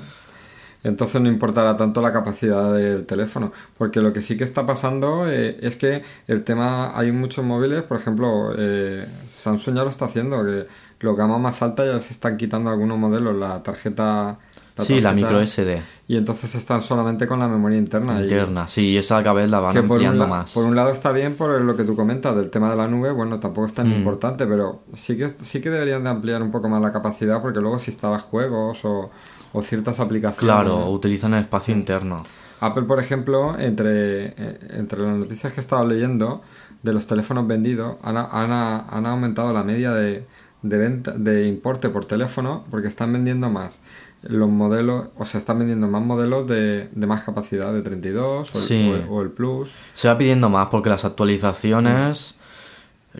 Entonces 0.82 1.19
no 1.19 1.28
importará 1.28 1.76
tanto 1.76 2.02
la 2.02 2.13
capacidad 2.13 2.74
del 2.74 3.06
teléfono, 3.06 3.52
porque 3.78 4.00
lo 4.00 4.13
que 4.13 4.22
sí 4.22 4.38
que 4.38 4.45
está 4.45 4.65
pasando 4.65 5.30
eh, 5.30 5.58
es 5.62 5.76
que 5.76 6.04
el 6.28 6.43
tema, 6.45 6.98
hay 6.98 7.12
muchos 7.12 7.43
móviles, 7.43 7.84
por 7.84 7.98
ejemplo, 7.98 8.54
eh, 8.58 9.06
Samsung 9.30 9.76
ya 9.76 9.84
lo 9.84 9.89
está 9.89 10.06
haciendo, 10.06 10.41
que 10.45 10.67
los 10.99 11.15
gama 11.15 11.38
más 11.38 11.62
alta 11.62 11.85
ya 11.85 11.99
se 11.99 12.13
están 12.13 12.38
quitando 12.38 12.69
algunos 12.69 12.97
modelos 12.97 13.35
la 13.35 13.62
tarjeta. 13.63 14.38
sí, 14.77 15.01
la 15.01 15.12
micro 15.13 15.39
SD 15.45 15.81
Y 16.07 16.17
entonces 16.17 16.55
están 16.55 16.81
solamente 16.81 17.27
con 17.27 17.39
la 17.39 17.47
memoria 17.47 17.77
interna. 17.77 18.19
y- 18.19 18.23
interna. 18.23 18.67
Sí, 18.67 18.97
esa 18.97 19.17
cada 19.23 19.33
vez 19.33 19.49
la 19.51 19.59
van 19.59 19.77
un, 19.77 19.83
ampliando 19.83 20.27
más. 20.27 20.53
por 20.53 20.65
un 20.65 20.75
lado 20.75 20.89
está 20.91 21.12
bien 21.12 21.35
por 21.35 21.59
lo 21.62 21.75
que 21.75 21.83
tú 21.83 21.95
comentas 21.95 22.35
del 22.35 22.49
tema 22.49 22.69
de 22.69 22.75
la 22.77 22.88
nube, 22.88 23.12
bueno, 23.12 23.39
tampoco 23.39 23.67
es 23.67 23.73
tan 23.73 23.89
Mm. 23.89 23.93
importante, 23.93 24.45
pero 24.47 24.83
sí 24.93 25.15
que, 25.17 25.29
sí 25.29 25.62
que 25.62 25.69
deberían 25.69 26.03
de 26.03 26.09
ampliar 26.09 26.41
un 26.41 26.51
poco 26.51 26.67
más 26.69 26.81
la 26.81 26.91
capacidad 26.91 27.41
porque 27.41 27.59
luego 27.59 27.77
si 27.79 27.91
instalas 27.91 28.23
juegos 28.23 28.83
o, 28.85 29.09
o 29.53 29.62
ciertas 29.62 29.99
aplicaciones... 29.99 30.39
Claro, 30.39 30.89
utilizan 30.89 31.33
el 31.33 31.41
espacio 31.41 31.73
interno. 31.73 32.23
Apple, 32.62 32.83
por 32.83 32.99
ejemplo, 32.99 33.57
entre, 33.57 34.33
entre 34.77 34.99
las 35.01 35.15
noticias 35.17 35.53
que 35.53 35.62
he 35.62 35.63
estado 35.63 35.85
leyendo 35.88 36.41
de 36.83 36.91
los 36.93 37.05
teléfonos 37.05 37.47
vendidos, 37.47 37.95
han, 38.03 38.17
han, 38.17 38.51
han 38.51 39.05
aumentado 39.05 39.53
la 39.53 39.63
media 39.63 39.91
de, 39.91 40.25
de, 40.62 40.78
venta, 40.78 41.12
de 41.13 41.48
importe 41.48 41.89
por 41.89 42.06
teléfono 42.06 42.65
porque 42.69 42.88
están 42.88 43.13
vendiendo 43.13 43.50
más 43.50 43.80
los 44.24 44.50
modelos, 44.50 45.08
o 45.17 45.26
sea, 45.26 45.39
están 45.39 45.60
vendiendo 45.60 45.88
más 45.88 46.02
modelos 46.04 46.45
de, 46.45 46.89
de 46.91 47.08
más 47.08 47.24
capacidad, 47.24 47.72
de 47.72 47.82
32 47.82 48.54
o 48.54 48.58
el, 48.60 48.63
Sí. 48.65 48.89
o 48.91 48.95
el- 48.95 49.06
o 49.10 49.22
el 49.22 49.30
Plus. 49.30 49.72
Se 49.93 50.10
va 50.10 50.17
pidiendo 50.17 50.50
más 50.50 50.67
porque 50.67 50.89
las 50.89 51.06
actualizaciones, 51.06 52.36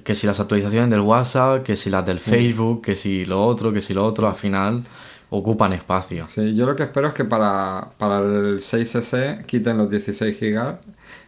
que 0.04 0.13
si 0.15 0.28
las 0.28 0.39
actualizaciones 0.39 0.89
del 0.89 0.99
WhatsApp, 1.02 1.63
que 1.63 1.75
si 1.78 1.89
las 1.89 2.06
del 2.06 2.19
Facebook, 2.19 2.82
que 2.82 2.95
si 2.95 3.23
lo 3.25 3.43
otro, 3.45 3.71
que 3.73 3.82
si 3.82 3.93
lo 3.93 4.06
otro, 4.06 4.28
al 4.28 4.36
final 4.36 4.84
ocupan 5.30 5.73
espacio. 5.73 6.28
Sí, 6.30 6.56
yo 6.56 6.65
lo 6.65 6.75
que 6.75 6.84
espero 6.84 7.08
es 7.08 7.13
que 7.13 7.23
para, 7.23 7.89
para 7.97 8.19
el 8.19 8.62
6S 8.62 9.45
quiten 9.45 9.78
los 9.78 9.89
16 9.89 10.38
gigas 10.38 10.75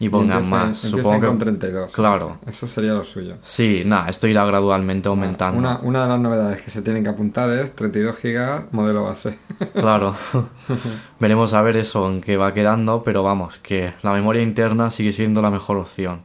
Y 0.02 0.10
pongan 0.10 0.50
más. 0.50 0.80
Supongo 0.80 1.20
que. 1.22 1.28
con 1.28 1.38
32. 1.38 1.94
Claro. 1.94 2.40
Eso 2.48 2.66
sería 2.66 2.94
lo 2.94 3.04
suyo. 3.04 3.36
Sí, 3.44 3.84
nada, 3.86 4.10
esto 4.10 4.28
irá 4.28 4.44
gradualmente 4.46 5.08
aumentando. 5.08 5.60
Una, 5.60 5.80
una 5.84 6.02
de 6.02 6.10
las 6.10 6.20
novedades 6.20 6.62
que 6.62 6.72
se 6.72 6.82
tienen 6.82 7.04
que 7.04 7.12
apuntar 7.12 7.52
es 7.52 7.76
32 7.76 8.18
gigas 8.18 8.64
modelo 8.72 9.04
base. 9.04 9.38
Claro. 9.76 10.16
Veremos 11.20 11.54
a 11.54 11.62
ver 11.62 11.78
eso 11.78 12.10
en 12.10 12.20
qué 12.20 12.36
va 12.36 12.52
quedando, 12.52 13.04
pero 13.04 13.22
vamos, 13.22 13.60
que 13.60 13.94
la 14.02 14.12
memoria 14.12 14.42
interna 14.42 14.90
sigue 14.90 15.14
siendo 15.14 15.40
la 15.44 15.52
mejor 15.52 15.78
opción. 15.78 16.24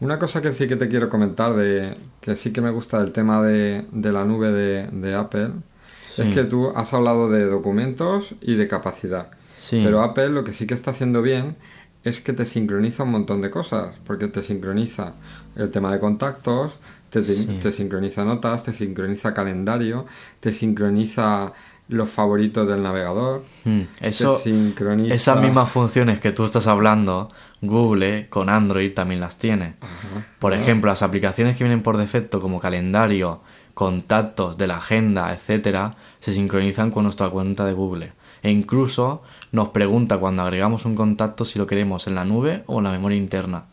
Una 0.00 0.18
cosa 0.18 0.42
que 0.42 0.52
sí 0.52 0.66
que 0.66 0.74
te 0.74 0.88
quiero 0.88 1.08
comentar, 1.08 1.54
de 1.54 1.96
que 2.20 2.34
sí 2.34 2.52
que 2.52 2.62
me 2.62 2.70
gusta 2.70 2.98
del 2.98 3.12
tema 3.12 3.42
de, 3.42 3.86
de 3.92 4.10
la 4.10 4.24
nube 4.24 4.50
de, 4.50 4.88
de 4.88 5.14
Apple, 5.14 5.50
es 6.18 6.30
que 6.30 6.42
tú 6.42 6.72
has 6.74 6.92
hablado 6.92 7.30
de 7.30 7.46
documentos 7.46 8.34
y 8.40 8.56
de 8.56 8.66
capacidad. 8.66 9.28
Sí. 9.56 9.82
Pero 9.84 10.02
Apple 10.02 10.30
lo 10.30 10.42
que 10.42 10.52
sí 10.52 10.66
que 10.66 10.74
está 10.74 10.90
haciendo 10.90 11.22
bien 11.22 11.56
es 12.08 12.20
que 12.20 12.32
te 12.32 12.46
sincroniza 12.46 13.02
un 13.02 13.10
montón 13.10 13.40
de 13.42 13.50
cosas, 13.50 13.94
porque 14.06 14.28
te 14.28 14.42
sincroniza 14.42 15.12
el 15.56 15.70
tema 15.70 15.92
de 15.92 15.98
contactos, 16.00 16.78
te, 17.10 17.20
te- 17.22 17.34
Sí. 17.34 17.46
te 17.62 17.72
sincroniza 17.72 18.24
notas, 18.24 18.64
te 18.64 18.72
sincroniza 18.72 19.34
calendario, 19.34 20.06
te 20.40 20.52
sincroniza 20.52 21.52
los 21.88 22.08
favoritos 22.10 22.66
del 22.66 22.82
navegador, 22.82 23.44
Mm, 23.64 23.82
Eso, 24.00 24.38
sincroniza... 24.38 25.14
esas 25.14 25.40
mismas 25.40 25.70
funciones 25.70 26.18
que 26.20 26.32
tú 26.32 26.44
estás 26.44 26.66
hablando, 26.66 27.28
Google 27.62 28.28
con 28.28 28.48
Android 28.48 28.92
también 28.92 29.20
las 29.20 29.38
tiene. 29.38 29.74
Ajá. 29.80 30.26
Por 30.40 30.52
Ah, 30.52 30.56
ejemplo, 30.56 30.90
las 30.90 31.02
aplicaciones 31.02 31.56
que 31.56 31.64
vienen 31.64 31.82
por 31.82 31.96
defecto 31.96 32.40
como 32.40 32.58
calendario, 32.60 33.40
contactos 33.74 34.56
de 34.58 34.66
la 34.66 34.78
agenda, 34.78 35.32
etcétera, 35.32 35.94
se 36.18 36.32
sincronizan 36.32 36.90
con 36.90 37.04
nuestra 37.04 37.28
cuenta 37.30 37.64
de 37.64 37.72
Google. 37.72 38.12
E 38.42 38.50
incluso 38.50 39.22
nos 39.52 39.68
pregunta 39.70 40.18
cuando 40.18 40.42
agregamos 40.42 40.84
un 40.84 40.94
contacto 40.94 41.44
si 41.44 41.58
lo 41.58 41.66
queremos 41.66 42.06
en 42.06 42.14
la 42.14 42.24
nube 42.24 42.62
o 42.66 42.78
en 42.78 42.84
la 42.84 42.90
memoria 42.92 43.16
interna. 43.18 43.64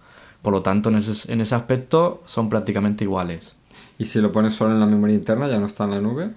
Por 0.41 0.53
lo 0.53 0.61
tanto, 0.61 0.89
en 0.89 0.95
ese, 0.97 1.31
en 1.31 1.41
ese 1.41 1.55
aspecto 1.55 2.21
son 2.25 2.49
prácticamente 2.49 3.03
iguales. 3.05 3.55
Y 3.97 4.05
si 4.05 4.19
lo 4.21 4.31
pones 4.31 4.53
solo 4.53 4.73
en 4.73 4.79
la 4.79 4.85
memoria 4.85 5.15
interna, 5.15 5.47
ya 5.47 5.59
no 5.59 5.65
está 5.65 5.85
en 5.85 5.91
la 5.91 6.01
nube. 6.01 6.31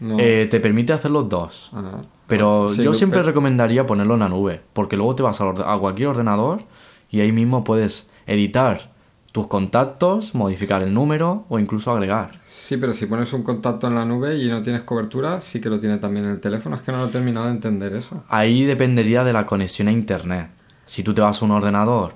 No. 0.00 0.16
Eh, 0.18 0.46
te 0.50 0.60
permite 0.60 0.92
hacer 0.94 1.10
los 1.10 1.28
dos. 1.28 1.68
Ajá. 1.74 1.98
Pero 2.26 2.68
Sí, 2.70 2.82
yo 2.84 2.94
siempre 2.94 3.18
pero- 3.20 3.28
recomendaría 3.28 3.86
ponerlo 3.86 4.14
en 4.14 4.20
la 4.20 4.28
nube, 4.28 4.60
porque 4.72 4.96
luego 4.96 5.14
te 5.14 5.22
vas 5.22 5.40
a, 5.40 5.48
a 5.50 5.78
cualquier 5.78 6.08
ordenador 6.08 6.62
y 7.10 7.20
ahí 7.20 7.32
mismo 7.32 7.64
puedes 7.64 8.08
editar 8.26 8.89
tus 9.32 9.46
contactos, 9.46 10.34
modificar 10.34 10.82
el 10.82 10.92
número 10.92 11.44
o 11.48 11.58
incluso 11.58 11.92
agregar. 11.92 12.40
Sí, 12.46 12.76
pero 12.76 12.92
si 12.94 13.06
pones 13.06 13.32
un 13.32 13.42
contacto 13.42 13.86
en 13.86 13.94
la 13.94 14.04
nube 14.04 14.36
y 14.36 14.48
no 14.48 14.62
tienes 14.62 14.82
cobertura, 14.82 15.40
sí 15.40 15.60
que 15.60 15.68
lo 15.68 15.78
tiene 15.78 15.98
también 15.98 16.24
en 16.26 16.32
el 16.32 16.40
teléfono. 16.40 16.74
Es 16.76 16.82
que 16.82 16.90
no 16.92 16.98
lo 16.98 17.06
he 17.06 17.10
terminado 17.10 17.46
de 17.46 17.52
entender 17.52 17.94
eso. 17.94 18.22
Ahí 18.28 18.64
dependería 18.64 19.22
de 19.24 19.32
la 19.32 19.46
conexión 19.46 19.88
a 19.88 19.92
internet. 19.92 20.50
Si 20.86 21.02
tú 21.04 21.14
te 21.14 21.20
vas 21.20 21.40
a 21.40 21.44
un 21.44 21.52
ordenador 21.52 22.14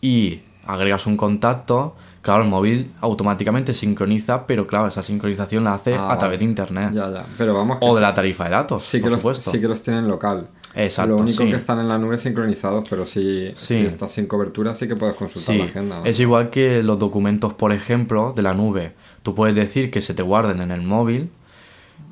y 0.00 0.40
agregas 0.66 1.06
un 1.06 1.16
contacto, 1.16 1.94
claro, 2.22 2.42
el 2.44 2.48
móvil 2.48 2.92
automáticamente 3.00 3.74
sincroniza, 3.74 4.46
pero 4.46 4.66
claro, 4.66 4.88
esa 4.88 5.02
sincronización 5.02 5.64
la 5.64 5.74
hace 5.74 5.94
Ah, 5.94 6.10
a 6.12 6.18
través 6.18 6.38
de 6.38 6.44
internet. 6.46 6.90
Ya, 6.92 7.10
ya. 7.10 7.24
Pero 7.38 7.54
vamos. 7.54 7.78
que 7.78 7.84
O 7.84 7.94
de 7.94 8.00
sí- 8.00 8.02
la 8.02 8.14
tarifa 8.14 8.44
de 8.44 8.50
datos, 8.50 8.82
sí 8.82 8.98
que, 8.98 9.02
por 9.02 9.12
los, 9.12 9.20
supuesto. 9.20 9.50
sí 9.50 9.60
que 9.60 9.68
los 9.68 9.82
tienen 9.82 10.08
local. 10.08 10.48
Exacto, 10.76 11.16
Lo 11.16 11.22
único 11.22 11.42
sí. 11.44 11.50
que 11.50 11.56
están 11.56 11.80
en 11.80 11.88
la 11.88 11.96
nube 11.98 12.18
sincronizados, 12.18 12.86
pero 12.88 13.04
si, 13.06 13.48
Sí. 13.56 13.74
si 13.74 13.76
estás 13.86 14.12
sin 14.12 14.26
cobertura, 14.26 14.74
sí 14.74 14.86
que 14.86 14.94
puedes 14.94 15.14
consultar 15.16 15.54
Sí, 15.54 15.58
la 15.58 15.64
agenda. 15.64 16.00
¿no? 16.00 16.04
es 16.04 16.20
igual 16.20 16.50
que 16.50 16.82
los 16.82 16.98
documentos, 16.98 17.54
por 17.54 17.72
ejemplo, 17.72 18.32
de 18.36 18.42
la 18.42 18.52
nube. 18.54 18.92
Tú 19.22 19.34
puedes 19.34 19.54
decir 19.56 19.90
que 19.90 20.00
se 20.02 20.12
te 20.14 20.22
guarden 20.22 20.60
en 20.60 20.70
el 20.70 20.82
móvil, 20.82 21.30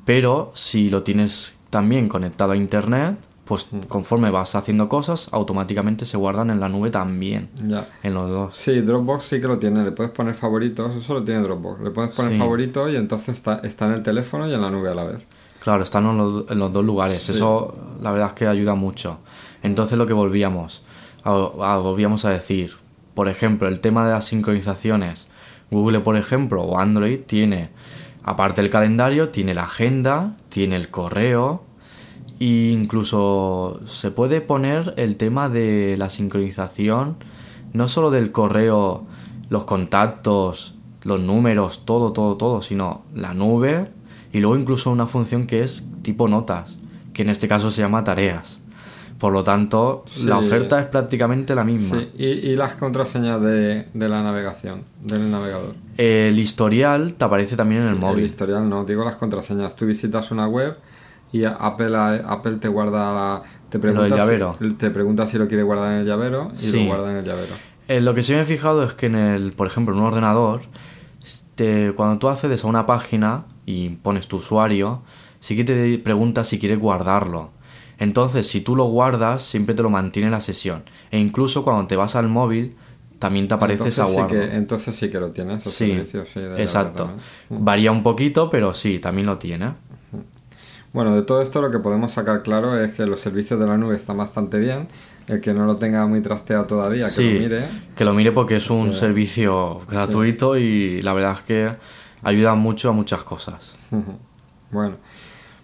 pero 0.05 0.51
si 0.55 0.89
lo 0.89 1.03
tienes 1.03 1.55
también 1.69 2.07
conectado 2.09 2.51
a 2.53 2.57
internet, 2.57 3.17
pues 3.45 3.67
Mm. 3.71 3.81
conforme 3.87 4.31
vas 4.31 4.55
haciendo 4.55 4.89
cosas, 4.89 5.27
automáticamente 5.31 6.05
se 6.05 6.17
guardan 6.17 6.49
en 6.49 6.59
la 6.59 6.67
nube 6.67 6.89
también, 6.89 7.49
Ya. 7.67 7.87
en 8.01 8.15
los 8.15 8.27
dos. 8.29 8.57
Sí, 8.57 8.81
Dropbox 8.81 9.23
sí 9.25 9.39
que 9.39 9.47
lo 9.47 9.59
tiene. 9.59 9.83
Le 9.83 9.91
puedes 9.91 10.11
poner 10.11 10.33
favoritos. 10.33 10.95
Eso 10.95 11.13
lo 11.13 11.23
tiene 11.23 11.41
Dropbox. 11.41 11.81
Le 11.83 11.91
puedes 11.91 12.15
poner 12.15 12.31
Sí. 12.33 12.39
favoritos 12.39 12.91
y 12.91 12.95
entonces 12.95 13.29
está, 13.37 13.59
está 13.63 13.85
en 13.85 13.91
el 13.91 14.01
teléfono 14.03 14.49
y 14.49 14.53
en 14.55 14.61
la 14.61 14.71
nube 14.71 14.89
a 14.89 14.95
la 14.95 15.03
vez. 15.03 15.27
Claro, 15.65 15.81
están 15.83 16.05
en 16.05 16.17
los, 16.17 16.45
en 16.49 16.59
los 16.59 16.71
dos 16.71 16.85
lugares. 16.85 17.23
Sí. 17.23 17.31
Eso, 17.33 17.75
la 17.99 18.11
verdad 18.11 18.27
es 18.29 18.33
que 18.35 18.47
ayuda 18.47 18.75
mucho. 18.75 19.17
Entonces, 19.63 19.97
lo 19.97 20.05
que 20.05 20.13
volvíamos 20.13 20.83
a, 21.23 21.31
a- 21.31 21.77
volvíamos 21.79 22.23
a 22.23 22.29
decir, 22.29 22.73
por 23.15 23.27
ejemplo, 23.27 23.67
el 23.67 23.79
tema 23.79 24.05
de 24.05 24.11
las 24.13 24.25
sincronizaciones. 24.25 25.27
Google, 25.71 26.01
por 26.01 26.17
ejemplo, 26.17 26.61
o 26.61 26.77
Android 26.77 27.19
tiene, 27.25 27.69
aparte 28.23 28.61
del 28.61 28.69
calendario, 28.69 29.29
tiene 29.29 29.55
la 29.55 29.63
agenda, 29.63 30.37
tiene 30.49 30.75
el 30.75 30.89
correo, 30.91 31.63
e 32.39 32.69
incluso 32.71 33.79
se 33.85 34.11
puede 34.11 34.41
poner 34.41 34.93
el 34.97 35.15
tema 35.17 35.49
de 35.49 35.95
la 35.97 36.11
sincronización, 36.11 37.17
no 37.73 37.87
solo 37.87 38.11
del 38.11 38.31
correo, 38.31 39.05
los 39.49 39.65
contactos, 39.65 40.75
los 41.03 41.19
números, 41.19 41.81
todo, 41.85 42.13
todo, 42.13 42.37
todo, 42.37 42.61
sino 42.61 43.03
la 43.15 43.33
nube 43.33 43.89
y 44.35 44.41
luego 44.41 44.57
incluso 44.57 44.91
una 44.91 45.07
función 45.07 45.47
que 45.47 45.63
es 45.63 45.81
tipo 46.01 46.27
notas, 46.27 46.75
que 47.13 47.21
en 47.21 47.29
este 47.29 47.47
caso 47.47 47.71
se 47.71 47.81
llama 47.81 48.03
tareas. 48.03 48.59
Por 49.17 49.31
lo 49.31 49.43
tanto, 49.45 50.03
la 50.25 50.37
oferta 50.37 50.77
es 50.79 50.87
prácticamente 50.87 51.55
la 51.55 51.63
misma. 51.63 51.99
Sí. 51.99 52.09
Y, 52.17 52.25
y 52.25 52.57
las 52.57 52.75
contraseñas 52.75 53.41
de, 53.41 53.87
de 53.93 54.09
la 54.09 54.21
navegación, 54.21 54.81
del 55.01 55.31
navegador. 55.31 55.73
El 55.97 56.37
historial 56.37 57.13
te 57.13 57.23
aparece 57.23 57.55
también 57.55 57.83
en 57.83 57.87
el 57.87 57.95
móvil. 57.95 58.25
historial 58.25 58.67
no, 58.67 58.83
digo 58.83 59.05
las 59.05 59.15
contraseñas. 59.15 59.73
Tú 59.77 59.85
visitas 59.85 60.31
una 60.31 60.47
web 60.49 60.75
y 61.31 61.45
Apple, 61.45 61.95
Apple 61.95 62.57
te 62.57 62.67
guarda 62.67 63.13
la, 63.15 63.43
te 63.69 63.79
pregunta, 63.79 64.13
llavero. 64.17 64.57
Si, 64.61 64.73
te 64.73 64.89
pregunta 64.89 65.25
si 65.27 65.37
lo 65.37 65.47
quiere 65.47 65.63
guardar 65.63 65.93
en 65.93 65.99
el 65.99 66.05
llavero 66.05 66.51
y 66.57 66.65
Sí. 66.65 66.79
lo 66.83 66.85
guarda 66.87 67.11
en 67.11 67.17
el 67.17 67.25
llavero. 67.25 67.53
Eh, 67.87 68.01
lo 68.01 68.13
que 68.15 68.21
sí 68.21 68.33
me 68.33 68.41
he 68.41 68.45
fijado 68.45 68.83
es 68.83 68.93
que 68.93 69.05
en 69.05 69.15
el, 69.15 69.53
por 69.53 69.65
ejemplo, 69.67 69.93
en 69.95 70.01
un 70.01 70.07
ordenador, 70.07 70.61
te- 71.55 71.93
cuando 71.95 72.19
tú 72.19 72.27
accedes 72.27 72.63
a 72.65 72.67
una 72.67 72.85
página 72.85 73.45
y 73.65 73.89
pones 73.89 74.27
tu 74.27 74.37
usuario, 74.37 75.01
sí 75.39 75.55
que 75.55 75.63
te 75.63 75.97
pregunta 75.99 76.43
si 76.43 76.59
quieres 76.59 76.79
guardarlo. 76.79 77.51
Entonces, 77.97 78.47
si 78.47 78.61
tú 78.61 78.75
lo 78.75 78.85
guardas, 78.85 79.41
siempre 79.43 79.73
te 79.73 79.81
lo 79.81 79.89
mantiene 79.89 80.29
la 80.29 80.41
sesión. 80.41 80.83
E 81.11 81.19
incluso 81.19 81.63
cuando 81.63 81.87
te 81.87 81.95
vas 81.95 82.15
al 82.15 82.27
móvil, 82.27 82.75
también 83.19 83.47
te 83.47 83.53
aparece 83.53 83.83
entonces 83.83 83.99
esa 83.99 84.07
sí, 84.07 84.13
guarda. 84.13 84.27
que, 84.49 84.55
entonces 84.55 84.95
sí 84.95 85.09
que 85.09 85.19
lo 85.19 85.31
tiene, 85.31 85.55
esos 85.55 85.73
Sí, 85.73 85.87
servicios. 85.93 86.27
sí, 86.33 86.41
exacto. 86.57 87.11
Varía 87.49 87.91
un 87.91 88.03
poquito, 88.03 88.49
pero 88.49 88.73
sí, 88.73 88.99
también 88.99 89.27
lo 89.27 89.37
tiene. 89.37 89.71
Bueno, 90.93 91.13
de 91.15 91.23
todo 91.23 91.41
esto 91.41 91.61
lo 91.61 91.71
que 91.71 91.79
podemos 91.79 92.13
sacar 92.13 92.41
claro 92.43 92.77
es 92.79 92.91
que 92.93 93.05
los 93.05 93.19
servicios 93.19 93.59
de 93.59 93.65
la 93.67 93.77
nube 93.77 93.95
están 93.97 94.17
bastante 94.17 94.59
bien. 94.59 94.87
El 95.27 95.41
que 95.41 95.53
no 95.53 95.65
lo 95.65 95.77
tenga 95.77 96.05
muy 96.05 96.21
trasteado 96.21 96.65
todavía, 96.65 97.05
que 97.05 97.11
Sí, 97.11 97.33
lo 97.33 97.39
mire. 97.39 97.65
que 97.95 98.05
lo 98.05 98.13
mire 98.13 98.31
porque 98.31 98.57
es 98.57 98.69
un 98.69 98.93
Sí. 98.93 98.99
servicio 98.99 99.79
gratuito 99.89 100.55
y 100.57 101.01
la 101.01 101.13
verdad 101.13 101.33
es 101.33 101.41
que 101.41 101.71
ayuda 102.25 102.55
mucho 102.55 102.89
a 102.89 102.91
muchas 102.91 103.23
cosas. 103.23 103.75
Bueno, 104.71 104.97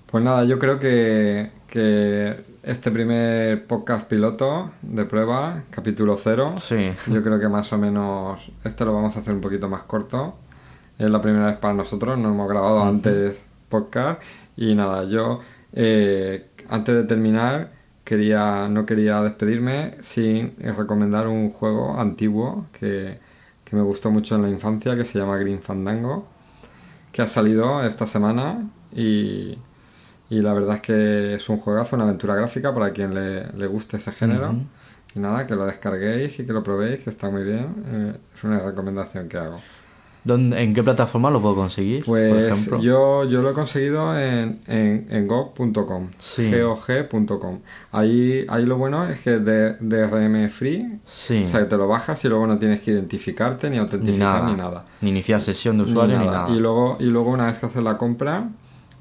pues 0.05 0.23
nada, 0.23 0.45
yo 0.45 0.57
creo 0.57 0.79
que, 0.79 1.51
que 1.67 2.45
este 2.63 2.91
primer 2.91 3.65
podcast 3.65 4.07
piloto 4.07 4.71
de 4.83 5.03
prueba, 5.03 5.63
capítulo 5.69 6.15
cero. 6.17 6.51
Sí. 6.57 6.91
Yo 7.07 7.21
creo 7.21 7.37
que 7.37 7.49
más 7.49 7.73
o 7.73 7.77
menos 7.77 8.39
este 8.63 8.85
lo 8.85 8.93
vamos 8.93 9.17
a 9.17 9.19
hacer 9.19 9.33
un 9.33 9.41
poquito 9.41 9.67
más 9.67 9.83
corto. 9.83 10.37
Es 10.97 11.09
la 11.09 11.19
primera 11.19 11.47
vez 11.47 11.57
para 11.57 11.73
nosotros, 11.73 12.17
no 12.17 12.29
hemos 12.29 12.47
grabado 12.47 12.83
antes 12.83 13.43
podcast. 13.67 14.21
Y 14.55 14.75
nada, 14.75 15.03
yo 15.05 15.41
eh, 15.73 16.51
antes 16.69 16.95
de 16.95 17.03
terminar 17.03 17.71
quería 18.05 18.69
no 18.69 18.85
quería 18.85 19.21
despedirme 19.23 19.95
sin 20.01 20.55
recomendar 20.77 21.27
un 21.27 21.49
juego 21.49 21.99
antiguo 21.99 22.67
que, 22.71 23.19
que 23.65 23.75
me 23.75 23.81
gustó 23.81 24.09
mucho 24.09 24.35
en 24.35 24.43
la 24.43 24.49
infancia 24.49 24.95
que 24.95 25.03
se 25.03 25.19
llama 25.19 25.35
Green 25.37 25.59
Fandango 25.59 26.30
que 27.11 27.21
ha 27.21 27.27
salido 27.27 27.83
esta 27.83 28.07
semana 28.07 28.69
y, 28.93 29.57
y 30.29 30.41
la 30.41 30.53
verdad 30.53 30.75
es 30.77 30.81
que 30.81 31.35
es 31.35 31.49
un 31.49 31.57
juegazo, 31.57 31.95
una 31.95 32.05
aventura 32.05 32.35
gráfica 32.35 32.73
para 32.73 32.91
quien 32.93 33.13
le, 33.13 33.51
le 33.53 33.67
guste 33.67 33.97
ese 33.97 34.11
género. 34.11 34.65
Y 35.15 35.19
nada, 35.19 35.45
que 35.47 35.55
lo 35.55 35.65
descarguéis 35.65 36.39
y 36.39 36.45
que 36.45 36.53
lo 36.53 36.63
probéis, 36.63 37.03
que 37.03 37.09
está 37.09 37.29
muy 37.29 37.43
bien. 37.43 37.83
Eh, 37.87 38.17
es 38.35 38.43
una 38.43 38.59
recomendación 38.59 39.27
que 39.29 39.37
hago. 39.37 39.65
¿Dónde- 40.23 40.61
¿En 40.61 40.73
qué 40.75 40.83
plataforma 40.83 41.31
lo 41.31 41.41
puedo 41.41 41.55
conseguir? 41.55 42.05
por 42.05 42.17
Pues 42.19 42.51
ejemplo? 42.51 42.79
yo, 42.79 43.23
yo 43.25 43.41
lo 43.41 43.49
he 43.49 43.53
conseguido 43.53 44.15
en, 44.19 44.59
en, 44.67 45.07
en 45.09 45.27
gog.com, 45.27 46.09
Sí. 46.19 46.51
gog.com. 46.51 47.59
Ahí, 47.91 48.45
ahí 48.47 48.65
lo 48.65 48.77
bueno 48.77 49.05
es 49.07 49.19
que 49.21 49.35
es 49.35 49.45
de, 49.45 49.73
DRM 49.79 50.49
free, 50.49 50.99
Sí. 51.05 51.43
o 51.43 51.47
sea 51.47 51.61
que 51.61 51.65
te 51.65 51.77
lo 51.77 51.87
bajas 51.87 52.23
y 52.23 52.27
luego 52.29 52.45
no 52.45 52.57
tienes 52.59 52.81
que 52.81 52.91
identificarte 52.91 53.67
ni 53.69 53.77
ni 53.77 53.81
autentificar 53.81 54.41
nada. 54.41 54.49
ni 54.49 54.55
nada. 54.55 54.85
Ni 55.01 55.09
iniciar 55.09 55.41
sesión 55.41 55.77
de 55.77 55.83
usuario 55.85 56.19
ni 56.19 56.25
nada. 56.25 56.49
Y 56.49 56.59
luego, 56.59 56.97
y 56.99 57.05
luego 57.05 57.31
una 57.31 57.47
vez 57.47 57.57
que 57.57 57.65
haces 57.65 57.81
la 57.83 57.97
compra, 57.97 58.49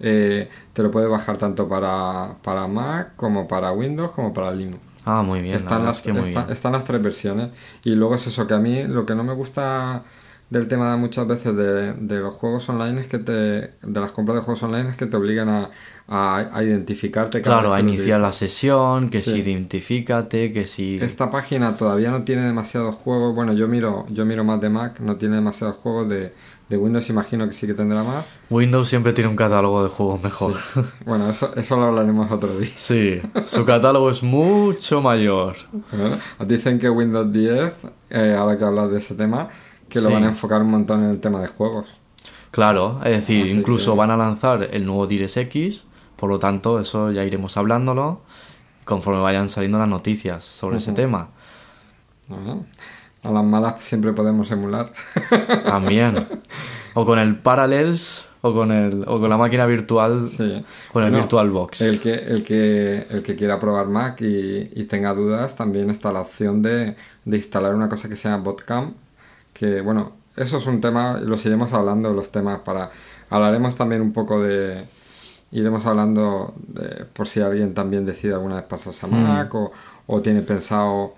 eh, 0.01 0.49
te 0.73 0.83
lo 0.83 0.91
puedes 0.91 1.11
bajar 1.11 1.37
tanto 1.37 1.69
para, 1.69 2.37
para 2.43 2.67
Mac 2.67 3.13
como 3.17 3.47
para 3.47 3.73
Windows 3.73 4.13
como 4.13 4.33
para 4.33 4.51
Linux. 4.53 4.81
Ah, 5.05 5.23
muy 5.23 5.43
bien. 5.43 5.57
Están 5.57 5.85
las, 5.85 5.99
es 5.99 6.03
que 6.03 6.13
muy 6.13 6.29
está- 6.29 6.43
bien. 6.45 6.53
están 6.55 6.73
las 6.73 6.85
tres 6.85 7.03
versiones. 7.03 7.51
Y 7.85 7.91
luego 7.95 8.15
es 8.15 8.27
eso, 8.27 8.47
que 8.47 8.55
a 8.55 8.59
mí 8.59 8.85
lo 8.85 9.05
que 9.07 9.15
no 9.15 9.25
me 9.25 9.35
gusta 9.35 10.03
del 10.51 10.67
tema 10.69 10.91
de 10.91 10.97
muchas 10.99 11.27
veces 11.27 11.57
de, 11.57 11.93
de 11.95 12.21
los 12.21 12.35
juegos 12.35 12.69
online 12.69 13.01
es 13.01 13.07
que 13.07 13.19
te, 13.19 13.33
de 13.33 14.01
las 14.01 14.11
compras 14.11 14.37
de 14.37 14.43
juegos 14.43 14.63
online 14.65 14.91
es 14.91 14.97
que 14.97 15.07
te 15.07 15.17
obligan 15.17 15.49
a, 15.49 15.71
a, 16.09 16.49
a 16.53 16.65
identificarte. 16.65 17.41
cada 17.41 17.59
Claro, 17.61 17.71
vez 17.71 17.83
a 17.83 17.87
que 17.87 17.93
iniciar 17.95 18.21
la 18.21 18.33
sesión, 18.33 19.11
que 19.11 19.23
Sí. 19.23 19.31
si 19.33 19.39
identifícate, 19.39 20.53
que 20.53 20.67
si... 20.67 20.99
Esta 21.01 21.31
página 21.31 21.77
todavía 21.77 22.11
no 22.11 22.25
tiene 22.25 22.43
demasiados 22.43 22.97
juegos. 22.97 23.35
Bueno, 23.35 23.53
yo 23.53 23.69
miro, 23.69 24.07
yo 24.11 24.27
miro 24.27 24.43
más 24.45 24.61
de 24.61 24.69
Mac, 24.71 24.99
no 25.01 25.17
tiene 25.17 25.37
demasiados 25.37 25.77
juegos 25.77 26.09
de, 26.09 26.33
de 26.69 26.77
Windows, 26.77 27.09
imagino 27.11 27.47
que 27.49 27.55
sí 27.55 27.69
que 27.69 27.75
tendrá 27.75 28.03
más. 28.03 28.25
Windows 28.51 28.89
siempre 28.89 29.13
tiene 29.13 29.31
un 29.31 29.37
catálogo 29.37 29.85
de 29.85 29.89
juegos 29.89 30.21
mejor. 30.23 30.55
Bueno, 31.07 31.31
eso, 31.31 31.55
eso 31.55 31.77
lo 31.77 31.85
hablaremos 31.85 32.29
otro 32.33 32.59
día. 32.59 32.71
Sí, 32.77 33.21
su 33.47 33.65
catálogo 33.65 34.11
es 34.11 34.25
mucho 34.25 35.01
mayor. 35.01 35.55
Bueno, 35.93 36.17
dicen 36.45 36.81
que 36.81 36.91
Windows 36.91 37.33
10, 37.33 37.73
eh, 38.11 38.35
ahora 38.37 38.59
que 38.59 38.65
hablas 38.65 38.91
de 38.91 38.99
ese 38.99 39.15
tema, 39.15 39.49
que 39.91 40.01
lo 40.01 40.09
Sí. 40.09 40.15
van 40.15 40.25
a 40.25 40.29
enfocar 40.29 40.63
un 40.63 40.71
montón 40.71 41.05
en 41.05 41.11
el 41.11 41.21
tema 41.21 41.41
de 41.43 41.49
juegos. 41.49 41.87
Claro, 42.51 43.01
es 43.05 43.11
decir, 43.13 43.45
Así 43.45 43.53
incluso 43.59 43.93
que- 43.93 43.99
van 43.99 44.11
a 44.11 44.17
lanzar 44.17 44.69
el 44.73 44.87
nuevo 44.87 45.07
DirectX, 45.07 45.85
por 46.17 46.31
lo 46.31 46.39
tanto, 46.39 46.81
eso 46.81 47.11
ya 47.13 47.25
iremos 47.25 47.57
hablándolo 47.57 48.23
conforme 48.85 49.21
vayan 49.21 49.49
saliendo 49.51 49.79
las 49.79 49.89
noticias 49.89 50.43
sobre 50.45 50.79
ese 50.79 50.93
tema. 50.93 51.29
A 53.23 53.31
las 53.31 53.45
malas 53.45 53.83
siempre 53.85 54.13
podemos 54.13 54.51
emular. 54.51 54.93
También. 55.67 56.27
O 56.95 57.05
con 57.05 57.19
el 57.19 57.37
Parallels 57.39 58.27
o 58.43 58.55
con 58.55 58.73
el 58.73 59.05
o 59.07 59.21
con 59.21 59.29
la 59.29 59.37
máquina 59.37 59.67
virtual 59.67 60.27
Sí. 60.29 60.37
con 60.93 61.03
el 61.05 61.11
Bueno, 61.11 61.17
VirtualBox. 61.19 61.83
El 61.83 62.01
que, 62.01 62.15
el 62.15 62.43
que, 62.43 63.07
el 63.11 63.23
que 63.23 63.37
quiera 63.37 63.61
probar 63.61 63.87
Mac 63.89 64.21
y, 64.23 64.71
y 64.75 64.85
tenga 64.85 65.13
dudas, 65.13 65.55
también 65.57 65.91
está 65.91 66.11
la 66.13 66.23
opción 66.23 66.63
de, 66.63 66.97
de 67.25 67.37
instalar 67.37 67.75
una 67.75 67.89
cosa 67.89 68.09
que 68.09 68.17
se 68.17 68.29
llama 68.29 68.43
Botcamp. 68.45 68.97
Que 69.61 69.83
bueno, 69.83 70.13
eso 70.37 70.57
es 70.57 70.65
un 70.67 70.81
tema, 70.81 71.19
los 71.21 71.45
iremos 71.45 71.75
hablando, 71.75 72.15
los 72.15 72.31
temas 72.33 72.61
para. 72.61 72.91
Hablaremos 73.29 73.77
también 73.77 74.01
un 74.01 74.15
poco 74.15 74.43
de. 74.43 74.87
Iremos 75.53 75.85
hablando 75.85 76.55
de, 76.67 77.05
por 77.05 77.29
si 77.29 77.41
alguien 77.43 77.75
también 77.75 78.07
decide 78.07 78.33
alguna 78.33 78.55
vez 78.57 78.65
pasarse 78.65 79.05
a 79.05 79.09
Mm. 79.11 79.23
Mac 79.23 79.55
o, 79.55 79.71
o 80.07 80.23
tiene 80.23 80.41
pensado 80.41 81.15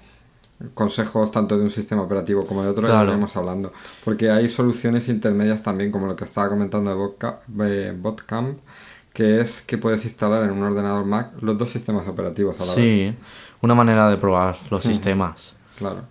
consejos 0.75 1.31
tanto 1.31 1.57
de 1.59 1.65
un 1.65 1.71
sistema 1.71 2.03
operativo 2.03 2.47
como 2.47 2.63
de 2.63 2.71
otro, 2.71 2.85
Claro. 2.87 3.11
iremos 3.11 3.37
hablando. 3.37 3.73
Porque 4.05 4.31
hay 4.31 4.49
soluciones 4.49 5.09
intermedias 5.09 5.63
también, 5.63 5.91
como 5.93 6.07
lo 6.07 6.17
que 6.17 6.25
estaba 6.25 6.49
comentando 6.49 6.91
de 6.91 6.97
Botca- 6.97 7.41
de 7.49 7.93
Botcamp, 7.93 8.59
que 9.13 9.41
es 9.41 9.61
que 9.63 9.77
puedes 9.79 10.05
instalar 10.05 10.45
en 10.45 10.51
un 10.51 10.63
ordenador 10.63 11.05
Mac 11.05 11.33
los 11.41 11.59
dos 11.59 11.69
sistemas 11.69 12.07
operativos 12.09 12.57
a 12.61 12.65
la 12.65 12.75
vez. 12.75 12.75
Sí, 12.75 13.15
una 13.61 13.75
manera 13.75 14.09
de 14.09 14.17
probar 14.17 14.57
los 14.71 14.83
sistemas. 14.83 15.55
Claro. 15.77 16.03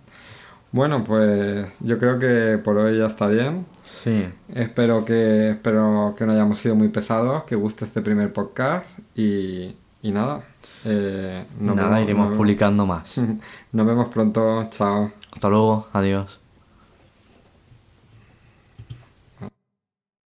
Bueno, 0.72 1.04
pues 1.04 1.68
yo 1.82 1.98
creo 2.00 2.18
que 2.20 2.58
por 2.64 2.78
hoy 2.78 2.98
ya 2.98 3.08
está 3.08 3.28
bien. 3.28 3.66
Sí. 3.84 4.28
Espero 4.54 5.04
que, 5.06 5.52
espero 5.52 6.16
que 6.18 6.26
no 6.26 6.32
hayamos 6.34 6.60
sido 6.60 6.76
muy 6.76 6.88
pesados, 6.90 7.44
que 7.44 7.56
guste 7.56 7.86
este 7.86 8.02
primer 8.02 8.32
podcast 8.34 9.00
y, 9.16 9.76
y 10.02 10.12
nada. 10.12 10.42
eh, 10.86 11.46
nos 11.60 11.76
Nada, 11.76 11.90
vemos- 11.90 12.04
iremos 12.04 12.28
nos 12.30 12.38
publicando 12.38 12.86
más. 12.86 13.16
Nos 13.72 13.86
vemos 13.86 14.10
pronto, 14.10 14.66
chao. 14.70 15.12
Hasta 15.32 15.50
luego, 15.50 15.88
adiós. 15.94 16.41